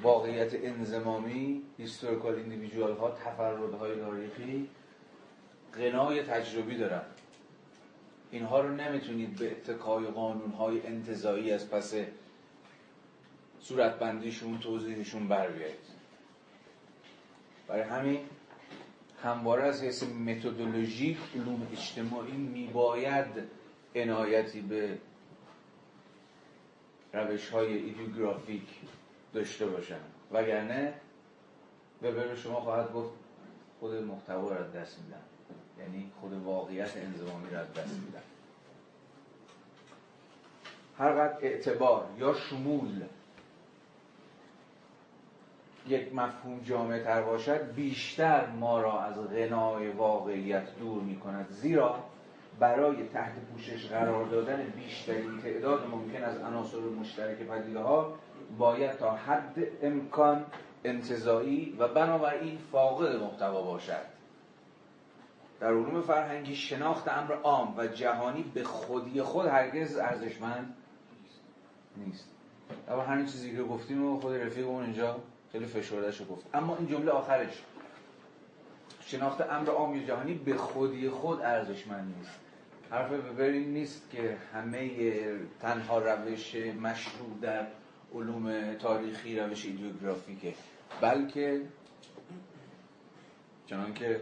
[0.03, 4.69] واقعیت انزمامی هیستوریکال ایندیویژوال ها تفردهای تاریخی
[5.73, 7.03] قنای تجربی دارن.
[8.31, 11.95] اینها رو نمی‌تونید به اتکای قانون های انتظایی از پس
[13.61, 15.97] صورتبندیشون توضیحشون بر بیایید
[17.69, 18.21] برای همین
[19.27, 23.27] همواره از حیث متدولوژیک علوم اجتماعی میباید
[23.95, 24.99] عنایتی به
[27.13, 28.69] روش های ایدیوگرافیک
[29.35, 30.01] داشته باشن.
[30.33, 30.95] وگرنه
[32.03, 33.11] وبر شما خواهد گفت
[33.81, 35.23] خود محتوا را دست میدن
[35.79, 38.23] یعنی خود واقعیت انزمامی را از دست میدن
[40.99, 43.03] هر قد اعتبار یا شمول
[45.89, 51.95] یک مفهوم جامع تر باشد بیشتر ما را از غنای واقعیت دور می کند زیرا
[52.59, 58.15] برای تحت پوشش قرار دادن بیشترین تعداد ممکن از عناصر مشترک پدیده ها
[58.59, 60.45] باید تا حد امکان
[60.85, 64.17] انتظایی و بنابراین فاقد محتوا باشد.
[65.61, 70.75] در علوم فرهنگی شناخت امر عام و جهانی به خودی خود هرگز ارزشمند
[71.97, 72.31] نیست.
[72.89, 75.17] اما همین چیزی که گفتیم و خود رفیقمون اینجا
[75.53, 76.47] خیلی فشردهش گفت.
[76.55, 77.63] اما این جمله آخرش.
[79.01, 82.41] شناخت امر عام جهانی به خودی خود ارزشمند نیست.
[82.91, 84.91] حرف ببرین نیست که همه
[85.61, 87.67] تنها روش مشروع در
[88.15, 90.55] علوم تاریخی روش ایدئوگرافیکه
[91.01, 91.61] بلکه
[93.67, 94.21] چنان که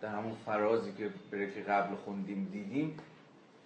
[0.00, 2.96] در همون فرازی که بره که قبل خوندیم دیدیم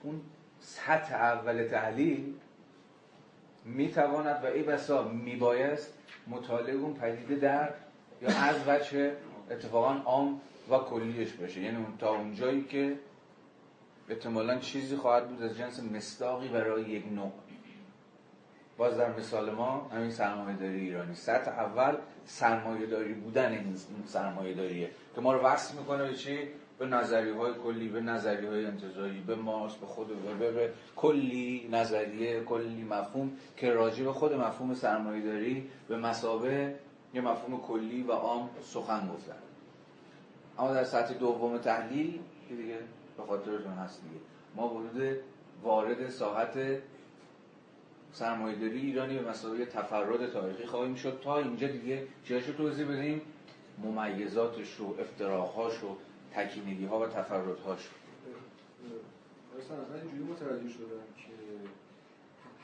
[0.02, 0.20] اون
[0.60, 2.34] سطح اول تحلیل
[3.64, 5.95] می‌تواند و ای بسا میبایست
[6.26, 7.74] مطالعه اون پدیده در
[8.22, 9.12] یا از وجه
[9.50, 10.40] اتفاقا عام
[10.70, 11.60] و کلیش باشه.
[11.60, 12.98] یعنی تا اونجایی که
[14.08, 17.32] احتمالا چیزی خواهد بود از جنس مستاقی برای یک نوع.
[18.76, 21.14] باز در مثال ما همین سرمایه داری ایرانی.
[21.14, 21.96] سطح اول
[22.26, 23.76] سرمایه داری بودن این
[24.06, 26.38] سرمایه داریه که ما رو وصل می‌کنه به چی؟
[26.78, 31.68] به نظریه های کلی به نظریه های انتظاری به ماس به خود به, به کلی
[31.72, 36.74] نظریه کلی مفهوم که راجع به خود مفهوم سرمایه داری به مسابه
[37.14, 39.36] یه مفهوم کلی و عام سخن گفتن.
[40.58, 42.78] اما در سطح دوم تحلیل دیگه
[43.16, 44.20] به خاطرتون هست دیگه.
[44.54, 45.16] ما ورود
[45.62, 46.58] وارد ساحت
[48.12, 51.20] سرمایه‌داری ایرانی به مسابقه تفرد تاریخی خواهیم شد.
[51.24, 53.20] تا اینجا دیگه چیاشو توضیح بدیم؟
[53.84, 55.96] ممیزاتش و افتراقهاش و
[56.34, 57.88] تکینگی ها و تفردهاش
[59.58, 61.32] اصلا من اینجوری متوجه شدم که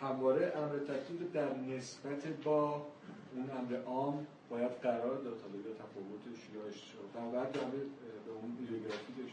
[0.06, 2.86] همواره امر تکلیف در نسبت با
[3.34, 9.32] اون امر عام باید قرار داد تا به تفاوتش یا اشتراک بعد به اون ایدئوگرافیش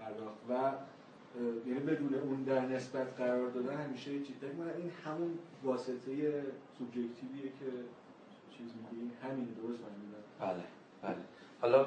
[0.00, 0.38] پرداخت.
[0.48, 0.72] و
[1.66, 4.36] یعنی بدون اون در نسبت قرار دادن همیشه چیز
[4.78, 6.42] این همون واسطه
[6.78, 7.66] سوبژکتیویه که
[8.50, 10.64] چیز میگیم همین درست من بله
[11.02, 11.16] بله.
[11.60, 11.86] حالا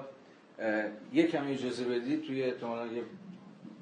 [1.14, 3.04] یه کمی اجازه بدید توی احتمالا یه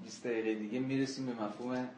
[0.04, 1.90] 20 دقیقه دیگه می‌رسیم به مفهوم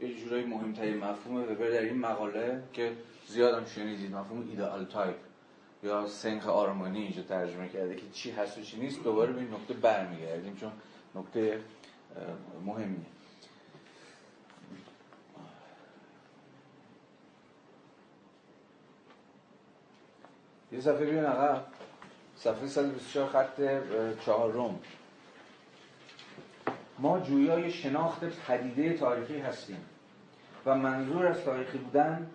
[0.00, 2.92] یه جورایی مهمترین مفهوم وبر در این مقاله که
[3.28, 5.16] زیاد هم شنیدید مفهوم ایدئال تایپ
[5.82, 9.54] یا سنخ آرمانی اینجا ترجمه کرده که چی هست و چی نیست دوباره به این
[9.54, 10.72] نکته برمیگردیم چون
[11.14, 11.60] نکته
[12.64, 12.98] مهمیه.
[20.72, 21.75] یه صفحه بیان عقب.
[22.36, 23.60] صفحه 124 خط
[24.24, 24.78] چهارم.
[26.98, 29.84] ما جویای شناخت پدیده تاریخی هستیم
[30.66, 32.30] و منظور از تاریخی بودن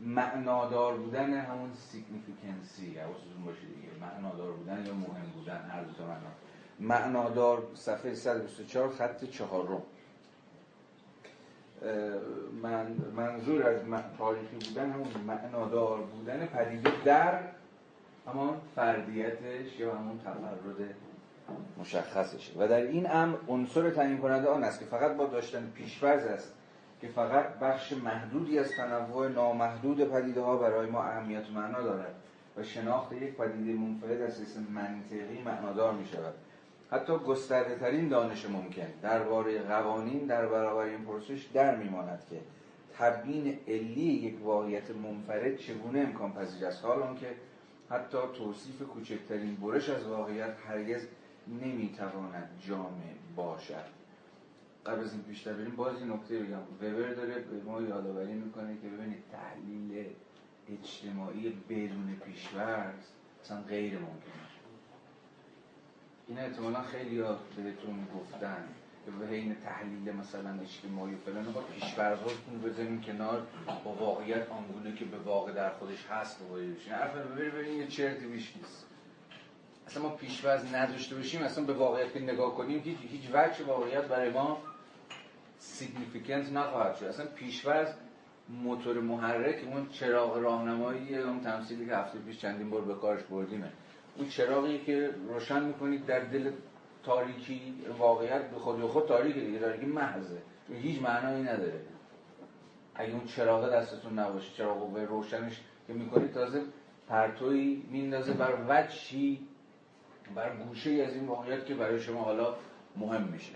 [0.00, 3.88] معنادار بودن همون significancy حواستون باشه دیگه.
[4.00, 6.30] معنادار بودن یا مهم بودن هر دو تا معنا.
[6.80, 9.82] معنادار صفحه 124 خط چهارم.
[12.62, 13.80] من منظور از
[14.18, 17.40] تاریخی بودن همون معنادار بودن پدیده در
[18.32, 20.94] همان فردیتش یا همون تفرد
[21.78, 26.26] مشخصشه و در این امر عنصر تعیین کننده آن است که فقط با داشتن پیشفرض
[26.26, 26.54] است
[27.00, 32.14] که فقط بخش محدودی از تنوع نامحدود پدیده ها برای ما اهمیت و معنا دارد
[32.56, 36.34] و شناخت یک پدیده منفرد از حیث منطقی معنادار می شود
[36.90, 42.40] حتی گسترده ترین دانش ممکن درباره قوانین در برابر این پرسش در میماند که
[42.98, 47.26] تبیین علی یک واقعیت منفرد چگونه امکان پذیر است حال که
[47.90, 51.06] حتی توصیف کوچکترین برش از واقعیت هرگز
[51.46, 53.98] نمی‌تواند جامع باشد.
[54.86, 56.62] قبل از این پیشتر بریم باز این نکته بگم.
[56.82, 60.06] وبر داره به ما یادآوری می‌کنه که ببینید تحلیل
[60.68, 63.04] اجتماعی بدون پیشورز
[63.44, 64.48] اصلا غیر ممکنه
[66.28, 67.22] این احتمالا خیلی
[67.56, 68.68] بهتون گفتن.
[69.08, 73.46] که به حین تحلیل مثلا اجتماعی و فلان با پیشورزاتون بزنیم کنار
[73.84, 78.26] با واقعیت آنگونه که به واقع در خودش هست باشین حرف ببینید ببینید یه چرتی
[78.26, 78.86] بیش نیست.
[79.86, 84.04] اصلا ما پیشورز نداشته باشیم اصلا به واقعیت که نگاه کنیم هیچ هیچ وجه واقعیت
[84.04, 84.58] برای ما
[85.58, 87.04] سیگنیفیکنت نخواهد شد.
[87.04, 87.88] اصلا پیشورز
[88.48, 93.72] موتور محرک اون چراغ راهنمایی اون تمثیلی که هفته پیش چندین بار به کارش بردیمه.
[94.16, 96.50] اون چراغی که روشن می‌کنید در دل
[97.08, 99.58] تاریکی واقعیت به خود خود تاریکی دیگه.
[99.58, 100.38] تاریکی محضه.
[100.72, 101.80] هیچ معنایی نداره.
[102.94, 106.62] اگه اون چراغ دستتون نباشه چراغ به روشنش که می‌کنید تازه
[107.08, 109.40] پرتوی میندازه بر وجهی
[110.34, 112.54] بر گوشه از این واقعیت که برای شما حالا
[112.96, 113.52] مهم میشه.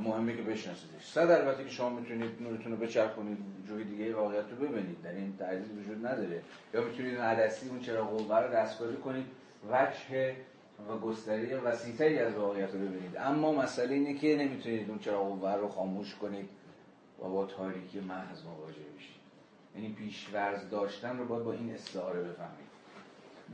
[0.00, 1.04] مهمه که بشناسیدش.
[1.04, 5.02] صد البته که شما می‌تونید نورتون رو بچرخونید جوی دیگه واقعیت رو ببینید.
[5.02, 6.42] در این تعریض وجود نداره.
[6.74, 9.26] یا می‌تونید عدسی اون چراغ قوه رو دستکاری کنید.
[9.70, 10.36] وجه
[10.88, 13.16] و گستری وسیعتری از واقعیت رو ببینید.
[13.16, 16.48] اما مسئله اینه که نمی‌تونید اون چراغ قوه رو خاموش کنید
[17.18, 19.16] و با تاریکی محض مواجه بشید.
[19.74, 22.74] یعنی پیشورز داشتن رو باید با این استعاره بفهمید.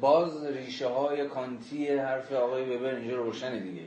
[0.01, 3.87] باز ریشه های کانتی حرف آقای وبر اینجا روشنه دیگه.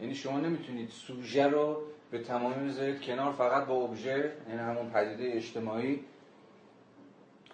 [0.00, 5.36] یعنی شما نمی‌تونید سوژه رو به تمامی بذارید کنار فقط با ابژه یعنی همون پدیده
[5.36, 6.04] اجتماعی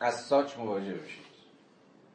[0.00, 1.24] از ساچ مواجه بشید.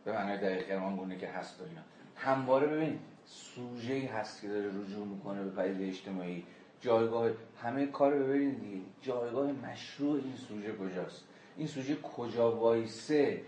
[0.06, 1.82] به معنی دقیق گونه که هست اینا.
[2.20, 6.46] همواره ببین سوژه هست که داره رجوع می‌کنه به پدیده اجتماعی.
[6.82, 7.30] جایگاه
[7.62, 8.82] همه کار ببینید دیگه.
[9.02, 11.24] جایگاه مشروع این سوژه کجاست؟
[11.58, 13.42] این سوژه کجا وایسه؟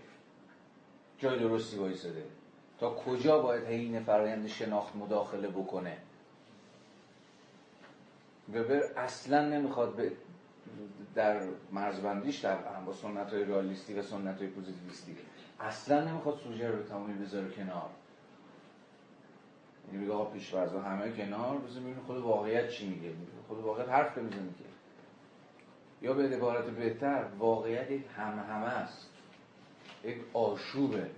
[1.18, 2.24] جای درستی وایساده.
[2.78, 5.96] تا کجا باید حین فرایند شناخت مداخله بکنه؟
[8.54, 10.12] وبر اصلا نمی‌خواد به
[11.14, 11.40] در
[11.72, 15.16] مرزبندیش در با سنت های رالیستی و سنت های پوزیتیویستی.
[15.60, 17.90] اصلا نمی‌خواد سوژه رو به تمامی بذاره کنار.
[19.92, 23.10] یعنی میگه آقا پیشورزا همه کنار بذار ببینیم خود واقعیت چی میگه.
[23.48, 24.64] خود واقعیت حرف نمی‌زنه که
[26.02, 29.08] یا به عبارت بهتر واقعیت یک هم همه است.
[30.04, 31.10] یک آشوبه.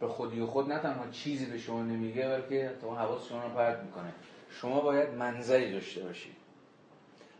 [0.00, 3.48] به خودی و خود نه تنها چیزی به شما نمیگه بلکه تو حواس شما رو
[3.48, 4.12] پرت می‌کنه.
[4.50, 6.36] شما باید منظری داشته باشید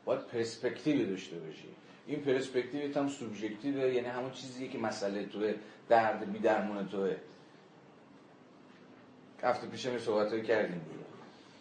[0.05, 1.75] باید پرسپکتیوی داشته باشید
[2.07, 5.55] این پرسپکتیو هم سوبژکتیوه یعنی همون چیزیه که مسئله توه
[5.89, 7.17] درد بی درمون توه.
[9.43, 10.81] هفته پیش می صحبت کردیم.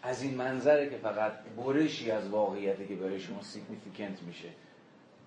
[0.04, 4.50] از این منظره که فقط برشی از واقعیتی که برای شما سیگنیفیکنت میشه.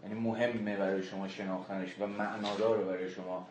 [0.02, 3.48] یعنی مهمه برای شما شناختنش و معنادار برای شما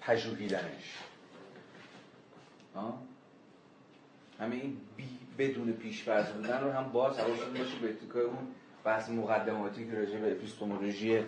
[0.00, 0.98] پژوهیدنش.
[4.40, 8.48] همه این بی بدون پیشفرض بودن رو هم باز حواستون باشه به اتکای اون
[8.84, 11.24] بحث مقدماتی که راجع به اپیستمولوژی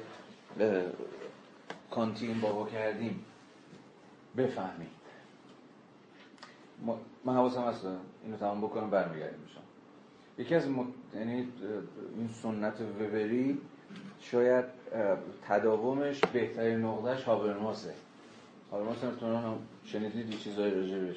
[1.90, 3.24] کانتی این بابا کردیم
[6.86, 7.86] بفهمید من حواسم هست
[8.24, 9.60] اینو تمام بکنم برمیگردیم بشم
[10.38, 10.66] یکی از
[11.14, 11.48] یعنی
[12.16, 13.58] این سنت وبری
[14.20, 14.64] شاید
[15.48, 17.94] تداومش بهترین نقطهش هابرماسه.
[18.72, 21.16] هابرماس هم شنیدید چیزایی راجع بهش.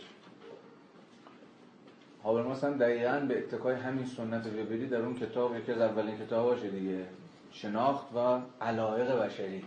[2.24, 6.70] هابرماس هم دقیقا به اتکای همین سنت وبری در اون کتاب یکی از اولین کتاباشه
[6.70, 7.06] دیگه.
[7.52, 9.64] شناخت و علایق بشری.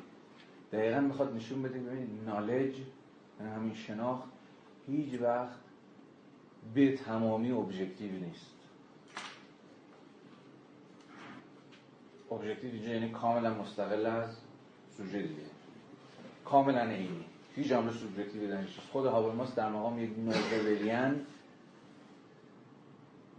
[0.72, 2.74] دقیقا می‌خواد نشون بده ببینید نالج
[3.40, 4.28] یعنی همین شناخت
[4.86, 5.69] هیچ وقت
[6.74, 8.50] به تمامی ابژکتیو نیست.
[12.32, 14.36] ابژکتیو اینجا یعنی کاملا مستقل از
[14.96, 15.42] سوژه دیگه.
[16.44, 17.24] کاملا عینی.
[17.56, 21.26] هیچ امر سوبژکتیو نیست خود هابرماس در مقام یک نوبلیان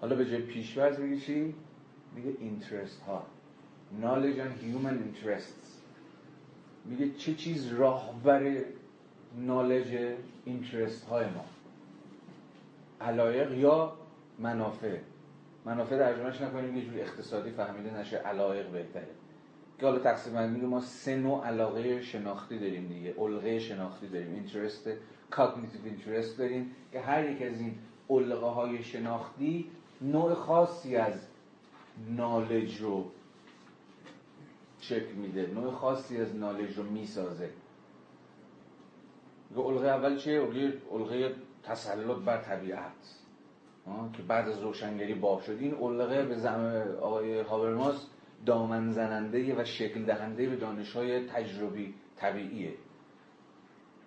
[0.01, 1.55] حالا به جای پیشورز میگه چی؟
[2.15, 3.25] میگه اینترست ها
[4.01, 5.67] knowledge and human interests.
[6.85, 8.63] میگه چه چیز راهبر
[9.37, 10.15] نالج
[10.45, 11.45] اینترست های ما.
[13.01, 13.93] علایق یا
[14.39, 14.97] منافع.
[15.65, 19.07] منافع ترجمهش نکنیم یه جوری اقتصادی فهمیده نشه علایق بهتره.
[19.79, 23.13] که حالا تقسیم بندی ما سه نوع علاقه شناختی داریم دیگه.
[23.17, 24.89] علقه شناختی داریم اینترست
[25.29, 27.75] کاگنیتیو اینترست داریم که هر یک از این
[28.09, 29.69] علقه های شناختی
[30.01, 31.13] نوع خاصی از
[32.09, 33.05] نالج رو
[34.79, 35.47] شکل میده.
[35.47, 37.49] نوع خاصی از نالج رو می‌سازه.
[39.57, 40.41] علقه اول چیه؟
[40.91, 42.91] علقه تسلط بر طبیعت
[44.13, 45.57] که بعد از روشنگری باب شد.
[45.59, 48.05] این علقه به زم آقای هابرماس
[48.45, 52.73] دامن زننده و شکل دهنده به دانش های تجربی طبیعیه.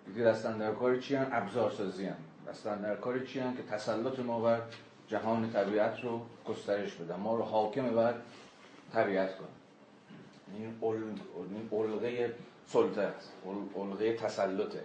[0.07, 2.15] دیگه دستن در کار چی هن؟ ابزار سازی هن.
[2.47, 4.61] دستن در کار چی هن؟ که تسلط ما بر
[5.07, 7.15] جهان طبیعت رو گسترش بدن.
[7.15, 8.13] ما رو حاکم بر
[8.93, 9.47] طبیعت کن.
[10.57, 12.33] این علقه
[12.67, 13.31] سلطه است.
[13.75, 14.83] علقه تسلطه.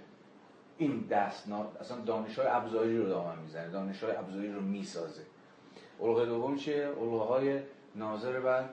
[0.81, 5.23] این دست اصلا دانش های ابزاری رو دامن می‌زنه دانش های ابزاری رو می‌سازه
[6.01, 7.61] علقه دوم چیه؟ علقه های
[7.95, 8.65] ناظر بر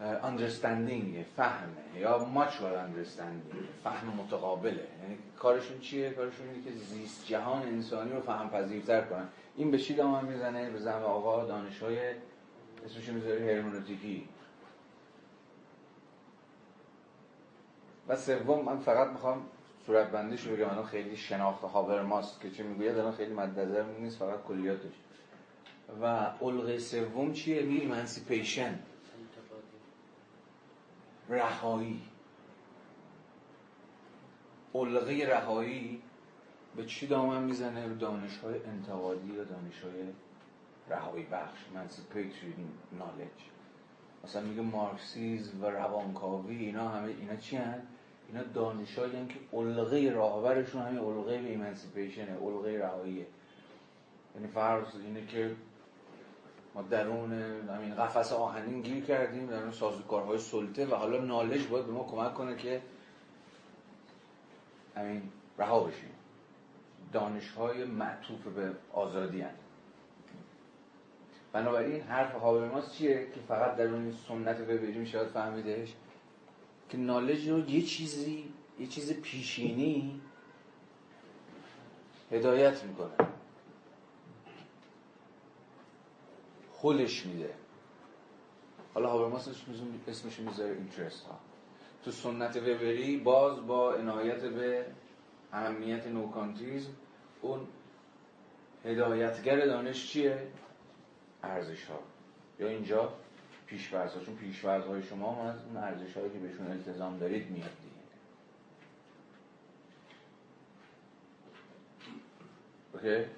[0.00, 7.62] understanding فهمه یا mutual understanding فهم متقابله یعنی کارشون چیه؟ کارشون اینه که زیست جهان
[7.62, 11.98] انسانی رو فهم پذیرتر کنن این به چی دامن می‌زنه؟ به زم آقا دانش های
[12.84, 14.28] اسمش می‌ذاری هرمونوتیکی
[18.08, 19.46] و سوم من فقط می‌خوام
[19.86, 23.60] صورت بندیش بگم خیلی شناخت هابرماست که چه می‌گوید الان خیلی مد
[24.00, 24.92] نیست فقط کلیاتش
[26.00, 26.06] و
[26.42, 27.92] علقه سوم چیه؟ می
[31.28, 32.02] رهایی.
[34.74, 36.02] علقه رهایی
[36.76, 39.92] به چی دامن می‌زنه؟ دانش های انتقادی یا دانش های
[40.90, 43.42] رهایی بخش emancipatory knowledge.
[44.24, 47.82] مثلا میگه مارکسیزم و روانکاوی اینا همه اینا چی هن؟
[48.28, 53.26] اینا دانشایی که علقه راهبرشون همین علقه ایمنسیپیشنه علقه رهاییه
[54.34, 55.56] یعنی فرض اینه که
[56.74, 57.32] ما درون
[57.68, 62.04] همین قفس آهنین گیر کردیم در اون سازوکارهای سلطه و حالا نالج باید به ما
[62.04, 62.82] کمک کنه که
[64.96, 65.22] همین
[65.58, 66.10] رها بشیم.
[67.12, 69.54] دانش های معطوف به آزادی هن.
[71.52, 75.94] بنابراین حرف هابرماس چیه؟ که فقط در اون سنت وبری میشه فهمیدهش؟
[76.88, 78.48] که نالج رو یه چیزی
[78.78, 80.20] یه چیز پیشینی
[82.30, 83.28] هدایت می‌کنه.
[86.72, 87.54] خلش میده.
[88.94, 89.48] حالا هابرماس
[90.08, 91.38] اسمش می‌ذاره اینترست ها.
[92.04, 94.86] تو سنت وبری باز با عنایت به
[95.52, 96.92] اهمیت نوکانتیزم
[97.42, 97.68] اون
[98.84, 100.48] هدایتگر دانش چیه؟
[101.42, 101.98] ارزش ها
[102.60, 103.12] یا اینجا
[103.66, 107.50] پیشورز ها چون پیشورز های شما هم از اون ارزش هایی که بهشون التزام دارید
[107.50, 107.96] میاد دیگه.
[112.92, 113.30] اوکی؟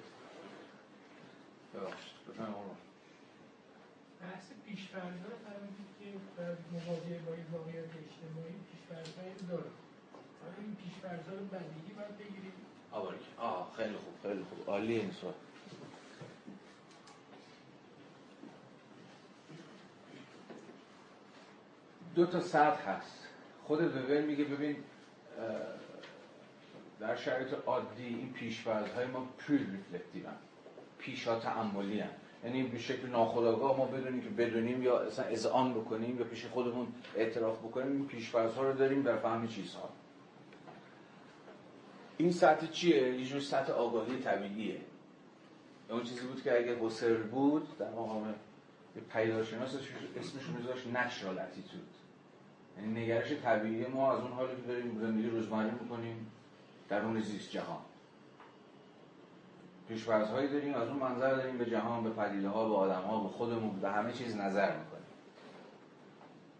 [4.21, 6.05] بحث پیشفرزا رو فرمودید که
[6.37, 9.71] در مواجهه با این واقعیت اجتماعی پیشفرزایی داره.
[10.41, 12.53] حالا این پیشفرزا رو بدیهی باید بگیریم.
[13.37, 14.69] آه خیلی خوب خیلی خوب.
[14.69, 15.33] عالی این سوال.
[22.19, 23.27] دو تا سطح هست.
[23.63, 24.75] خود وبر میگه ببین
[26.99, 30.23] در شرایط عادی این پیشفرض‌های ما pre-reflective
[30.97, 32.09] پیشا تأملی هن.
[32.43, 36.87] یعنی به شکل ناخودآگاه ما بدونیم که بدونیم یا اصلا اذعان بکنیم یا پیش خودمون
[37.15, 39.89] اعتراف بکنیم این پیشفرض‌ها رو داریم در فهم چیزها.
[42.17, 44.79] این سطح چیه؟ یه جور سطح آگاهی طبیعیه.
[45.89, 48.35] اون چیزی بود که اگر هوسرل بود در مقام
[49.13, 49.75] پدیدارشناس
[50.15, 51.87] اسمش میذاشت natural attitude
[52.81, 56.31] یعنی نگرش طبیعی ما از اون حالی که داریم زندگی روزمره می‌کنیم
[56.89, 57.81] در اون زیست جهان.
[59.87, 63.29] پیشورزهایی داریم از اون منظر داریم به جهان به پدیده ها به آدم ها به
[63.29, 65.03] خودمون به همه چیز نظر می‌کنیم.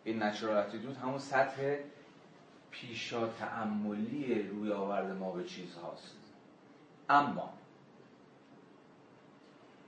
[0.04, 1.76] این نچرال اتیتود همون سطح
[2.72, 6.16] پیشا تعملی روی آورد ما به چیز هاست
[7.10, 7.54] اما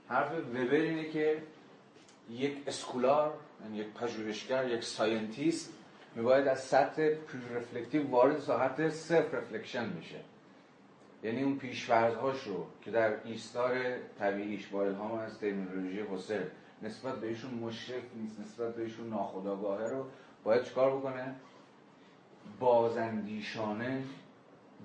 [0.08, 1.42] حرف وبر اینه که
[2.30, 5.72] یک scholar یعنی یک پژوهشگر یک scientist
[6.14, 7.08] میباید از سطح
[7.74, 10.20] pre وارد ساحت self-reflection میشه
[11.22, 16.42] یعنی اون پیشفرزهاش رو که در ایستار طبیعیش با الهام از ترمینولوژی هوسرل
[16.82, 20.06] نسبت بهشون مشرف نیست نسبت بهشون ناخودآگاهه رو
[20.44, 21.34] باید چکار بکنه؟
[22.60, 24.02] بازندیشانه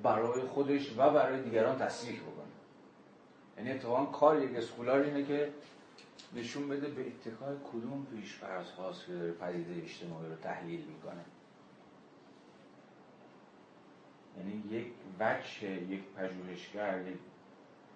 [0.04, 2.48] برای خودش و برای دیگران تصریح بکنه.
[3.58, 5.49] یعنی اتفاقا کار یک scholar اینه که
[6.35, 11.22] نشون بده به اتکای کدوم پیشفرض هاست که داره پدیده اجتماعی رو تحلیل می‌کنه.
[14.38, 14.88] یعنی یک
[15.19, 17.18] وجه یک پژوهشگر یک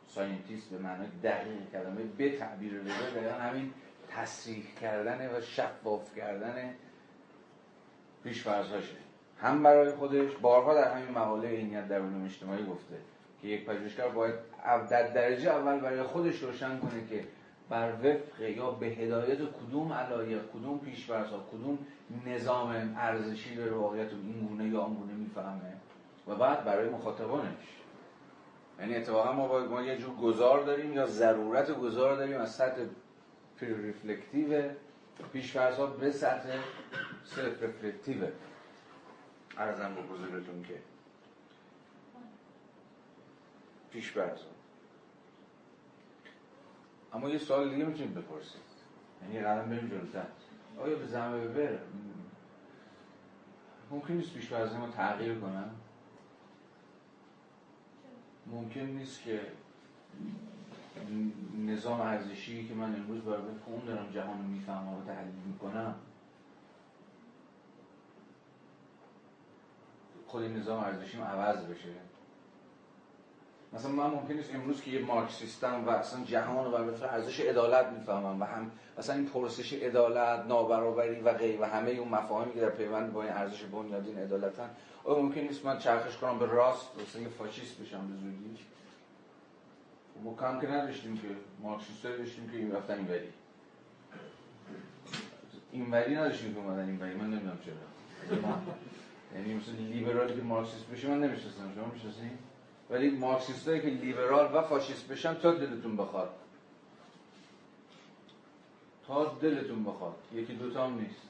[0.08, 3.74] scientist به معنای دقیق کلمه به تعبیر رضا همین
[4.10, 6.76] تصریح کردن و شفاف کردن
[8.24, 8.96] پیشفرضهاشه
[9.42, 12.96] هم برای خودش بارها در همین مقاله عینیت در علوم اجتماعی گفته
[13.42, 14.36] که یک پژوهشگر باید
[14.90, 17.24] در درجه اول برای خودش روشن کنه که
[17.72, 21.78] بر وفق یا به هدایت کدوم علایق کدوم پیشفرضها کدوم
[22.26, 25.74] نظام ارزشی داره واقعیت این گونه یا آن گونه می‌فهمه؟
[26.28, 27.78] و بعد برای مخاطبانش.
[28.80, 32.82] یعنی اتفاقا ما باید ما یه جور گذار داریم یا ضرورت گذار داریم از سطح
[33.62, 34.64] reflective
[35.34, 36.50] پیشفرض ها به سطح
[37.26, 38.18] self-reflective
[39.58, 40.76] ارزم به حضورتون که
[43.92, 44.40] پیشفرض
[47.14, 48.62] اما یه سوال دیگه می‌تونید بپرسید
[49.22, 50.26] یعنی قدم بریم جلوتر.
[50.80, 51.80] آیا به زمه ببر
[53.92, 55.70] ممکن نیست پیشفرض ما تغییر کنم
[58.48, 59.42] ممکن نیست که
[61.66, 65.96] نظام ارزشی که من امروز برای اون دارم جهان رو می‌فهمم و تحلیل می‌کنم.
[70.28, 71.90] خود نظام ارزشیم عوض بشه.
[73.74, 77.88] مثلا من ممکن نیست امروز که یه مارکسیستم و اصلا جهان رو بر ارزش عدالت
[77.88, 82.62] می‌فهمم و هم مثلا این پرسش عدالت نابرابری و غیر و همه اون مفاهیمی که
[82.62, 84.70] در پیوند با این ارزش بنیادین عدالتن.
[85.04, 88.58] آیا ممکن نیست من چرخش کنم به راست مثلا فاشیست بشم به زودی؟
[90.24, 91.28] ما کم که نداشتیم که
[91.62, 93.28] مارکسیست داشتیم که این رفتن اینوری
[95.72, 97.74] اینوری نداشتیم که اومدن اینوری من نمی‌دونم چرا.
[99.36, 101.72] یعنی مثلا لیبرالی که مارکسیست بشه من نمی‌شناسم.
[101.76, 102.32] شما می‌شناسین؟
[102.92, 106.30] ولی مارکسیستایی که لیبرال و فاشیست بشن تا دلتون بخواد.
[109.08, 110.16] تا دلتون بخواد.
[110.34, 111.22] یکی دوتا هم نیست.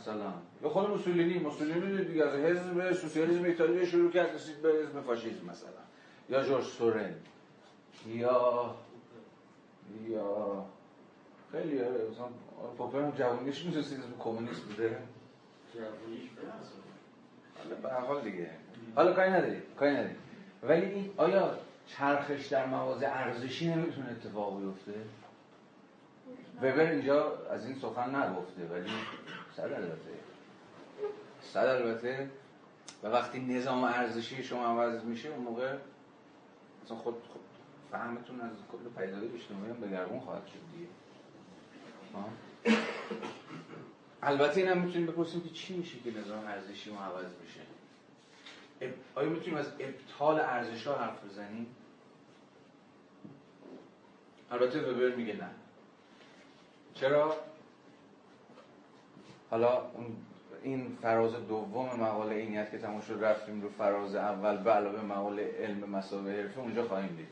[0.00, 0.32] مثلا
[0.62, 5.46] یا خود موسولینی موسولینی دیگه از حزب سوسیالیسم ایتالیا شروع کرد رسید به حزب فاشیسم
[5.50, 5.70] مثلا.
[6.28, 7.14] یا جورج سورن.
[8.06, 8.74] یا
[10.08, 10.64] یا
[11.52, 12.28] خیلی مثلا
[12.78, 14.98] پوپر هم جوانیش می‌تونستید کمونیست بوده.
[15.74, 16.30] جوانیش
[17.82, 18.50] به حال دیگه.
[18.94, 20.16] حالا کاری نداری کاری نداری.
[20.62, 24.94] ولی این آیا چرخش در مواضع ارزشی نمی‌تونه اتفاق بیفته؟
[26.56, 28.90] وبر اینجا از این سخن نگفته ولی
[29.56, 30.14] صد البته.
[31.42, 32.30] صد البته.
[33.02, 35.76] و وقتی نظام ارزشی شما عوض میشه اون موقع
[36.84, 37.40] مثلا خود, خود
[37.92, 40.88] فهمتون از کل پیداده اجتماعی هم دگرگون خواهد شد دیگه.
[44.22, 47.60] البته این هم می‌تونیم بپرسیم که چی میشه که نظام ارزشی ما عوض میشه؟
[49.14, 51.66] آیا می‌تونیم از ابطال ارزش ها حرف بزنیم؟
[54.50, 55.50] البته وبر میگه نه.
[56.94, 57.36] چرا؟
[59.50, 60.16] حالا اون
[60.62, 65.42] این فراز دوم مقاله اینیت که تماشا شد رفتیم رو فراز اول به علاوه مقاله
[65.58, 67.28] علم مسابقه حرفه اونجا خواهیم دید.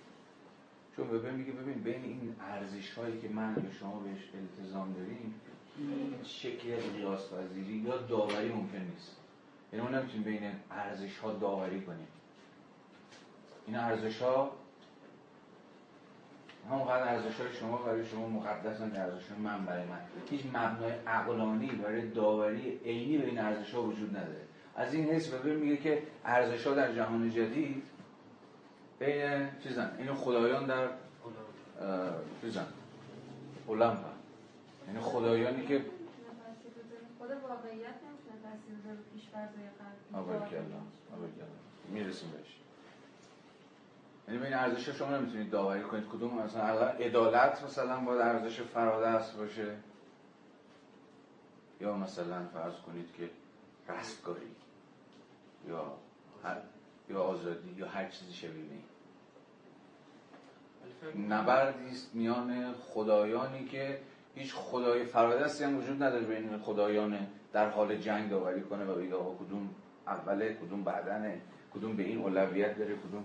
[0.97, 5.41] چون وبر میگه ببین بین این ارزش هایی که من یا شما بهش التزام داریم
[6.25, 9.17] شکل قیاس پذیری یا داوری ممکن نیست.
[9.77, 12.07] یعنی ما نمی‌تونیم بین ارزش ها داوری کنیم.
[13.67, 14.51] این ارزش ها
[16.71, 20.01] همونقدر ارزش های شما برای شما مقدس ارزش من برای من.
[20.31, 24.43] هیچ مبنای عقلانی برای داوری عینی به این ارزش ها وجود نداره.
[24.77, 27.83] از این حیث وبر میگه که ارزش ها در جهان جدید
[28.99, 30.89] بین چیزن؟ این خدایان در
[32.41, 32.67] چیزن؟
[33.67, 33.99] اولمپ
[34.87, 35.85] یعنی خدایانی که
[37.19, 38.37] خود واقعیت نمی‌تونه
[41.89, 42.57] می‌رسیم بهش.
[44.29, 46.09] یعنی این ارزش شما نمی‌تونید داوری کنید.
[46.09, 49.77] کدوم مثلا عدالت مثلا باید ارزش فرادست باشه؟
[51.81, 53.31] یا مثلا فرض کنید که
[53.89, 54.51] رستگاری.
[55.69, 55.93] یا
[56.45, 56.57] هر
[57.09, 58.83] یا آزادی یا هر چیزی شبیه این.
[61.29, 64.01] نبردی است میان خدایانی که
[64.37, 69.17] هیچ خدای فرادستی هم وجود نداره بین خدایان در حال جنگ داوری کنه و بگه
[69.39, 69.71] کدوم
[70.07, 71.41] اوله کدوم بعدنه
[71.75, 73.25] کدوم به این اولویت داره کدوم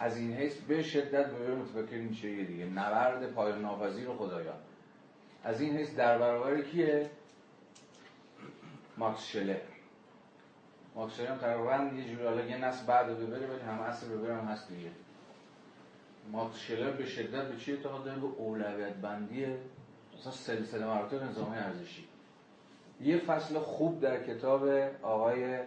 [0.00, 2.64] از این حیث به شدت به متفکر میشه یه دیگه.
[2.64, 4.58] نبرد پایان ناپذیر خدایان.
[5.44, 7.10] از این حیث در برابر کیه؟
[8.96, 9.60] ماکس شلر.
[10.94, 14.36] ماکس شلر هم تقریبا یه جوری حالا یه نسل بعد ببره ولی هم اصل ببره
[14.36, 14.90] هم هست دیگه.
[16.32, 19.46] ماکس شلر به شدت به چی اعتقاد داره؟ به اولویت بندی
[20.18, 22.08] مثلا سلسله مراتب نظامی ارزشی.
[23.00, 24.68] یه فصل خوب در کتاب
[25.02, 25.58] آقای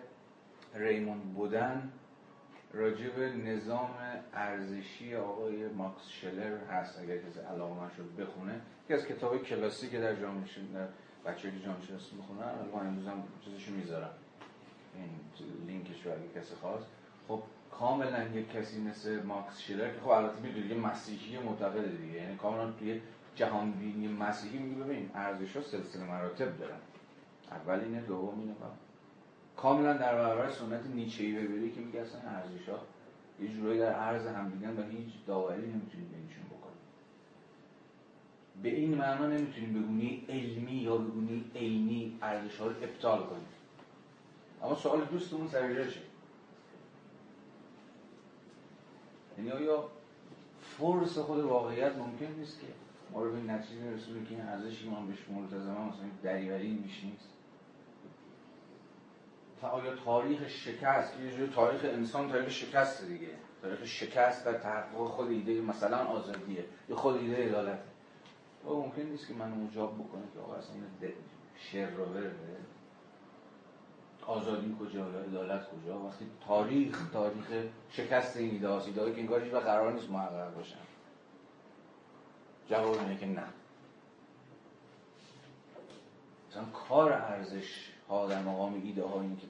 [0.76, 1.92] ریمون بودن
[2.74, 3.90] راجع به نظام
[4.34, 7.00] ارزشی آقای ماکس شلر هست.
[7.00, 10.88] اگر کسی علاقه شد بخونه یکی از کتاب کلاسیک در جامعه در
[11.32, 14.12] بچه که جامعه شناسی بخونن الان امروز هم چیزشو می‌ذارم.
[14.96, 15.10] این
[15.68, 16.86] لینکش رو اگه کسی خواست.
[17.28, 22.22] خب کاملا یک کسی مثل ماکس شیلر که خب البته می‌دونی یه مسیحی معتقد دیگه.
[22.22, 23.02] یعنی کاملا توی
[23.36, 26.78] جهان بینی مسیحی میگه ببین ارزش ها سلسله مراتب دارن.
[27.52, 28.56] اول اینه دوم اینه
[29.58, 32.80] کاملا در برابر سنت نیچه‌ای ببری که میگه اصلا ارزش ها
[33.40, 36.82] یه جورایی در عرض هم دیگه و هیچ داوری نمی‌تونید بینشون بکنید
[38.64, 43.46] به این معنا نمی‌تونیم بگونی علمی یا بگونی عینی ارزش ها رو ابطال کنیم
[44.64, 46.00] اما سوال دوستمون سر چه؟
[49.38, 49.90] یعنی آیا
[50.78, 52.68] فرس خود واقعیت ممکن نیست که
[53.12, 57.04] ما رو به نتیجه رسونیم که این ارزشی که من بهش ملتزمم مثلا دریوری بیش
[57.04, 57.30] نیست.
[59.62, 63.28] آیا تاریخ شکست؟ یه جور تاریخ انسان تاریخ شکست دیگه.
[63.62, 66.66] تاریخ شکست در تحقق خود ایده مثلا آزادیه.
[66.90, 67.80] یا خود ایده عدالت.
[68.66, 70.76] و ممکن نیست که من مجاب بکنه که آقا اصلا
[71.58, 72.32] شر رو بره
[74.28, 76.00] آزادی کجا عدالت کجا.
[76.00, 77.46] وقتی تاریخ تاریخ
[77.90, 78.88] شکست این ایده هاست.
[78.88, 80.78] ایده که انگار هیچ قرار نیست محقق باشن.
[82.72, 83.44] جواب اینه که نه.
[86.50, 89.48] مثلا کار ارزش ها در مقام ایده ها این که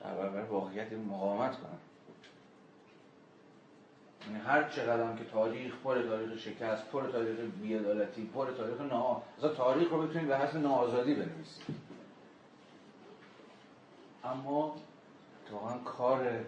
[0.00, 1.78] در برابر واقعیت مقاومت کنن.
[4.26, 9.54] یعنی هر چقدر که تاریخ پر تاریخ شکست پر تاریخ بیعدالتی پر تاریخ نا مثلا
[9.54, 11.76] تاریخ رو بتونید به حسب ناآزادی بنویسید.
[14.24, 14.76] اما
[15.52, 16.44] واقعا کار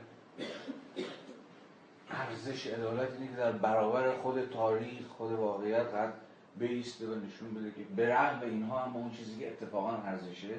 [2.10, 6.12] ارزش عدالت اینه که در برابر خود تاریخ خود واقعیت قد
[6.56, 10.54] بیسته و نشون بده که به اینها اما اون چیزی که اتفاقا ارزشه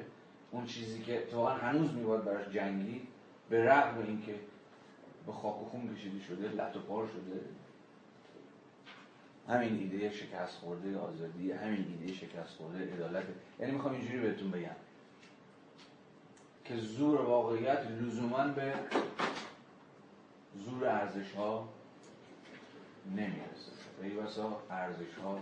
[0.50, 3.02] اون چیزی که اتفاقا هنوز میباد براش جنگی
[3.50, 4.34] به رغم اینکه
[5.26, 7.40] به خاک و خون کشیده شده لط و پار شده.
[9.48, 13.24] همین ایده شکست خورده آزادی همین ایده شکست خورده عدالت.
[13.60, 14.76] یعنی می‌خوام اینجوری بهتون بگم
[16.64, 18.74] که زور واقعیت لزوما به
[20.54, 21.68] زور ارزش ها
[23.10, 25.38] نمی‌رسه و ای بسا ارزش ها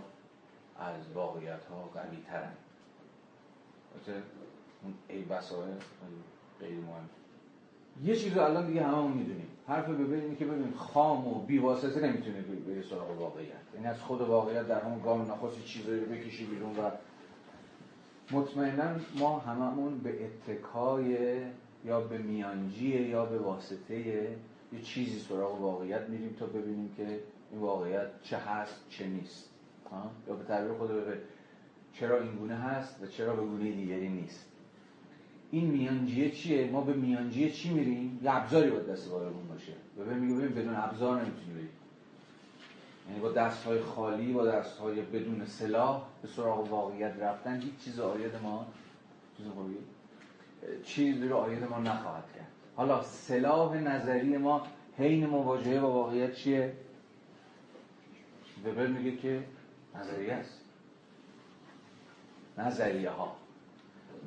[0.79, 2.53] از واقعیت ها قوی ترن
[4.83, 5.55] اون ای بسا
[6.59, 7.09] غیر مهم
[8.03, 9.47] یه چیز رو الان دیگه هممون می‌دونیم.
[9.67, 13.51] حرف ببینیم که ببینیم خام و بی واسطه نمی‌تونه به سراغ واقعیت.
[13.75, 16.91] یعنی از خود واقعیت در همون گام نخست چیزایی رو بکشی بیرون و
[18.31, 21.41] مطمئنا ما هممون به اتکای
[21.85, 24.27] یا به میانجی یا به واسطه
[24.73, 27.19] یه چیزی سراغ واقعیت میریم تا ببینیم که
[27.51, 29.49] این واقعیت چه هست چه نیست.
[30.27, 31.17] یا به تعبیر خود به
[31.93, 34.45] چرا این گونه هست و چرا به گونه دیگری نیست.
[35.51, 39.73] این میانجیه چیه؟ ما به میانجیه چی میریم؟ یه ابزاری باید دست بالمون باشه.
[39.97, 41.69] و میگه ببین بدون ابزار نمی‌تونی بریم
[43.09, 47.77] یعنی با دست های خالی با دست های بدون سلاح به سراغ واقعیت رفتن هیچ
[47.83, 48.67] چیز آید ما
[49.37, 49.77] چیز خوبی؟
[50.83, 52.40] چیزی رو آید ما نخواهد کرد.
[52.81, 54.67] حالا سلاح نظری ما
[54.97, 56.73] حین مواجهه با واقعیت چیه؟
[58.65, 59.43] وبر میگه که
[59.95, 60.61] نظریه است.
[62.57, 63.35] نظریه ها.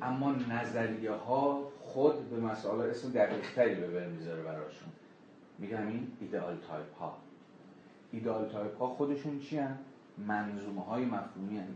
[0.01, 4.89] اما نظریه ها خود به مسئله اسم دقیقتری به می‌ذاره براشون.
[5.59, 7.17] میگه همین ideal type ها.
[8.11, 9.77] ideal type ها خودشون چی هن؟
[10.17, 11.67] منظومه های مفهومی هن.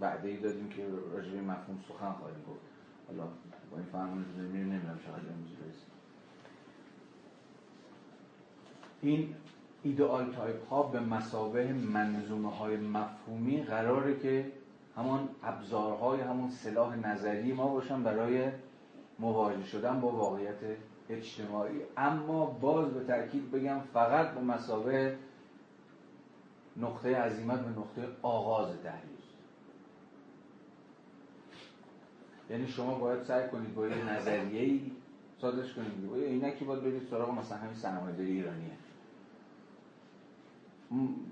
[0.00, 2.60] وعده ای دادیم که راجع مفهوم سخن خواهیم گفت.
[3.08, 3.24] حالا
[3.70, 5.91] با این میره نمی‌دونم چقدر امروز
[9.02, 9.34] این
[9.82, 14.52] ایدئال تایپ ها به مسابه منظومه های مفهومی قراره که
[14.96, 18.50] همان ابزارهای همون سلاح نظری ما باشن برای
[19.18, 20.60] مواجه شدن با واقعیت
[21.10, 21.80] اجتماعی.
[21.96, 25.16] اما باز به تاکید بگم فقط به مسابه
[26.76, 29.12] نقطه عظیمت به نقطه آغاز تحلیل
[32.50, 34.80] یعنی شما باید سعی کنید با یه نظریه ای
[35.40, 36.10] صادرش کنید.
[36.10, 38.81] با عینکی باید برید سراغ مثلا همین سرمایه‌داری ایرانیه.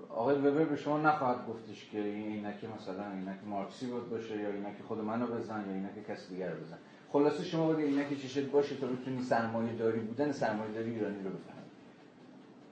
[0.09, 4.49] آقای وبر به شما نخواهد گفتش که این عینکی مثلا عینک مارکسی بود باشه یا
[4.49, 6.77] عینکی خود منو بزن یا عینکی کسی دیگر بزن.
[7.13, 11.29] خلاصه شما باید عینکی چشت باشه تا بتونی سرمایه داری بودن سرمایه داری ایرانی رو
[11.29, 11.61] بفهمی.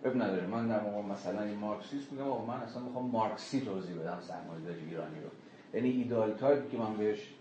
[0.03, 0.47] عیب نداره.
[0.47, 4.65] من در موقع مثلا این مارکسیست میگم آقا من اصلا می‌خوام مارکسی توضیح بدم سرمایه
[4.65, 5.29] داری ایرانی رو.
[5.73, 7.33] یعنی ideal type ی که من بهش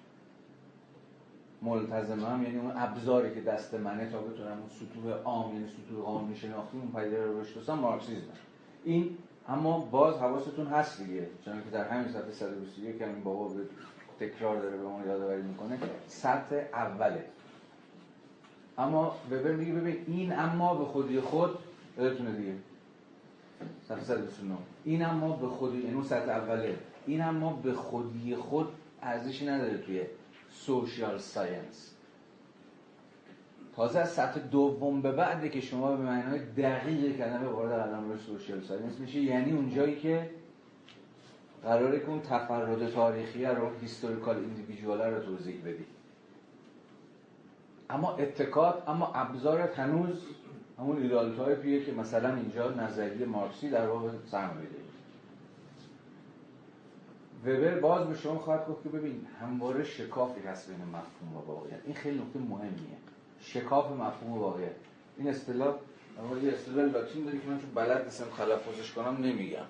[1.62, 6.36] ملتزمم یعنی اون ابزاری که دست منه تا بتونم اون سطوح عام یعنی سطوح قانونی
[6.36, 8.32] شناختی اون پدیده رو رشد مارکسیسم
[8.84, 9.16] این
[9.48, 11.28] اما باز حواستون هست دیگه.
[11.44, 13.62] چون که در همین سطح 121 که این بابا به
[14.20, 17.24] تکرار داره به ما یادآوری می‌کنه سطح اوله.
[18.78, 21.58] اما وبر میگه ببین این اما به خودی خود
[21.98, 22.54] یادتونه دیگه؟
[23.88, 24.54] صفحه 129
[24.84, 26.76] این اما به خودی یعنی اون سطح اوله.
[27.06, 28.68] این اما به خودی خود
[29.02, 30.02] ارزشی نداره توی
[30.50, 31.94] social science.
[33.78, 38.60] تازه از سطح دوم به بعده که شما به معنای دقیق کلمه وارد قلمروی social
[38.60, 40.30] science میشه یعنی اونجایی که
[41.62, 45.84] قراره که اون تفرد تاریخی رو historical individual رو توضیح بدی.
[47.90, 50.22] اما اتکات اما ابزارت هنوز
[50.78, 54.68] همون ideal type یه که مثلا اینجا نظریه مارکسی در واقع سرمایه
[57.44, 61.80] وبر باز به شما خواهد گفت که ببین همواره شکافی هست بین مفهوم و واقعیت.
[61.84, 63.07] این خیلی نکته مهمیه.
[63.40, 64.77] شکاف مفهوم واقعیت.
[65.16, 65.74] این اصطلاح
[66.43, 69.65] یه اصطلاح لاتین داری که من چون بلد نیستم تلفظش کنم نمیگم.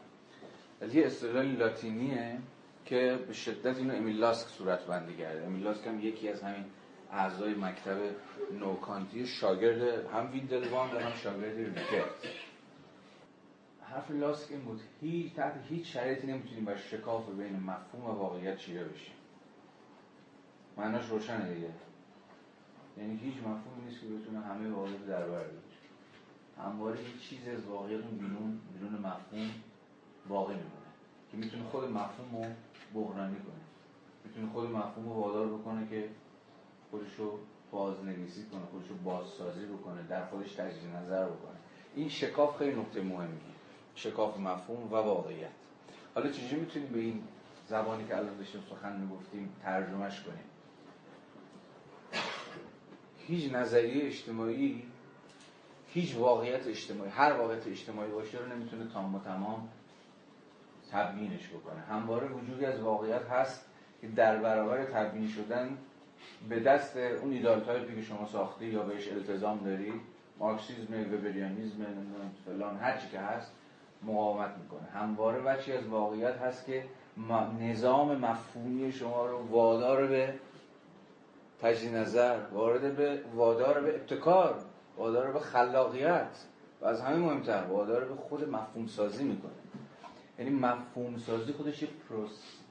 [0.81, 2.39] ولی یه اصطلاح لاتینیه
[2.85, 5.47] که به شدت اینو امیل لاسک صورت بندی کرده.
[5.47, 6.65] امیل لاسک هم یکی از همین
[7.13, 7.99] اعضای مکتب
[8.61, 12.11] نوکانتی شاگرد هم ویندلوان و هم شاگرد ریکرد
[13.83, 14.81] حرف لاسک این بود.
[15.01, 19.15] هیچ تحت هیچ شرایطی نمی‌تونیم با شکاف بین مفهوم و واقعیت چیره بشیم.
[20.77, 21.69] معناش روشنه دیگه.
[22.99, 25.45] یعنی هیچ مفهومی نیست که بتونه همه واقعیت در بر
[26.59, 29.51] همواره هیچ چیز از واقعیت بیرون بیرون مفهوم
[30.29, 30.89] باقی میمونه.
[31.31, 32.51] که می‌تونه خود مفهوم رو
[32.95, 33.65] بحرانی کنه.
[34.25, 36.09] می‌تونه خود مفهوم رو وادار بکنه که
[36.91, 37.39] خودش رو
[37.71, 41.57] بازنویسی کنه خودش رو بازسازی بکنه در خودش تجدید نظر بکنه.
[41.95, 43.41] این شکاف خیلی نکته مهمیه.
[43.95, 45.51] شکاف مفهوم و واقعیت.
[46.15, 47.23] حالا چجوری می‌تونیم به این
[47.69, 50.45] زبانی که الان داشتیم سخن می‌گفتیم ترجمهش کنیم؟
[53.29, 54.83] هیچ نظریه اجتماعی
[55.89, 59.69] هیچ واقعیت اجتماعی هر واقعیت اجتماعی باشه رو نمی‌تونه تام و تمام
[60.93, 61.81] تبیینش بکنه.
[61.81, 63.65] همواره وجودی از واقعیت هست
[64.01, 65.79] که در برابر تبیین شدن
[66.49, 67.61] به دست اون ایدال
[67.95, 69.93] که شما ساخته یا بهش التزام داری
[70.39, 71.87] مارکسیزم Weberianism
[72.47, 73.53] فلان هر چی که هست
[74.03, 74.89] مقاومت می‌کنه.
[74.95, 76.85] همواره بچی از واقعیت هست که
[77.61, 80.35] نظام مفهومی شما رو وادار به
[81.63, 84.55] تجدید نظر وارد به وادار به ابتکار
[84.97, 86.37] وادار به خلاقیت
[86.81, 89.53] و از همه مهمتر وادار به خود مفهوم سازی می‌کنه.
[90.39, 91.89] یعنی مفهوم سازی خودش یه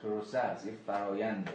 [0.02, 1.52] process یه فراینده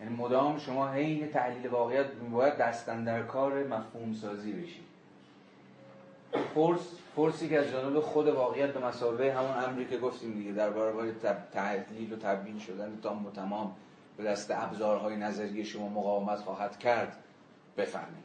[0.00, 4.88] یعنی مدام شما حین تحلیل واقعیت باید دستن در کار مفهوم سازی بشید
[6.54, 6.80] فرس
[7.16, 11.10] فرسی که از جانب خود واقعیت به مسابقه همون امری که گفتیم دیگه در برابر
[11.52, 13.76] تحلیل و تبیین شدن تام و تمام.
[14.18, 17.24] به دست ابزارهای نظری شما مقاومت خواهد کرد
[17.76, 18.24] بفهمید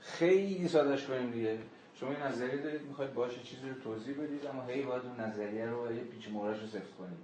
[0.00, 1.58] خیلی سادش کنیم دیگه.
[1.94, 5.66] شما این نظریه دارید می‌خواید باشه چیزی رو توضیح بدید اما هی باید اون نظریه
[5.66, 7.18] رو یه پیچ مورش رو صفر کنید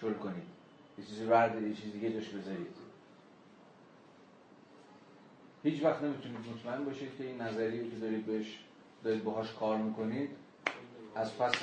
[0.00, 0.42] شل کنید.
[0.98, 2.76] یه چیزی رو یه چیزی دیگه جاش بذارید.
[5.62, 8.58] هیچ وقت نمی‌تونید مطمئن باشید که این نظریه که دارید بهش
[9.04, 10.30] دارید باهاش کار می‌کنید
[11.14, 11.62] از پس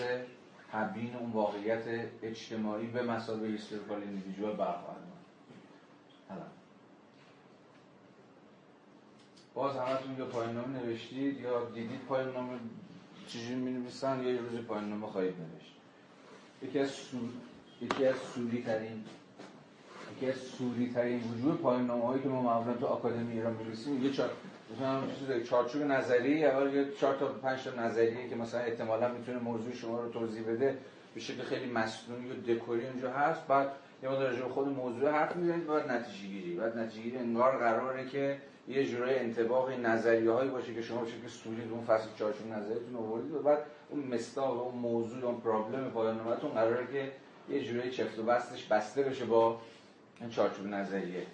[0.71, 1.83] تبیین اون واقعیت
[2.23, 5.01] اجتماعی به مسابقه هیستوریکال ایندیویدوال برخواهد
[6.29, 6.41] حالا.
[9.53, 12.59] باز همتون یا پایان نامه نوشتید یا دیدید پایان نامه
[13.27, 15.73] چجوری می نویسن یا یه روز پایان نامه خواهید نوشت.
[16.61, 17.29] یکی از سور...
[17.81, 19.05] یکی از سوری ترین
[20.15, 24.05] یکی از سوری ترین وجود پایان نامه هایی که ما معمولا تو آکادمی ایران می‌نویسیم
[24.05, 24.29] یه چهار
[24.73, 29.73] مثلا چارچوب نظری اول یه چهار تا پنج تا نظریه که مثلا احتمالا می‌تونه موضوع
[29.73, 30.77] شما رو توضیح بده
[31.15, 33.47] به شکل خیلی مصنوعی و دکوری اونجا هست.
[33.47, 33.71] بعد
[34.03, 38.37] یه مقدار خود موضوع حرف می‌زنید بعد نتیجه گیری بعد نتیجه گیری انگار قراره که
[38.67, 42.95] یه جورای انتباق نظریه هایی باشه که شما بشه که سوری اون فصل چارچوب نظریتون
[42.95, 43.59] آوردید و بعد
[43.89, 47.11] اون مستاق اون موضوع اون پرابلم پایان نامتون قراره که
[47.53, 49.59] یه جورای چفت و بستش بسته بشه با
[50.21, 51.25] این چارچوب نظریه.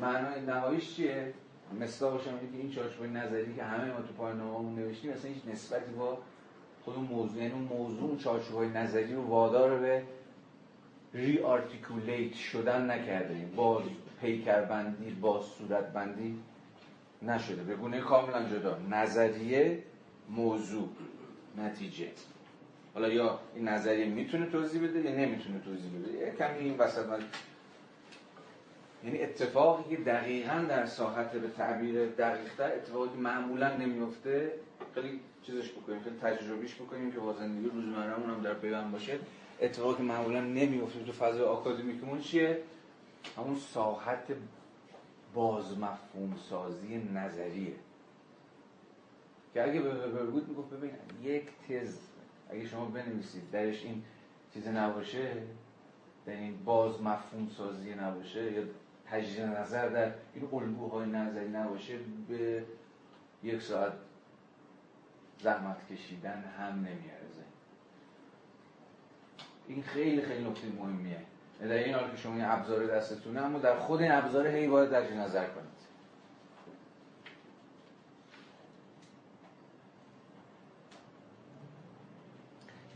[0.00, 1.32] معنای نهاییش چیه؟
[1.80, 5.42] مستاقش هم که این چارچوب نظری که همه ما تو پایان ناممون نوشتیم اصلا هیچ
[5.52, 6.18] نسبتی با
[6.84, 10.02] خود اون موضوع یعنی اون موضوع چارچوب های نظری رو وادار به
[11.14, 13.82] ری آرتیکولیت شدن نکرده با
[14.20, 16.38] پیکربندی با صورتبندی
[17.22, 17.62] نشده.
[17.62, 18.78] به گونه کاملا جدا.
[18.90, 19.82] نظریه
[20.28, 20.88] موضوع
[21.58, 22.08] نتیجه.
[22.94, 27.06] حالا یا این نظریه می‌تونه توضیح بده یا نمی‌تونه توضیح بده؟ یه کمی این وسط
[29.04, 34.52] یعنی اتفاقی که دقیقا در ساحت به تعبیر دقیقتر اتفاقی که معمولا نمیفته
[34.94, 39.18] خیلی چیزش بکنیم خیلی تجربیش بکنیم که با زندگی روزمرهمون هم در پیوند باشه.
[39.60, 42.62] اتفاقی که معمولا نمیفته تو فضای آکادمیکمون چیه؟
[43.36, 44.24] همون ساحت
[45.34, 47.74] باز مفهوم سازی نظریه.
[49.54, 50.90] که اگه به بود می‌گفت ببین
[51.22, 51.98] یک تز
[52.50, 54.02] اگه شما بنویسید درش این
[54.54, 55.32] چیز نباشه
[56.26, 58.62] در این باز مفهوم سازی نباشه یا
[59.10, 62.64] تجدید نظر در این الگوهای نظری نباشه به
[63.42, 63.92] یک ساعت
[65.42, 67.44] زحمت کشیدن هم نمیارزه
[69.68, 71.22] این خیلی خیلی نکته مهمیه.
[71.60, 74.90] در این حال که شما این ابزار دستتونه اما در خود این ابزار هی باید
[74.90, 75.70] در نظر کنید.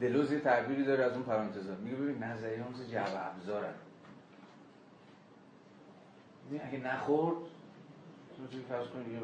[0.01, 1.74] دلوز یه تعبیری داره از اون پرانتزا.
[1.74, 3.74] میگه ببین نظریه مثل جعب ابزارن.
[6.52, 7.36] اگه نخورد
[8.36, 9.20] تو فرض کنید یه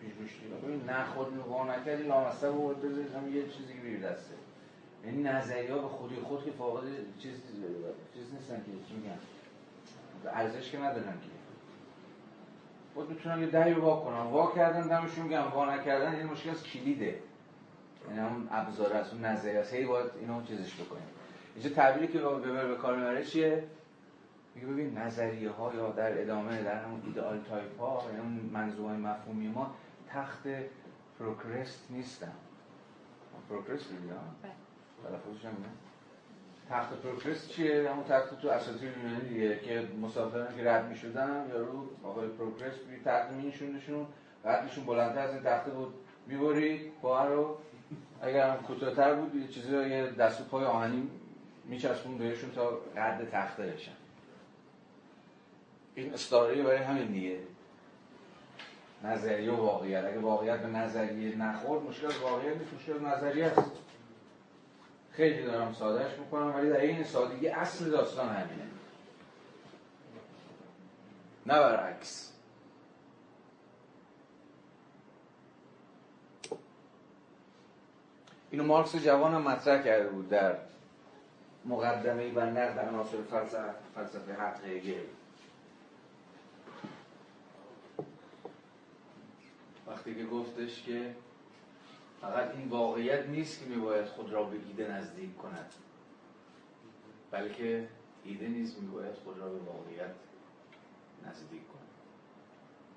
[0.00, 0.32] پیش
[0.64, 4.34] ببین نخورد نگاه نکردی لامسته بود بذارید یه چیزی که بیر دسته.
[5.04, 6.84] یعنی نظریه به خودی خود که فاقد
[7.18, 7.32] چیز
[8.14, 9.18] چیز نیستن که چی میگن.
[10.34, 11.28] ارزش که ندارن که.
[12.94, 14.20] خود می‌تونن یه دهی رو وا کنن.
[14.20, 17.18] وا کردن دمشون میگم وا نکردن این مشکل از کلیده.
[18.08, 21.08] یعنی هم ابزار از اون نظریه هی باید اینو چیزش بکنیم.
[21.54, 23.64] اینجا تعبیری که وبر به کار می‌بره چیه؟
[24.58, 28.96] میگه ببین نظریه ها یا در ادامه در همون ایدئال تایپ ها یعنی اون منظومه
[28.96, 29.74] مفهومی ما
[30.08, 30.42] تخت
[31.18, 32.32] پروکرست نیستن.
[33.48, 34.52] پروکرست بله.
[35.02, 35.56] تلفظش هم
[36.70, 41.58] تخت پروکرست چیه؟ همون تخت تو اساطیر یونانی دیگه که مسافران که رد می‌شدن یا
[41.58, 44.06] رو آقای پروکرست بی تخت میشوندشون
[44.44, 45.94] قدشون بلندتر از این تخته بود.
[46.26, 47.56] می‌برید پاها رو.
[48.22, 51.10] اگر هم کوتاه‌تر بود یه چیزی یه دست و پای آهنی
[51.64, 53.92] میچسبون بهشون تا قد تخته بشن.
[55.98, 57.38] این استعاره برای همین دیگه.
[59.04, 60.04] نظریه و واقعیت.
[60.04, 63.70] اگه واقعیت به نظریه نخورد مشکل واقعیت نیست مشکل نظریه است.
[65.12, 68.68] خیلی دارم سادهش می‌کنم ولی در این سادگی اصل داستان همینه.
[71.46, 72.32] نه برعکس.
[78.50, 80.56] اینو مارکس جوان هم مطرح کرده بود در
[81.64, 85.17] مقدمه و نقد عناصر فلسفه فلسفه حق هگل.
[90.08, 91.14] وقتی که گفتش که
[92.20, 95.72] فقط این واقعیت نیست که میباید خود را به ایده نزدیک کند
[97.30, 97.88] بلکه
[98.24, 100.14] ایده نیز میباید خود را به واقعیت
[101.26, 101.88] نزدیک کند.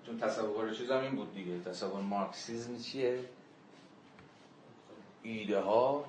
[0.05, 1.59] چون تصور چیز هم این بود دیگه.
[1.59, 3.19] تصور مارکسیزم چیه؟
[5.23, 6.05] ایده ها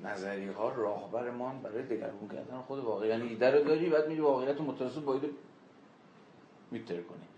[0.00, 4.56] نظریه ها راهبرمان برای دگرگون کردن خود واقعیت یعنی ایده رو داری بعد میری واقعیت
[4.56, 5.30] رو متوسط با ایده
[6.70, 7.28] میتر کنی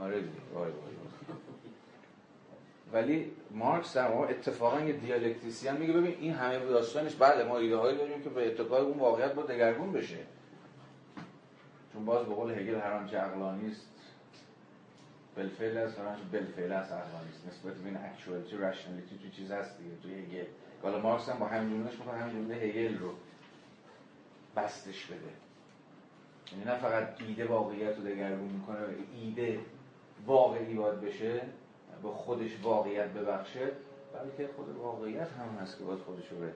[0.00, 0.24] آره
[0.54, 0.70] وای
[2.92, 7.76] ولی مارکس در واقع اتفاقا یه دیالکتیسیان میگه ببین این همه داستانش بله ما ایده
[7.76, 10.18] هایی داریم که به اتکای اون واقعیت با دگرگون بشه.
[11.92, 13.88] چون باز به قول هگل هر آنچه عقلانی است
[15.36, 16.22] بالفعل است هر آنچه
[17.28, 20.46] است نسبت به این اکچوالتی رشنالیتی تو چیز هست دیگه توی هگل.
[20.82, 23.10] حالا مارکس هم با همین جملهش می‌خواد همین جمله هگل رو
[24.56, 25.16] بستش بده.
[26.52, 28.78] یعنی نه فقط ایده واقعیت رو دگرگون می‌کنه
[29.22, 29.60] ایده
[30.26, 31.40] واقعی باید بشه
[32.02, 33.70] به خودش واقعیت ببخشه
[34.14, 36.52] بلکه خود واقعیت هم هست که باید خودش رو به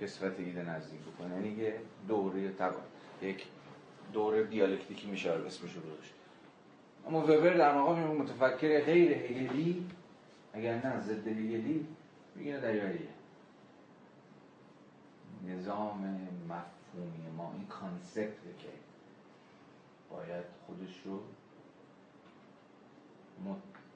[0.00, 1.34] کسفت ایده نزدیک بکنه.
[1.34, 1.74] یعنی یه
[2.08, 2.80] دور طبعا
[3.22, 3.46] یک
[4.12, 5.80] دور دیالکتیکی میشه اسمش رو
[7.06, 9.86] اما وبر در مقام متفکر غیر هگلی
[10.52, 11.86] اگر نه ضد هگلی
[12.34, 13.08] میگه دارایی
[15.48, 18.68] نظام مفهومی ما این concept که
[20.10, 21.20] باید خودش رو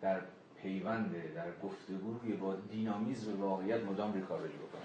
[0.00, 0.20] در
[0.62, 4.82] پیونده در گفتگوی با دینامیزم واقعیت مدام recovery بکنه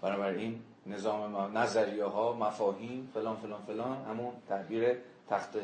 [0.00, 4.96] بنابراین نظام نظریه ها مفاهیم فلان فلان فلان همون تعبیر
[5.28, 5.56] تخت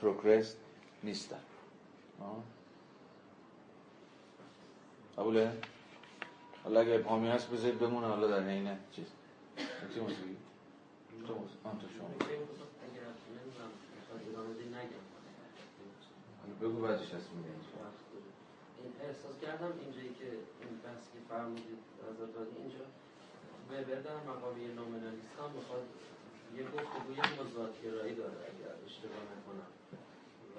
[0.00, 0.56] پروگرس
[1.04, 1.36] نیستن.
[5.18, 5.52] قبوله؟
[6.64, 9.06] حالا اگه ابهامی هست بذارید بمونه حالا در اینه چیز؟
[11.26, 11.34] تو
[11.80, 12.08] تو شما.
[16.60, 17.50] بگو بعدش هست میگه
[18.82, 20.30] این احساس کردم اینجایی که
[20.62, 21.80] این بحثی که فرمودید
[22.34, 22.84] دادی اینجا.
[23.68, 25.84] وبر در مقامی نومنالیست هم می‌خواد
[26.56, 29.70] یه گفتگوی مزادگرایی داره اگر اشتباه نکنم.
[30.56, 30.58] و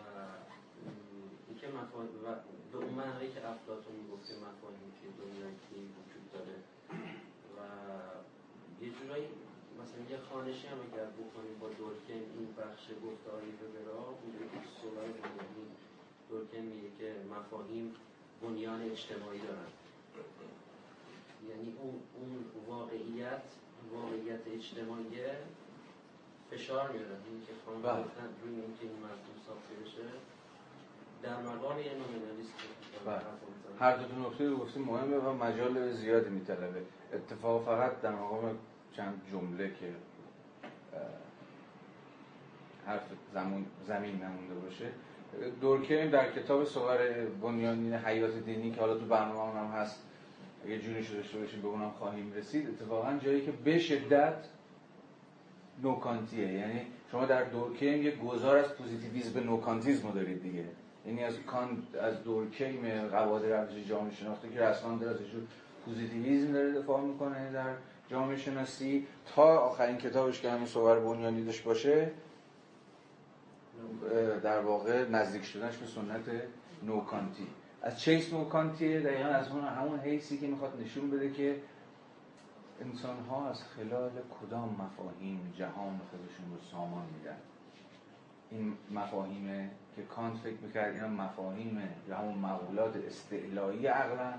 [1.48, 2.28] اینکه مفاهیم و
[2.72, 5.56] به اون معنی که افلاطون می‌گفت که مفاهیم که دنیای
[5.98, 6.58] وجود داره.
[7.56, 7.60] و
[8.84, 9.28] یه جورایی
[9.82, 15.16] مثلا یه خانشی هم اگر بکنیم با دورکن این بخش گفتاری وبرا اونجایی که صحبت
[16.32, 17.96] دورکن میگه که مفاهیم
[18.42, 19.70] بنیان اجتماعی دارن.
[21.50, 23.42] یعنی اون, اون واقعیت
[23.94, 25.06] واقعیت اجتماعی
[26.52, 27.08] فشار میاره.
[27.30, 28.04] این که خانم بله.
[28.04, 30.08] گفتن روی اینکه این مفهوم ساخته بشه
[31.24, 32.54] در مقام یه نومینالیست
[33.06, 33.22] بله.
[33.80, 36.82] هر دو نکته رو گفتیم مهمه و مجال زیادی میطلبه.
[37.14, 38.58] اتفاق فقط در مقام
[38.96, 39.96] چند جمله که
[42.86, 43.04] حرف
[43.88, 44.92] زمین نمونده باشه.
[45.62, 46.98] دورکیم در کتاب صور
[47.42, 50.04] بنیانین حیات دینی که حالا تو برنامه هم هست
[50.66, 54.36] اگه جونش داشته باشیم به اونم خواهیم رسید اتفاقا جایی که به شدت
[55.84, 56.54] نوکانتیه.
[56.54, 56.82] یعنی
[57.12, 60.66] شما در دورکیم یه گذار از پوزیتیویسم به نوکانتیزم رو دارید دیگه.
[61.08, 65.30] یعنی از کان از دورکیم قواعد روش جامعه شناختی که رسما داره ازش
[65.86, 67.74] پوزیتیویسم داره دفاع می‌کنه در
[68.10, 69.08] جامعه شناسی.
[69.36, 72.12] تا آخرین کتابش که همین صور بنیانی داشت باشه
[74.44, 76.44] در واقع نزدیک شدنش به سنت
[76.84, 77.48] نوکانتی
[77.82, 81.62] از چیس نوکانتیه دقیقا از اون همون حیثی که می‌خواد نشون بده که
[82.82, 84.12] انسان ها از خلال
[84.42, 87.38] کدام مفاهیم جهان خودشون رو سامان میدن.
[88.52, 94.34] این مفاهیم که کانت فکر می‌کرد اینا مفاهیم یا همون مقولات استعلایی عقلا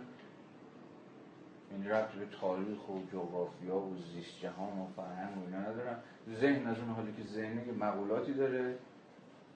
[1.73, 5.97] یعنی ربط به تاریخ و جغرافیا و زیست جهان و فرهنگ و اینا ندارن.
[6.41, 8.79] ذهن از اون حالی که ذهن یه مقولاتی داره.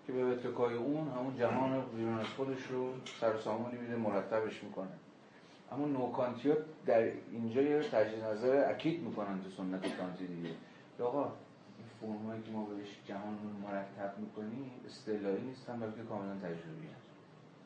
[0.06, 4.88] که به اتکای اون همون جهان بیرون از خودش رو سر سامانی میده مرتبش می‌کنه.
[5.72, 6.52] اما نوکانتی
[6.86, 10.50] در اینجا یه تجدید نظر اکید می‌کنن تو سنت کانتی دیگه.
[11.00, 11.32] آقا
[11.78, 17.06] این فرمایی که ما بهش جهان رو مرتب می‌کنیم استعلایی نیستن بلکه کاملا تجربی هست.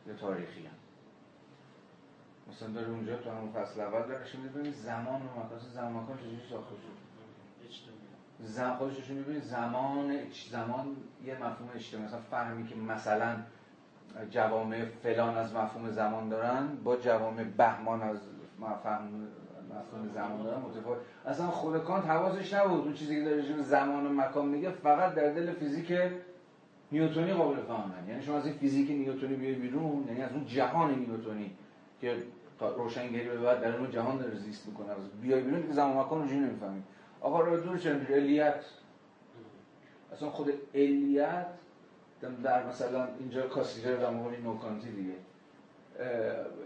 [0.06, 0.80] یا تاریخی هست.
[2.48, 6.40] مثلا داره اونجا تو همون فصل اول دارش می‌بینید زمان و مکان زمان مکان چجوری
[6.50, 7.99] ساخته شد؟
[8.44, 10.16] زمان خودش می‌بینید زمان
[10.50, 10.96] زمان
[11.26, 12.06] یه مفهوم اجتماعی.
[12.06, 13.36] مثلا فهمی که مثلا
[14.30, 18.18] جوامع فلان از مفهوم زمان دارن با جوامع بهمان از
[18.60, 19.28] مفهوم
[19.70, 20.98] مفهوم زمان دارن متفاوت.
[21.26, 22.80] اصلا خود کانت حواسش نبود.
[22.80, 25.92] اون چیزی که داره زمان و مکان میگه فقط در دل فیزیک
[26.92, 28.08] نیوتونی قابل فهمن.
[28.08, 31.50] یعنی شما از این فیزیک نیوتونی بیای بیرون یعنی از اون جهان نیوتونی
[32.00, 32.16] که
[32.76, 34.86] روشنگری به بعد در اون جهان داره زیست می‌کنه.
[35.22, 36.84] بیای بیرون که زمان مکان رو نمی‌فهمید
[37.20, 38.64] آقا چند علیت.
[40.12, 41.47] اصلا خود علیت
[42.42, 45.14] در مثلا اینجا کاسیجر در مقابل نوکانتی دیگه.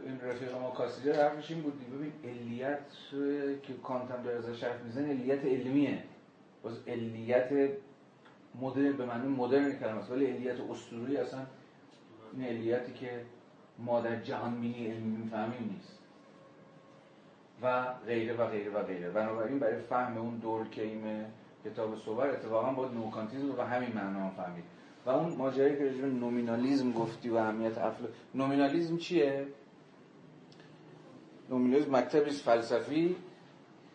[0.06, 2.78] این رفیق ما کاسیجر حرفش این بود ببین علیت
[3.62, 6.02] که کانت هم داره ازش حرف می‌زنه علیت علمیه.
[6.62, 7.70] باز علیت
[8.60, 10.10] مدرن به معنی مدرن کلمه است.
[10.10, 11.40] ولی علیت اسطوری اصلا
[12.32, 13.24] این علیتی که
[13.78, 15.98] ما در جهان بینی علمی می‌فهمیم نیست.
[17.62, 19.10] و غیره و غیره و غیره.
[19.10, 21.26] بنابراین برای فهم اون دورکیم
[21.64, 24.64] کتاب صور اتفاقا با نوکانتیزم به همین معنا فهمید.
[25.06, 28.04] و اون ماجرایی که راجع به نومینالیزم گفتی و اهمیت افل
[28.34, 29.46] نومینالیزم چیه؟
[31.50, 33.16] نومینالیزم مکتبی فلسفی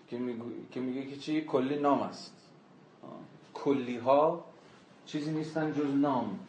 [0.07, 0.41] که میگه
[0.71, 2.35] که میگه که چی؟ کلی نام است.
[3.53, 4.45] کلی ها
[5.05, 6.39] چیزی نیستن جز نام.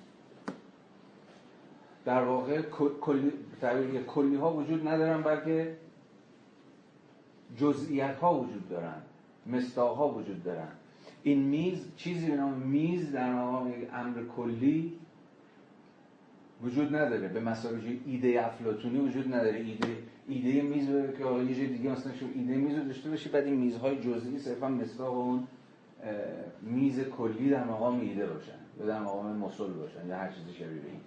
[2.05, 2.63] در واقع
[3.01, 3.33] کلی
[4.07, 5.77] کلی ها وجود ندارن بلکه
[7.57, 9.03] جزئیات ها وجود دارن
[9.47, 10.69] مستاق ها وجود دارن.
[11.23, 14.93] این میز چیزی به نام میز در مقام امر کلی
[16.63, 17.29] وجود نداره.
[17.29, 19.59] به مسابقه ایده افلاتونی وجود نداره.
[19.59, 19.97] ایده
[20.29, 23.55] ایده میز که حالا یه دیگه مثلا شو ایده میز رو داشته باشی بعد این
[23.55, 25.47] میزهای جزئی صرفا مصداق اون
[26.63, 30.67] میز کلی در مقام ایده باشن یا در مقام مسل باشن یا هر چیزی شبیه
[30.69, 31.01] این.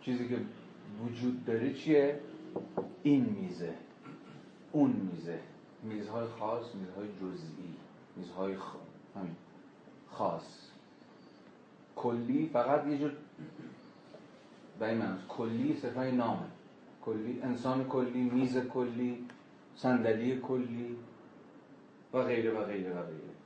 [0.00, 0.36] چیزی که
[1.04, 2.20] وجود داره چیه؟
[3.02, 3.74] این میزه.
[4.72, 5.38] اون میزه.
[5.82, 7.74] میزهای خاص میزهای جزئی.
[8.16, 8.74] میزهای خ...
[10.10, 10.68] خاص.
[11.96, 13.12] کلی فقط یه جور
[14.78, 16.46] به این کلی صفای نامه.
[17.04, 19.26] کلی انسان کلی میز کلی
[19.76, 20.96] صندلی کلی
[22.12, 23.38] و غیره و غیره و غیره.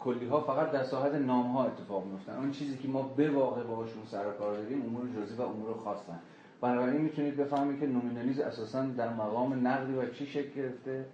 [0.00, 3.62] کلی ها فقط در ساحت نام ها اتفاق میفتن اون چیزی که ما به واقع
[3.62, 6.20] باهاشون سر کار داریم امور جزئی و امور خاصن
[6.60, 11.04] بنابراین می‌تونید بفهمید که نومینالیز اساسا در مقام نقدی و چی شکل گرفته؟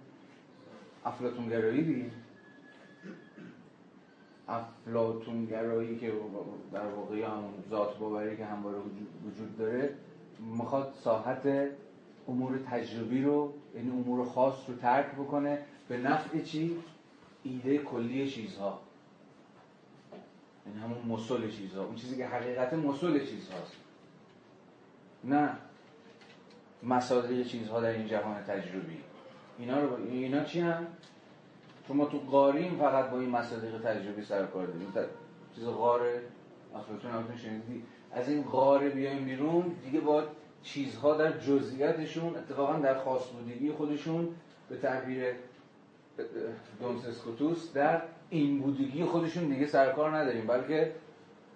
[1.05, 2.11] افلاتونگرایی دیگه.
[4.47, 6.13] افلاتونگرایی که
[6.73, 8.77] در واقع همون ذات باوری که همواره
[9.25, 9.95] وجود داره
[10.39, 11.69] می‌خواد ساحت
[12.27, 16.77] امور تجربی رو یعنی امور خاص رو ترک بکنه به نفع چی؟
[17.43, 18.79] ایده کلی چیزها.
[20.67, 21.85] یعنی همون مسل چیزها.
[21.85, 23.75] اون چیزی که حقیقت مسل چیزهاست.
[25.23, 25.49] نه.
[26.83, 28.97] مصادیق چیزها در این جهان تجربی.
[29.59, 30.87] اینا رو اینا چی هم؟
[31.87, 34.93] چون ما تو قاریم فقط با این مصادیق تجربی سر کار داریم.
[35.55, 36.21] چیز غاره؟
[36.75, 37.83] افلاتون هم شنیدی.
[38.11, 40.23] از این غاره بیایم بیرون دیگه با
[40.63, 44.27] چیزها در جزئیاتشون اتفاقا در خاص بودگی خودشون
[44.69, 45.25] به تعبیر
[46.79, 50.47] دونسسکوتوس در این بودگی خودشون دیگه سرکار نداریم.
[50.47, 50.91] بلکه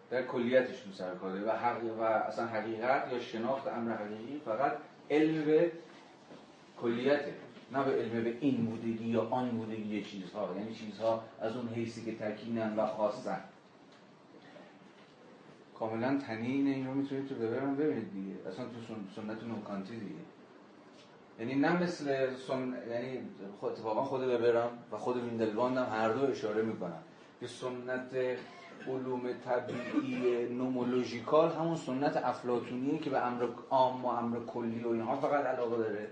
[0.09, 4.77] در کلیتشون سرکار داریم و, حقیق و اصلا حقیقت یا شناخت امر حقیقی فقط
[5.11, 5.71] علم به
[6.81, 7.33] کلیته
[7.71, 10.55] نه به علم به این بودگی یا آن بودگی چیزها.
[10.57, 13.41] یعنی چیزها از اون حیثی که تکینن و خاصن.
[15.79, 18.49] کاملا طنین این رو می‌تونید تو وبرم ببینید دیگه.
[18.49, 20.15] اصلا تو سنت نوکانتی دیگه.
[21.39, 22.73] یعنی نه مثل سن...
[22.89, 23.19] یعنی
[23.59, 26.99] خود اتفاقا خود وبرم و خود ویندلواند هم هر دو اشاره می‌کنن.
[27.39, 28.37] که سنت
[28.87, 35.15] علوم طبیعی nomological همون سنت افلاتونیه که به امر عام و امر کلی و اینها
[35.15, 36.07] فقط علاقه داره.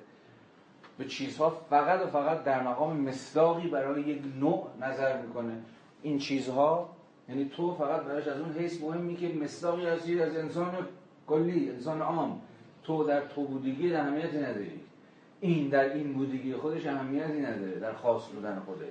[0.97, 5.61] به چیزها فقط و فقط در مقام مصداقی برای یک نوع نظر می‌کنه.
[6.01, 6.89] این چیزها
[7.29, 10.87] یعنی تو فقط برایش از اون حیث مهمی که مصداقی هستی از انسان
[11.27, 12.41] کلی انسان عام.
[12.83, 14.79] تو در تو بودگی اهمیتی نداری.
[15.41, 18.87] این در این بودگی خودش اهمیتی نداره در خاص بودن خودش.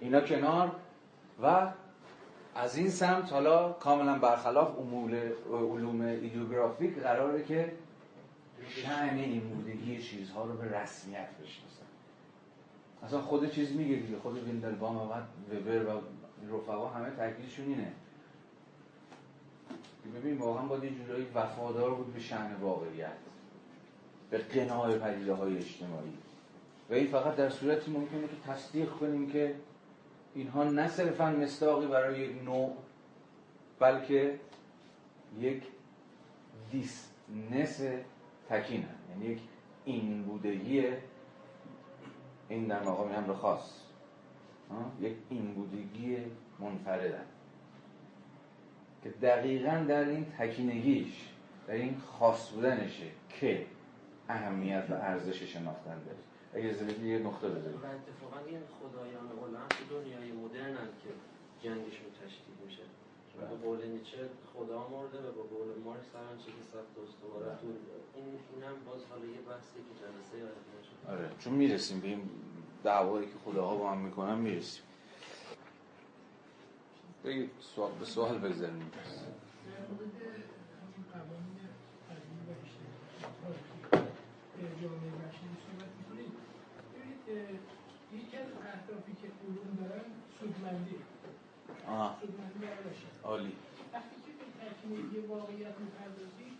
[0.00, 0.72] اینا کنار
[1.42, 1.72] و
[2.54, 5.14] از این سمت حالا کاملا برخلاف امول
[5.52, 7.72] علوم ایدیوگرافیک قراره که
[8.68, 11.84] شعن این بودگی چیزها رو به رسمیت بشناسن.
[13.02, 16.00] اصلا خود چیز میگه دیگه خود ویندلبام و وبر و
[16.56, 17.92] رفقا همه تاکیدشون اینه.
[20.16, 23.12] ببین واقعا باید یه جورایی وفادار بود به شعن واقعیت
[24.30, 26.12] به قناع پدیده های اجتماعی.
[26.90, 29.54] و این فقط در صورتی ممکنه که تصدیق کنیم که
[30.34, 32.76] اینها نه صرفا مستاقی برای یک نوع
[33.78, 34.40] بلکه
[35.38, 35.62] یک
[36.70, 37.80] دیسنس
[38.48, 38.88] تکین هم.
[39.10, 39.40] یعنی یک
[39.84, 40.84] این بودگی
[42.48, 43.80] این در مقام امر خاص.
[45.00, 46.16] یک این بودگی
[46.58, 47.24] منفردن
[49.02, 51.28] که دقیقا در این تکینگیش
[51.66, 53.66] در این خاص بودنشه که
[54.28, 56.18] اهمیت و ارزش شناختن داره.
[56.54, 61.10] اگه زمین یه نقطه بذاریم و اتفاقا این خدایان عالم تو دنیای مدرن که
[61.62, 62.82] جنگشون تشدید میشه.
[63.50, 64.18] به قول نیچه
[64.54, 67.66] خدا مرده و به قول مارکس هر چیزی سخت استواره تو
[68.14, 70.36] این اینم باز حالا یه بحثی که جلسه
[71.08, 72.30] آره چون می‌رسیم به این
[72.84, 74.82] دعوایی که خداها با هم می‌کنن می‌رسیم.
[77.24, 78.90] بگید سوال به سوال بگذاریم.
[84.82, 86.32] جامعه بشری صحبت می‌کنید
[86.94, 87.18] ببینید
[88.18, 90.06] یکی از اهدافی که علوم دارن
[90.38, 90.98] سودمندی.
[92.20, 93.52] سودمندی باشه عالی.
[93.92, 96.50] وقتی که به تکمیلی واقعیت می‌پردازی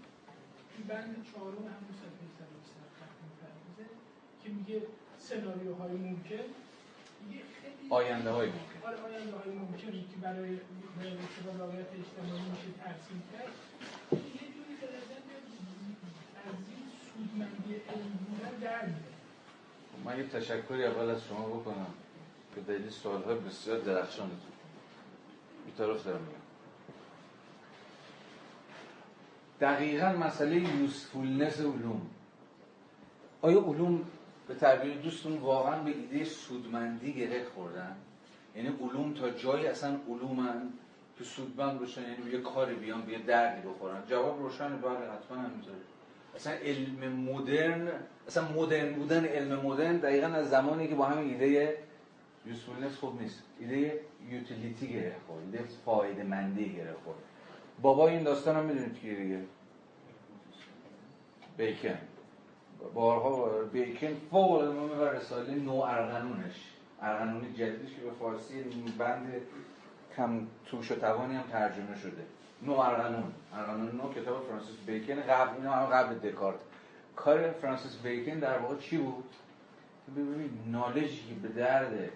[0.88, 3.84] بند چهارم همون صفحه 127 می‌پردازه
[4.42, 4.82] که میگه
[5.18, 6.46] سناریوهای ممکن.
[7.90, 10.50] آینده های ممکن آره آینده های ممکنی که برای
[11.44, 13.52] به واقعیت اجتماعی میشه ترسیم کرد.
[14.12, 15.20] یه جوری به نظر
[16.48, 19.13] از این سودمندی علم بودن در
[20.04, 21.86] من یه تشکری اول از شما بکنم
[22.54, 24.52] به دلیل سوالهای بسیار درخشانتون.
[25.66, 26.44] بیطرف دارم میگم
[29.60, 32.10] دقیقا مسئله یوسفولنس علوم.
[33.42, 34.00] آیا علوم
[34.48, 37.96] به تعبیر دوستون واقعا به ایده سودمندی گره خوردن؟
[38.56, 40.72] یعنی علوم تا جایی اصلا علومن
[41.18, 45.76] که سودمند باشن یعنی یه کاری بیان به دردی بخورن؟ جواب روشن بله حتما همینطوره.
[46.36, 47.88] اصلا علم مدرن
[48.28, 51.78] اصلا مدرن بودن علم مدرن دقیقا از زمانی که با همین ایده
[52.46, 53.42] یوسفولنس خوب نیست.
[53.60, 54.00] ایده
[54.30, 57.18] یوتیلیتی گره خورد ایده فایده مندی گره خورد.
[57.82, 59.40] بابا این داستان هم می‌دونید که دیگه؟
[61.56, 61.98] بیکن.
[62.94, 66.70] بارها بیکن فوق العاده و رساله نو ارغنونش.
[67.02, 68.62] ارغنون جدیدش که به فارسی
[68.98, 69.32] بند
[70.16, 72.22] کم توش و توانی هم ترجمه شده.
[72.64, 75.20] نو ارغنون ارغنون نو کتاب فرانسیس بیکن.
[75.20, 76.58] قبل اینا هم قبل دکارت.
[77.16, 79.24] کار فرانسیس بیکن در واقع چی بود؟
[80.16, 82.10] ببینید نالجی که به درد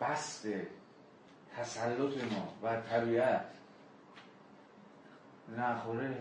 [0.00, 0.48] بست
[1.56, 3.44] تسلط ما و طبیعت
[5.58, 6.16] نخوره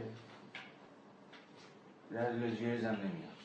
[2.11, 3.35] در لجیه زن نمیاد.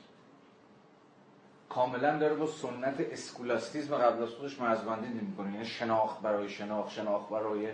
[1.69, 5.53] کاملا داره با سنت اسکولاستیزم قبل از خودش مرزبندی نمی‌کنه.
[5.53, 7.73] یعنی شناخت برای شناخت شناخت برای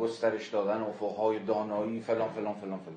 [0.00, 2.96] گسترش دادن افقهای دانایی فلان فلان فلان فلان.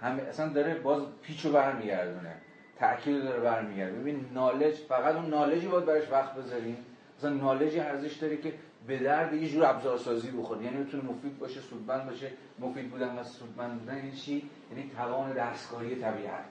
[0.00, 2.34] همه اصلا داره باز پیچو برمیگردونه.
[2.76, 3.98] تأکید داره برمیگرده.
[3.98, 6.76] ببین نالج فقط اون نالجی باید برش وقت بذاریم.
[7.18, 8.54] مثلا نالجی ارزش داره که
[8.86, 10.64] به درد یه جور ابزارسازی بخوره.
[10.64, 12.30] یعنی می‌تونه مفید باشه سودمند باشه.
[12.58, 16.44] مفید بودن و سودمند بودن یعنی چی؟ یعنی توان دستکاری طبیعت.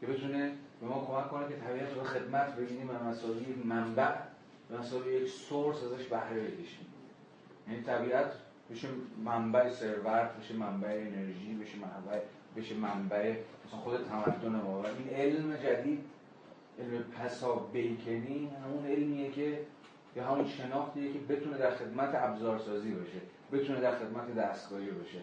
[0.00, 4.12] که بتونه به ما کمک کنه که طبیعت رو خدمت ببینیم و مساوی منبع
[4.70, 6.86] به مساوی یک سورس ازش بهره بکشیم.
[7.68, 8.32] یعنی طبیعت
[8.70, 8.88] بشه
[9.24, 12.20] منبع ثروت بشه منبع انرژی بشه منبع
[12.56, 13.34] بشه منبع
[13.66, 16.00] مثلا خود تمدن ما این علم جدید
[16.78, 19.58] علم پسا بیکنی همون علمیه که
[20.16, 23.20] یا همون شناختیه که بتونه در خدمت ابزارسازی باشه
[23.52, 25.18] بتونه در خدمت دستکاری باشه.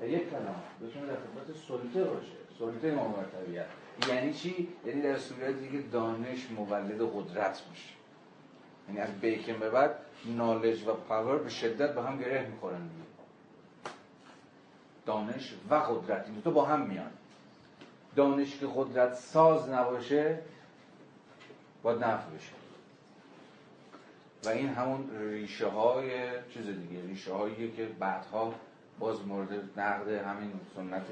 [0.00, 2.32] و یک کلام بتونه در خدمت سلطه باشه.
[2.58, 3.66] سلطه ما بر طبیعت.
[4.08, 7.94] یعنی چی؟ یعنی در صورتی که دانش مولد قدرت میشه
[8.88, 13.04] یعنی از بیکن به بعد نالج و پاور به شدت به هم گره می‌خورن دیگه.
[15.06, 17.10] دانش و قدرت این تو با هم میان.
[18.16, 20.38] دانش که قدرت ساز نباشه
[21.82, 22.52] باید نفع بشه.
[24.44, 26.10] و این همون ریشه های
[26.54, 28.54] چیز دیگه ریشه هایی که بعدها
[28.98, 31.02] باز مورد نقد همین سنت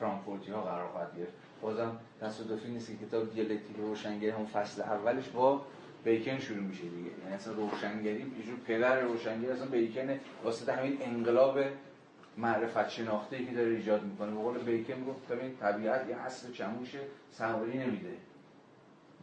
[0.00, 1.32] فرانکفورتی ها قرار خواهد گرفت.
[1.60, 5.62] بازم تصادفی نیست که کتاب دیالکتیک روشنگری همون فصل اولش با
[6.04, 7.10] بیکن شروع میشه دیگه.
[7.22, 8.26] یعنی اصلا روشنگری یه
[8.66, 11.60] پدر روشنگری اصلا بیکن واسه همین انقلاب
[12.36, 14.30] معرفت شناخته که داره ایجاد می‌کنه.
[14.30, 17.00] به قول بیکن گفت ببین طبیعت یه اصل چموشه
[17.30, 18.16] سواری نمیده.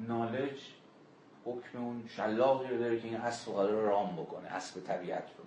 [0.08, 0.60] نالج
[1.46, 5.44] حکم اون شلاقی رو داره که این اسب قرار رام بکنه اسب طبیعت رو.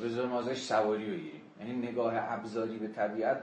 [0.00, 1.40] بذار ما ازش سواری بگیریم.
[1.60, 3.42] یعنی نگاه ابزاری به طبیعت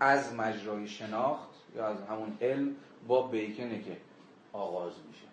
[0.00, 2.76] از مجرای شناخت یا از همون علم
[3.06, 3.96] با بیکنه که
[4.52, 5.31] آغاز میشه.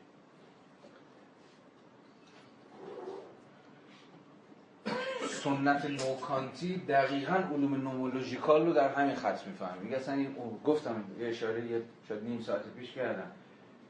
[5.43, 9.79] سنت نوکانتی دقیقا علوم نومولوژیکال رو در همین خط می‌فهمه.
[9.81, 10.35] میگه اصلا این
[10.65, 13.31] گفتم یه اشاره یه شاید نیم ساعت پیش کردم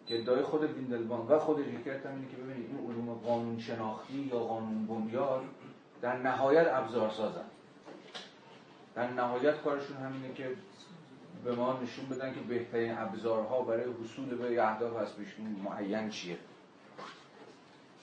[0.08, 4.30] که ادعای خود ویندلبان و خود ریکرت هم اینه که ببینید این علوم قانون شناختی
[4.34, 5.42] یا قانون بنیاد
[6.02, 7.46] در نهایت ابزار سازن
[8.96, 10.52] در نهایت کارشون همینه که
[11.44, 15.28] به ما نشون بدن که بهترین ابزارها برای حصول به اهداف از پیش
[15.64, 16.38] معین چیه.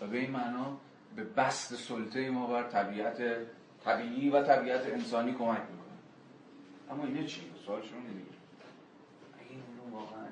[0.01, 0.77] و به این معنا
[1.17, 3.23] به بست سلطه ما بر طبیعت
[3.85, 5.97] طبیعی و طبیعت انسانی کمک می‌کنه.
[6.91, 8.37] اما اینه چی؟ سوال شما نمیگه
[9.39, 10.27] اگه این علوم واقعا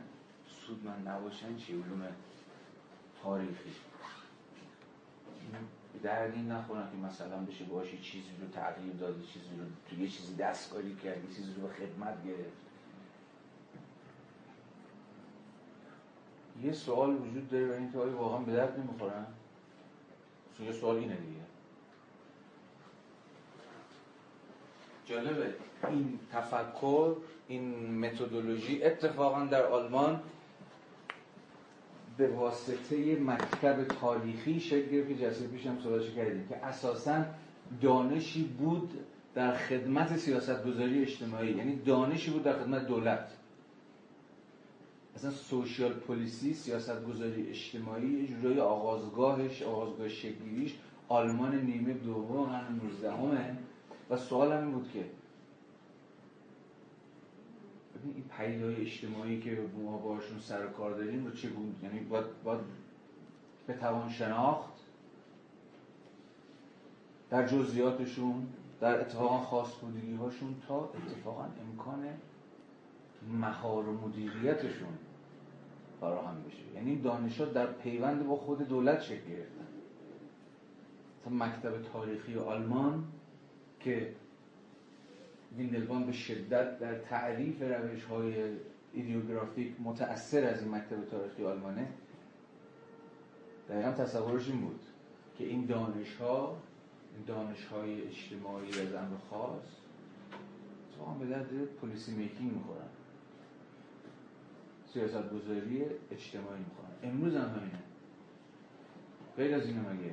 [0.48, 2.08] سودمند نباشن چی؟ علوم
[3.22, 3.70] تاریخی.
[6.02, 10.08] در این نخورن که مثلا بشه باشی چیزی رو تغییر دادی چیزی رو تو یه
[10.08, 12.64] چیزی دستکاری کردی چیزی رو به خدمت گرفت.
[16.62, 19.26] یه سوال وجود داره و این که واقعا به درد نمی‌خورن؟
[20.60, 21.40] یه سوال اینه دیگه.
[25.06, 25.54] جالبه.
[25.88, 27.16] این تفکر
[27.48, 30.20] این متدولوژی اتفاقا در آلمان
[32.16, 37.24] به واسطه مکتب تاریخی شکل گرفت که جلسه پیش هم صحبتش کردیم که اساسا
[37.82, 38.90] دانشی بود
[39.34, 41.52] در خدمت سیاست گذاری اجتماعی.
[41.52, 43.30] یعنی دانشی بود در خدمت دولت.
[45.14, 50.78] اصلا سوشیال پلیسی سیاست گذاری اجتماعی یه جورای آغازگاهش آغازگاه شکلیش
[51.08, 53.58] آلمان نیمه دوم قرن 19 همه
[54.10, 55.04] و سوال هم بود که
[58.04, 62.60] این پیدای اجتماعی که ما باشون سر کار داریم رو چه بود یعنی باید, باید
[63.68, 64.74] بتوان شناخت؟
[67.30, 68.46] در جزئیاتشون
[68.80, 72.08] در اتفاقا خاص بودگی هاشون تا اتفاقا امکان
[73.32, 74.98] مهار و مدیریتشون
[76.00, 76.74] فراهم بشه.
[76.74, 79.64] یعنی دانشات در پیوند با خود دولت شکل گرفتن.
[81.30, 83.04] مکتب تاریخی آلمان
[83.80, 84.14] که
[85.56, 88.34] ویندلبان به شدت در تعریف روش های
[88.92, 91.88] ایدیوگرافیک متأثر از این مکتب تاریخی آلمانه
[93.68, 94.80] دقیقا تصورش این بود
[95.38, 96.56] که این دانش ها
[97.26, 99.64] دانش های اجتماعی از امر خاص
[100.90, 102.88] اتفاقا به درد پلیسی میکینگ می‌خورن.
[104.94, 107.82] سیاست گذاری اجتماعی می‌خورن امروز هم همینه.
[109.36, 110.10] غیر از اینو مگه؟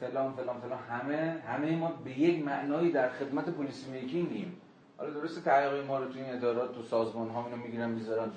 [0.00, 4.60] فلان فلان فلان همه همه ما به یک معنایی در خدمت پلیسی میکینگیم
[4.98, 8.30] حالا درسته تحقیق ما رو توی این ادارات تو سازمان ها اینو می‌گیرن می‌ذارن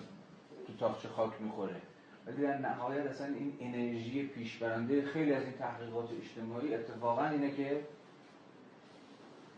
[0.68, 1.76] تو تاخچه خاک می‌خوره.
[2.28, 7.82] ولی در نهایت اصلا این انرژی پیشبرنده خیلی از این تحقیقات اجتماعی اتفاقا اینه که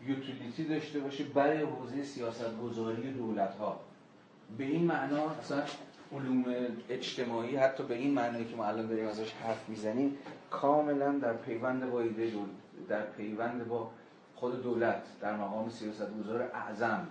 [0.06, 3.80] یوتیلیتی داشته باشه برای حوزه سیاست گذاری دولت ها
[4.58, 5.62] به این معنا اصلا
[6.12, 6.44] علوم
[6.88, 10.18] اجتماعی حتی به این معنی که ما الان داریم ازش حرف می‌زنیم
[10.50, 12.32] کاملا در پیوند با ایده
[12.88, 13.90] در پیوند با
[14.34, 17.06] خود دولت در مقام سیاست گذار اعظم.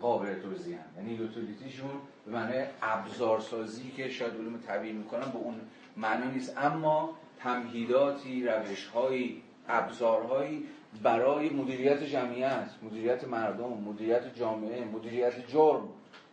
[0.00, 1.90] قابل توضیح یعنی utility شون
[2.26, 5.54] به معنی ابزارسازی که شاید علوم طبیعی می‌کنن به اون
[5.96, 6.58] معنی نیست.
[6.58, 10.64] اما تمهیداتی روشهایی ابزارهایی
[11.02, 15.88] برای مدیریت جمعیت مدیریت مردم مدیریت جامعه مدیریت جرم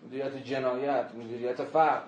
[0.05, 2.01] مدیریت جنایت مدیریت فقر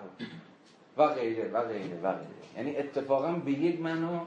[0.98, 2.30] و غیره و غیره و غیره.
[2.57, 4.26] یعنی اتفاقا به یک معنا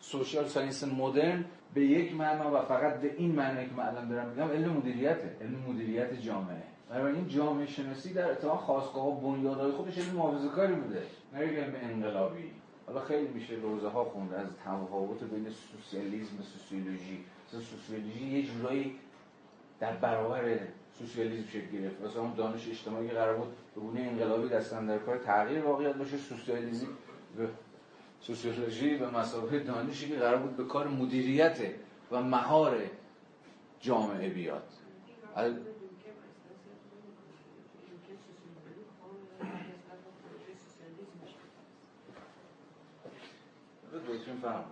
[0.00, 1.44] social science مدرن
[1.78, 5.36] به یک معنا و فقط به این معنی که من الان دارم میگم علم مدیریته.
[5.40, 6.62] علم مدیریت جامعه.
[7.06, 11.02] این جامعه شناسی در اتفاق خواستگاه و بنیادهای خودش علم محافظه کاری بوده.
[11.34, 12.50] علم انقلابی.
[12.86, 17.24] حالا خیلی میشه روزه ها خونده از تفاوت بین سوسیالیسم و سوسیولوژی.
[17.50, 18.94] سوسیولوژی یه جورایی
[19.80, 20.58] در برابر
[20.98, 22.02] سوسیالیسم شکل گرفت.
[22.02, 26.16] واسه اون دانش اجتماعی قرار بود به گونه انقلابی دستن در کار تغییر واقعیت باشه
[26.16, 26.86] سوسیالیسم
[28.20, 31.58] سوسیولوژی به مسابقه دانشی که قرار بود به کار مدیریت
[32.10, 32.82] و مهار
[33.80, 34.68] جامعه بیاد.
[44.08, 44.64] دکترین فرق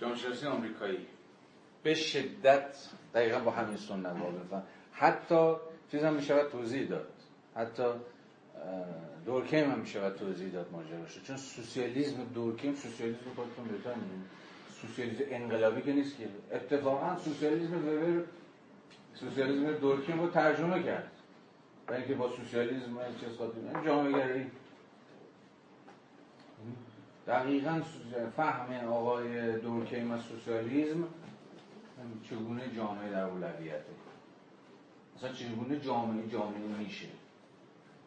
[0.00, 1.15] جامعه آمریکایی.
[1.86, 2.76] به شدت
[3.14, 5.54] دقیقا با همین سنت واقعا حتی
[5.90, 7.08] چیز هم می‌شود توضیح داد.
[7.56, 7.82] حتی
[9.26, 13.94] دورکیم هم می‌شود توضیح داد ماجراش چون سوسیالیسم دورکیم سوسیالیسم خودتون بهتر
[14.82, 16.28] سوسیالیسم انقلابی که نیست که.
[16.52, 18.22] اتفاقا سوسیالیسم وبر
[19.14, 21.10] سوسیالیسم دورکیم رو ترجمه کرد.
[21.86, 24.50] برای اینکه با سوسیالیسم چیز خاطر جامعه گرایی
[27.26, 27.80] دقیقا
[28.36, 31.04] فهم آقای دورکیم از سوسیالیسم
[32.22, 33.84] چگونه جامعه در اولویته
[35.16, 37.08] اصلا چگونه جامعه جامعه میشه؟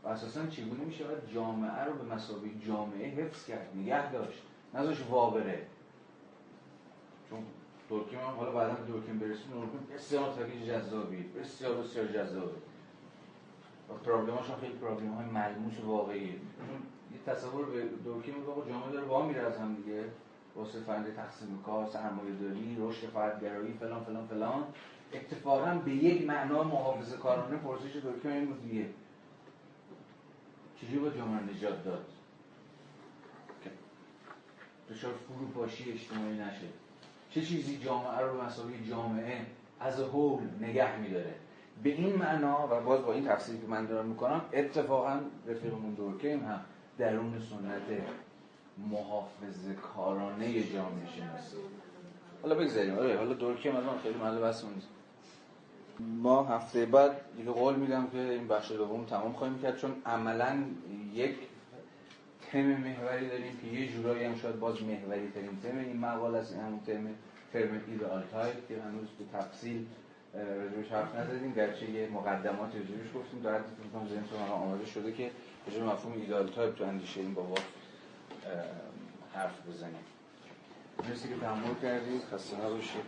[0.03, 4.41] و اساسا چگونه میشه جامعه رو به مسابقه جامعه حفظ کرد نگه داشت
[4.73, 5.65] نذاش وابره؟
[7.29, 7.39] چون
[7.89, 12.57] دورکیم هم حالا بعدا دورکیم برسیم دورکیم بسیار تاکیج جذابی بسیار بسیار جذابی.
[13.89, 16.33] و پرابلماش خیلی پرابلم های ملموس واقعیه.
[16.33, 16.81] چون
[17.11, 20.05] یه تصور به دورکیم میگه جامعه داره با میره از هم دیگه.
[20.59, 24.63] واسه فرد تقسیم کار سرمایه داری رشد فردگرایی فلان فلان فلان.
[25.13, 28.85] اتفاقا به یک معنا محافظه کارانه پرسش دکتر این بود دیگه.
[30.81, 32.05] چجوری با جامعه نجات داد؟
[34.89, 36.67] دچار فروپاشی اجتماعی نشه.
[37.29, 39.45] چه چیزی جامعه رو مسابقه جامعه
[39.79, 41.35] از هول نگه میداره؟
[41.83, 46.45] به این معنا و باز با این تفسیری که من دارم می‌کنم اتفاقا رفیقمون دورکیم
[46.45, 46.61] هم
[46.97, 48.01] درون سنت
[48.91, 51.57] محافظ کارانه جامعه شناسی.
[52.41, 52.97] حالا بگذاریم.
[52.99, 54.87] آره حالا دورکیم الان خیلی محل بحث نیست.
[55.99, 60.63] ما هفته بعد دیگه قول میدم که این بخش دوم تمام خواهیم کرد چون عملا
[61.13, 61.35] یک
[62.51, 66.53] تم محوری داریم که یه جورایی هم شاید باز محوری ترین تم این مقاله است.
[66.53, 67.07] این همون تم
[67.53, 69.85] term ideal type که هنوز به تفصیل
[70.33, 71.53] راجبش حرف نزدیم.
[71.53, 73.41] گرچه یه مقدمات راجبش گفتیم.
[73.43, 75.31] در حد فکر کنم ذهنتون آماده شده که
[75.67, 77.55] راجب مفهوم ایدئال تایپ تو اندیشه این بابا
[79.33, 80.05] حرف بزنیم.
[81.09, 82.21] مرسی که تحمل کردید.
[82.33, 83.03] خسته نباشید.